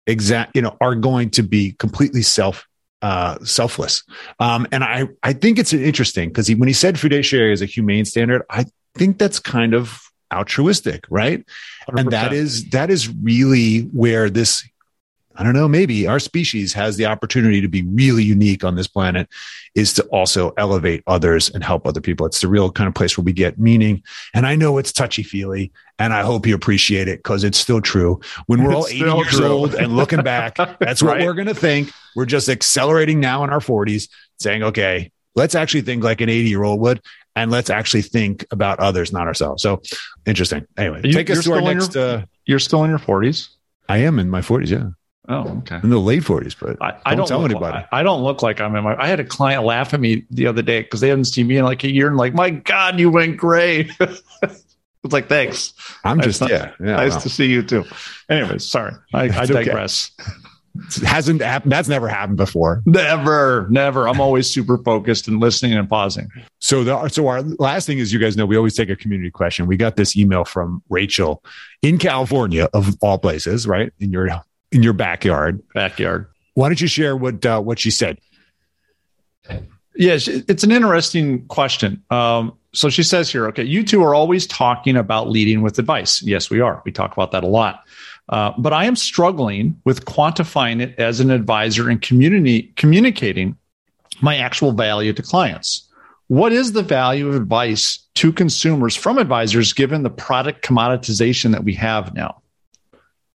exact, 0.06 0.56
you 0.56 0.62
know, 0.62 0.76
are 0.82 0.96
going 0.96 1.30
to 1.32 1.44
be 1.44 1.72
completely 1.74 2.22
self 2.22 2.68
uh, 3.02 3.38
selfless. 3.44 4.04
Um, 4.40 4.66
and 4.72 4.84
I, 4.84 5.08
I 5.22 5.34
think 5.34 5.60
it's 5.60 5.74
interesting 5.74 6.30
because 6.30 6.48
he, 6.48 6.56
when 6.56 6.68
he 6.68 6.74
said 6.74 7.00
fiduciary 7.00 7.54
is 7.54 7.62
a 7.62 7.66
humane 7.66 8.04
standard, 8.04 8.42
I 8.50 8.66
think 8.96 9.20
that's 9.20 9.40
kind 9.40 9.74
of 9.74 10.02
altruistic, 10.34 11.06
right? 11.10 11.46
100%. 11.88 12.00
And 12.00 12.12
that 12.12 12.34
is 12.34 12.70
that 12.72 12.90
is 12.90 13.10
really 13.10 13.82
where 13.82 14.30
this 14.30 14.68
I 15.38 15.44
don't 15.44 15.54
know, 15.54 15.68
maybe 15.68 16.08
our 16.08 16.20
species 16.20 16.74
has 16.74 16.98
the 16.98 17.06
opportunity 17.06 17.62
to 17.62 17.68
be 17.68 17.84
really 17.84 18.24
unique 18.24 18.64
on 18.64 18.76
this 18.76 18.88
planet 18.88 19.28
is 19.76 19.94
to 19.94 20.04
also 20.06 20.54
elevate 20.58 21.04
others 21.08 21.50
and 21.50 21.64
help 21.64 21.86
other 21.86 22.02
people. 22.02 22.26
It's 22.26 22.42
the 22.42 22.48
real 22.48 22.72
kind 22.72 22.88
of 22.88 22.94
place 22.94 23.18
where 23.18 23.24
we 23.24 23.34
get 23.34 23.60
meaning. 23.60 24.02
And 24.34 24.48
I 24.48 24.56
know 24.56 24.78
it's 24.78 24.94
touchy 24.94 25.24
feely 25.24 25.72
and 26.00 26.14
I 26.14 26.22
hope 26.22 26.48
you 26.48 26.56
appreciate 26.56 27.08
it 27.08 27.20
because 27.20 27.44
it's 27.44 27.58
still 27.58 27.82
true. 27.82 28.22
When 28.48 28.64
we're 28.64 28.74
all 28.76 28.88
80 28.88 28.98
years 28.98 29.28
true. 29.28 29.48
old 29.48 29.76
and 29.76 29.96
looking 29.96 30.24
back, 30.24 30.56
that's 30.80 31.04
what 31.04 31.18
right. 31.18 31.26
we're 31.26 31.34
going 31.34 31.48
to 31.48 31.56
think. 31.56 31.92
We're 32.16 32.26
just 32.26 32.48
accelerating 32.48 33.20
now 33.20 33.44
in 33.44 33.50
our 33.50 33.60
40s 33.60 34.10
saying, 34.40 34.64
okay, 34.64 35.12
let's 35.36 35.56
actually 35.56 35.82
think 35.82 36.04
like 36.04 36.22
an 36.22 36.30
80 36.30 36.50
year 36.50 36.64
old 36.64 36.80
would 36.80 37.02
and 37.36 37.52
let's 37.52 37.70
actually 37.70 38.04
think 38.04 38.46
about 38.52 38.80
others, 38.80 39.12
not 39.12 39.28
ourselves. 39.28 39.62
So 39.62 39.82
interesting. 40.26 40.66
Anyway, 40.78 41.02
you, 41.04 41.12
take 41.12 41.30
us 41.30 41.44
to 41.44 41.54
our 41.54 41.62
next. 41.62 41.96
Your, 41.96 42.06
uh, 42.06 42.26
you're 42.46 42.60
still 42.60 42.84
in 42.84 42.90
your 42.90 43.00
40s. 43.00 43.50
I 43.90 43.98
am 44.00 44.20
in 44.20 44.30
my 44.30 44.42
40s. 44.42 44.70
Yeah. 44.70 44.90
Oh, 45.28 45.58
okay. 45.60 45.80
In 45.82 45.90
the 45.90 46.00
late 46.00 46.24
forties, 46.24 46.54
but 46.54 46.80
I, 46.82 46.98
I, 47.06 47.16
don't, 47.16 47.20
don't 47.20 47.28
tell 47.28 47.46
anybody. 47.46 47.86
I, 47.92 48.00
I, 48.00 48.04
don't 48.04 48.24
look 48.24 48.44
like 48.44 48.62
I'm 48.62 48.76
in 48.76 48.84
my. 48.84 48.96
I 49.02 49.08
had 49.08 49.20
a 49.20 49.24
client 49.24 49.64
laugh 49.64 49.94
at 49.94 50.00
me 50.00 50.26
the 50.30 50.46
other 50.46 50.62
day 50.62 50.84
because 50.84 51.00
they 51.00 51.10
hadn't 51.10 51.26
seen 51.26 51.48
me 51.48 51.58
in 51.58 51.66
like 51.66 51.84
a 51.84 51.92
year, 51.92 52.08
and 52.08 52.18
like, 52.18 52.34
my 52.34 52.52
God, 52.52 53.00
you 53.00 53.10
went 53.10 53.38
gray. 53.38 53.90
it's 54.00 54.64
like, 55.04 55.28
thanks. 55.28 55.74
I'm 56.04 56.22
just 56.22 56.42
nice, 56.42 56.52
yeah, 56.52 56.72
yeah. 56.80 56.96
Nice 56.98 57.22
to 57.24 57.30
see 57.30 57.48
you 57.48 57.64
too. 57.64 57.86
Anyways, 58.30 58.70
sorry, 58.70 58.94
I, 59.14 59.24
I 59.24 59.46
digress. 59.46 60.12
Okay. 60.20 60.32
It 60.76 61.04
hasn't 61.04 61.42
happened. 61.42 61.72
That's 61.72 61.88
never 61.88 62.08
happened 62.08 62.38
before. 62.38 62.84
Never, 62.86 63.68
never. 63.70 64.08
I'm 64.08 64.20
always 64.20 64.54
super 64.54 64.78
focused 64.78 65.28
and 65.28 65.40
listening 65.40 65.74
and 65.74 65.88
pausing. 65.88 66.30
So 66.60 66.84
the 66.84 67.08
so 67.08 67.28
our 67.28 67.42
last 67.42 67.86
thing 67.86 68.00
is, 68.00 68.12
you 68.12 68.20
guys 68.20 68.36
know, 68.36 68.46
we 68.46 68.58
always 68.58 68.76
take 68.76 68.90
a 68.90 68.96
community 68.96 69.32
question. 69.32 69.68
We 69.68 69.78
got 69.78 69.96
this 69.96 70.18
email 70.18 70.44
from 70.44 70.84
Rachel 70.90 71.44
in 71.82 71.98
California, 71.98 72.68
of 72.74 72.96
all 73.02 73.18
places, 73.18 73.68
right 73.68 73.92
in 74.00 74.12
your 74.12 74.28
in 74.76 74.84
your 74.84 74.94
backyard. 74.94 75.64
Backyard. 75.74 76.28
Why 76.54 76.68
don't 76.68 76.80
you 76.82 76.88
share 76.88 77.16
what 77.16 77.46
uh, 77.46 77.62
what 77.62 77.80
she 77.80 77.90
said? 77.90 78.20
Yes, 79.96 80.28
it's 80.28 80.64
an 80.66 80.72
interesting 80.72 81.48
question. 81.48 82.04
Um, 82.12 82.58
so 82.74 82.90
she 82.90 83.02
says 83.02 83.32
here, 83.32 83.48
okay, 83.48 83.64
you 83.64 83.84
two 83.84 84.04
are 84.04 84.14
always 84.14 84.46
talking 84.46 84.98
about 84.98 85.30
leading 85.30 85.62
with 85.62 85.80
advice. 85.80 86.22
Yes, 86.22 86.50
we 86.50 86.60
are. 86.60 86.82
We 86.84 86.92
talk 86.92 87.14
about 87.14 87.32
that 87.32 87.46
a 87.46 87.48
lot. 87.48 87.86
Uh, 88.28 88.52
but 88.58 88.74
I 88.74 88.84
am 88.86 88.98
struggling 88.98 89.80
with 89.86 90.04
quantifying 90.04 90.82
it 90.82 91.00
as 91.00 91.22
an 91.22 91.32
advisor 91.32 91.90
and 91.90 92.02
community 92.02 92.74
communicating 92.76 93.56
my 94.22 94.36
actual 94.36 94.74
value 94.74 95.14
to 95.14 95.22
clients. 95.22 95.88
What 96.28 96.52
is 96.52 96.74
the 96.74 96.84
value 96.84 97.30
of 97.30 97.36
advice 97.36 98.00
to 98.16 98.34
consumers 98.34 98.96
from 98.96 99.18
advisors 99.18 99.72
given 99.72 100.04
the 100.04 100.10
product 100.10 100.66
commoditization 100.66 101.52
that 101.52 101.64
we 101.64 101.76
have 101.76 102.14
now? 102.14 102.42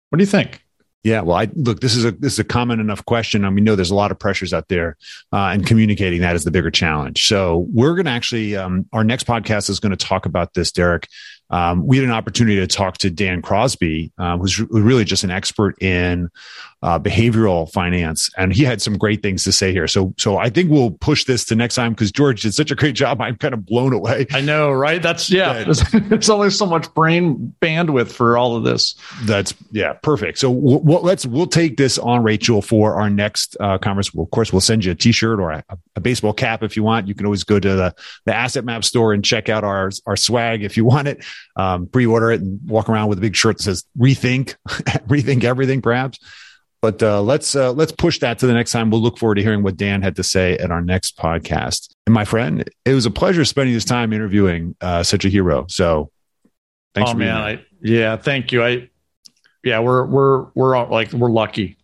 What 0.09 0.19
do 0.19 0.23
you 0.23 0.31
think? 0.31 0.63
Yeah, 1.07 1.21
well, 1.21 1.37
I 1.37 1.49
look. 1.55 1.79
This 1.79 1.95
is 1.95 2.05
a 2.05 2.11
this 2.11 2.33
is 2.33 2.39
a 2.41 2.45
common 2.45 2.81
enough 2.81 3.05
question. 3.05 3.45
and 3.45 3.55
we 3.55 3.61
know 3.61 3.77
there's 3.77 3.93
a 3.93 3.95
lot 3.95 4.11
of 4.11 4.19
pressures 4.19 4.53
out 4.53 4.67
there, 4.67 4.97
uh, 5.33 5.51
and 5.55 5.65
communicating 5.65 6.21
that 6.23 6.35
is 6.35 6.43
the 6.43 6.51
bigger 6.51 6.69
challenge. 6.69 7.29
So 7.29 7.69
we're 7.73 7.95
going 7.95 8.07
to 8.07 8.11
actually 8.11 8.57
um, 8.57 8.87
our 8.93 9.05
next 9.05 9.25
podcast 9.25 9.71
is 9.71 9.79
going 9.79 9.97
to 9.97 10.05
talk 10.05 10.27
about 10.27 10.55
this, 10.55 10.73
Derek, 10.73 11.07
um, 11.51 11.87
we 11.87 11.97
had 11.97 12.05
an 12.05 12.13
opportunity 12.13 12.57
to 12.57 12.67
talk 12.67 12.99
to 12.99 13.11
Dan 13.11 13.41
Crosby, 13.41 14.13
uh, 14.19 14.37
who's 14.37 14.59
really 14.61 15.05
just 15.05 15.25
an 15.25 15.31
expert 15.31 15.81
in 15.81 16.29
uh, 16.87 17.01
behavioral 17.01 17.69
finance, 17.73 18.31
and 18.39 18.53
he 18.53 18.63
had 18.63 18.81
some 18.81 18.97
great 18.97 19.21
things 19.21 19.43
to 19.43 19.51
say 19.51 19.73
here. 19.73 19.89
So, 19.89 20.15
so 20.17 20.39
I 20.39 20.49
think 20.49 20.71
we'll 20.71 20.93
push 20.93 21.25
this 21.25 21.45
to 21.47 21.57
next 21.57 21.75
time 21.75 21.93
because 21.93 22.13
George 22.13 22.43
did 22.43 22.55
such 22.55 22.71
a 22.71 22.77
great 22.77 22.95
job. 22.95 23.21
I'm 23.21 23.35
kind 23.35 23.53
of 23.53 23.67
blown 23.67 23.93
away. 23.93 24.29
I 24.31 24.41
know, 24.41 24.71
right? 24.71 25.03
That's 25.03 25.29
yeah. 25.29 25.65
There's 25.93 26.31
only 26.31 26.51
so 26.51 26.65
much 26.65 26.95
brain 26.95 27.53
bandwidth 27.61 28.13
for 28.13 28.39
all 28.39 28.55
of 28.55 28.63
this. 28.63 28.95
That's 29.25 29.53
yeah, 29.73 29.95
perfect. 29.95 30.39
So 30.39 30.49
we'll, 30.49 30.79
we'll 30.79 31.03
let's 31.03 31.27
we'll 31.27 31.49
take 31.49 31.77
this 31.77 31.99
on 31.99 32.23
Rachel 32.23 32.63
for 32.63 32.95
our 32.95 33.11
next 33.11 33.57
uh, 33.59 33.79
conference. 33.79 34.15
Well, 34.15 34.23
of 34.23 34.31
course, 34.31 34.53
we'll 34.53 34.61
send 34.61 34.85
you 34.85 34.93
a 34.93 34.95
T-shirt 34.95 35.41
or 35.41 35.51
a, 35.51 35.65
a 35.97 36.01
baseball 36.01 36.35
cap 36.35 36.63
if 36.63 36.77
you 36.77 36.85
want. 36.85 37.09
You 37.09 37.17
can 37.17 37.27
always 37.27 37.43
go 37.43 37.59
to 37.59 37.69
the 37.75 37.95
the 38.27 38.35
Asset 38.35 38.65
Map 38.65 38.85
store 38.85 39.13
and 39.13 39.25
check 39.25 39.49
out 39.49 39.65
our 39.65 39.91
our 40.07 40.17
swag 40.17 40.63
if 40.63 40.77
you 40.77 40.85
want 40.85 41.09
it 41.09 41.25
um, 41.57 41.87
pre-order 41.87 42.31
it 42.31 42.41
and 42.41 42.61
walk 42.69 42.89
around 42.89 43.09
with 43.09 43.19
a 43.19 43.21
big 43.21 43.35
shirt 43.35 43.57
that 43.57 43.63
says 43.65 43.85
"rethink, 43.99 44.55
rethink 45.09 45.43
everything," 45.43 45.83
perhaps. 45.83 46.19
But 46.83 47.03
uh, 47.03 47.23
let's 47.23 47.57
uh, 47.57 47.73
let's 47.73 47.93
push 47.93 48.19
that 48.21 48.39
to 48.41 48.47
the 48.47 48.55
next 48.55 48.73
time. 48.73 48.91
We'll 48.91 49.01
look 49.01 49.19
forward 49.19 49.37
to 49.37 49.43
hearing 49.43 49.63
what 49.63 49.77
Dan 49.77 50.03
had 50.03 50.17
to 50.17 50.23
say 50.23 50.57
at 50.59 50.71
our 50.71 50.83
next 50.83 51.17
podcast. 51.17 51.95
And 52.07 52.15
my 52.15 52.25
friend, 52.25 52.69
it 52.85 52.95
was 52.95 53.07
a 53.07 53.11
pleasure 53.11 53.45
spending 53.45 53.75
this 53.75 53.85
time 53.85 54.13
interviewing 54.13 54.77
uh, 54.81 55.03
such 55.03 55.25
a 55.25 55.29
hero. 55.29 55.67
So, 55.69 56.11
thanks, 56.95 57.11
oh, 57.11 57.15
man. 57.15 57.37
I, 57.37 57.65
yeah, 57.81 58.17
thank 58.17 58.53
you. 58.53 58.63
I 58.63 58.91
yeah, 59.65 59.81
we're 59.81 60.05
we're 60.05 60.47
we're 60.55 60.87
like 60.89 61.13
we're 61.13 61.31
lucky. 61.31 61.77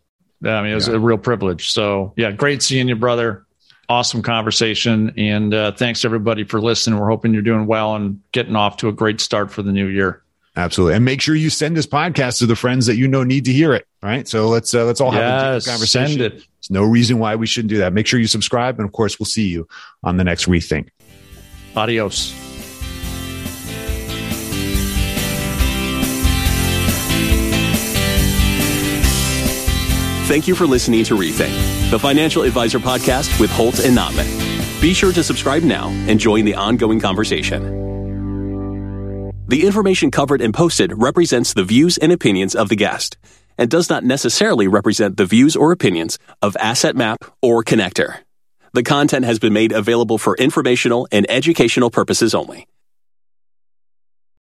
I 0.45 0.63
mean, 0.63 0.73
it 0.73 0.75
was 0.75 0.89
yeah. 0.89 0.95
a 0.95 0.99
real 0.99 1.19
privilege. 1.19 1.71
So, 1.71 2.13
yeah, 2.17 2.33
great 2.33 2.63
seeing 2.63 2.89
you, 2.89 2.97
brother 2.97 3.47
awesome 3.93 4.23
conversation. 4.23 5.13
And 5.17 5.53
uh, 5.53 5.73
thanks 5.73 6.05
everybody 6.05 6.45
for 6.45 6.61
listening. 6.61 6.99
We're 6.99 7.11
hoping 7.11 7.33
you're 7.33 7.43
doing 7.43 7.67
well 7.67 7.95
and 7.95 8.21
getting 8.33 8.57
off 8.57 8.79
to 8.79 8.89
a 8.89 8.93
great 8.93 9.21
start 9.21 9.51
for 9.51 9.63
the 9.63 9.73
new 9.73 9.87
year. 9.87 10.22
Absolutely. 10.55 10.97
And 10.97 11.05
make 11.05 11.21
sure 11.21 11.35
you 11.35 11.51
send 11.51 11.77
this 11.77 11.87
podcast 11.87 12.39
to 12.39 12.47
the 12.47 12.57
friends 12.57 12.87
that 12.87 12.97
you 12.97 13.09
know 13.09 13.25
need 13.25 13.47
to 13.47 13.53
hear 13.53 13.73
it. 13.73 13.87
Right. 14.03 14.29
So 14.29 14.49
let's, 14.49 14.75
uh, 14.75 14.85
let's 14.85 15.01
all 15.01 15.11
have 15.11 15.55
yes, 15.55 15.67
a 15.67 15.71
conversation. 15.71 16.09
Send 16.09 16.21
it. 16.21 16.33
There's 16.33 16.71
no 16.71 16.85
reason 16.85 17.19
why 17.19 17.37
we 17.37 17.47
shouldn't 17.47 17.71
do 17.71 17.79
that. 17.79 17.93
Make 17.93 18.07
sure 18.07 18.21
you 18.21 18.27
subscribe. 18.27 18.79
And 18.79 18.87
of 18.87 18.93
course, 18.93 19.19
we'll 19.19 19.27
see 19.27 19.49
you 19.49 19.67
on 20.03 20.17
the 20.17 20.25
next 20.25 20.47
Rethink. 20.47 20.89
Adios. 21.75 22.33
Thank 30.29 30.49
you 30.49 30.55
for 30.55 30.67
listening 30.67 31.05
to 31.05 31.15
Rethink 31.15 31.83
the 31.93 31.99
Financial 31.99 32.43
Advisor 32.43 32.79
Podcast 32.79 33.39
with 33.39 33.51
Holt 33.51 33.79
and 33.81 33.95
Notman. 33.95 34.27
Be 34.81 34.95
sure 34.95 35.13
to 35.13 35.23
subscribe 35.23 35.63
now 35.63 35.89
and 36.09 36.19
join 36.19 36.47
the 36.47 36.55
ongoing 36.55 36.99
conversation. 36.99 38.02
The 39.53 39.67
information 39.67 40.11
covered 40.11 40.41
and 40.41 40.55
posted 40.55 40.95
represents 40.97 41.53
the 41.53 41.63
views 41.63 41.99
and 41.99 42.11
opinions 42.11 42.55
of 42.55 42.71
the 42.71 42.75
guest 42.75 43.19
and 43.59 43.69
does 43.69 43.91
not 43.91 44.03
necessarily 44.03 44.67
represent 44.67 45.19
the 45.19 45.27
views 45.27 45.57
or 45.57 45.73
opinions 45.73 46.19
of 46.41 46.57
Asset 46.57 46.97
Map 46.97 47.19
or 47.43 47.63
Connector. 47.63 48.21
The 48.73 48.83
content 48.83 49.27
has 49.27 49.39
been 49.39 49.53
made 49.53 49.73
available 49.73 50.17
for 50.17 50.35
informational 50.39 51.07
and 51.13 51.27
educational 51.29 51.91
purposes 51.91 52.35
only 52.35 52.67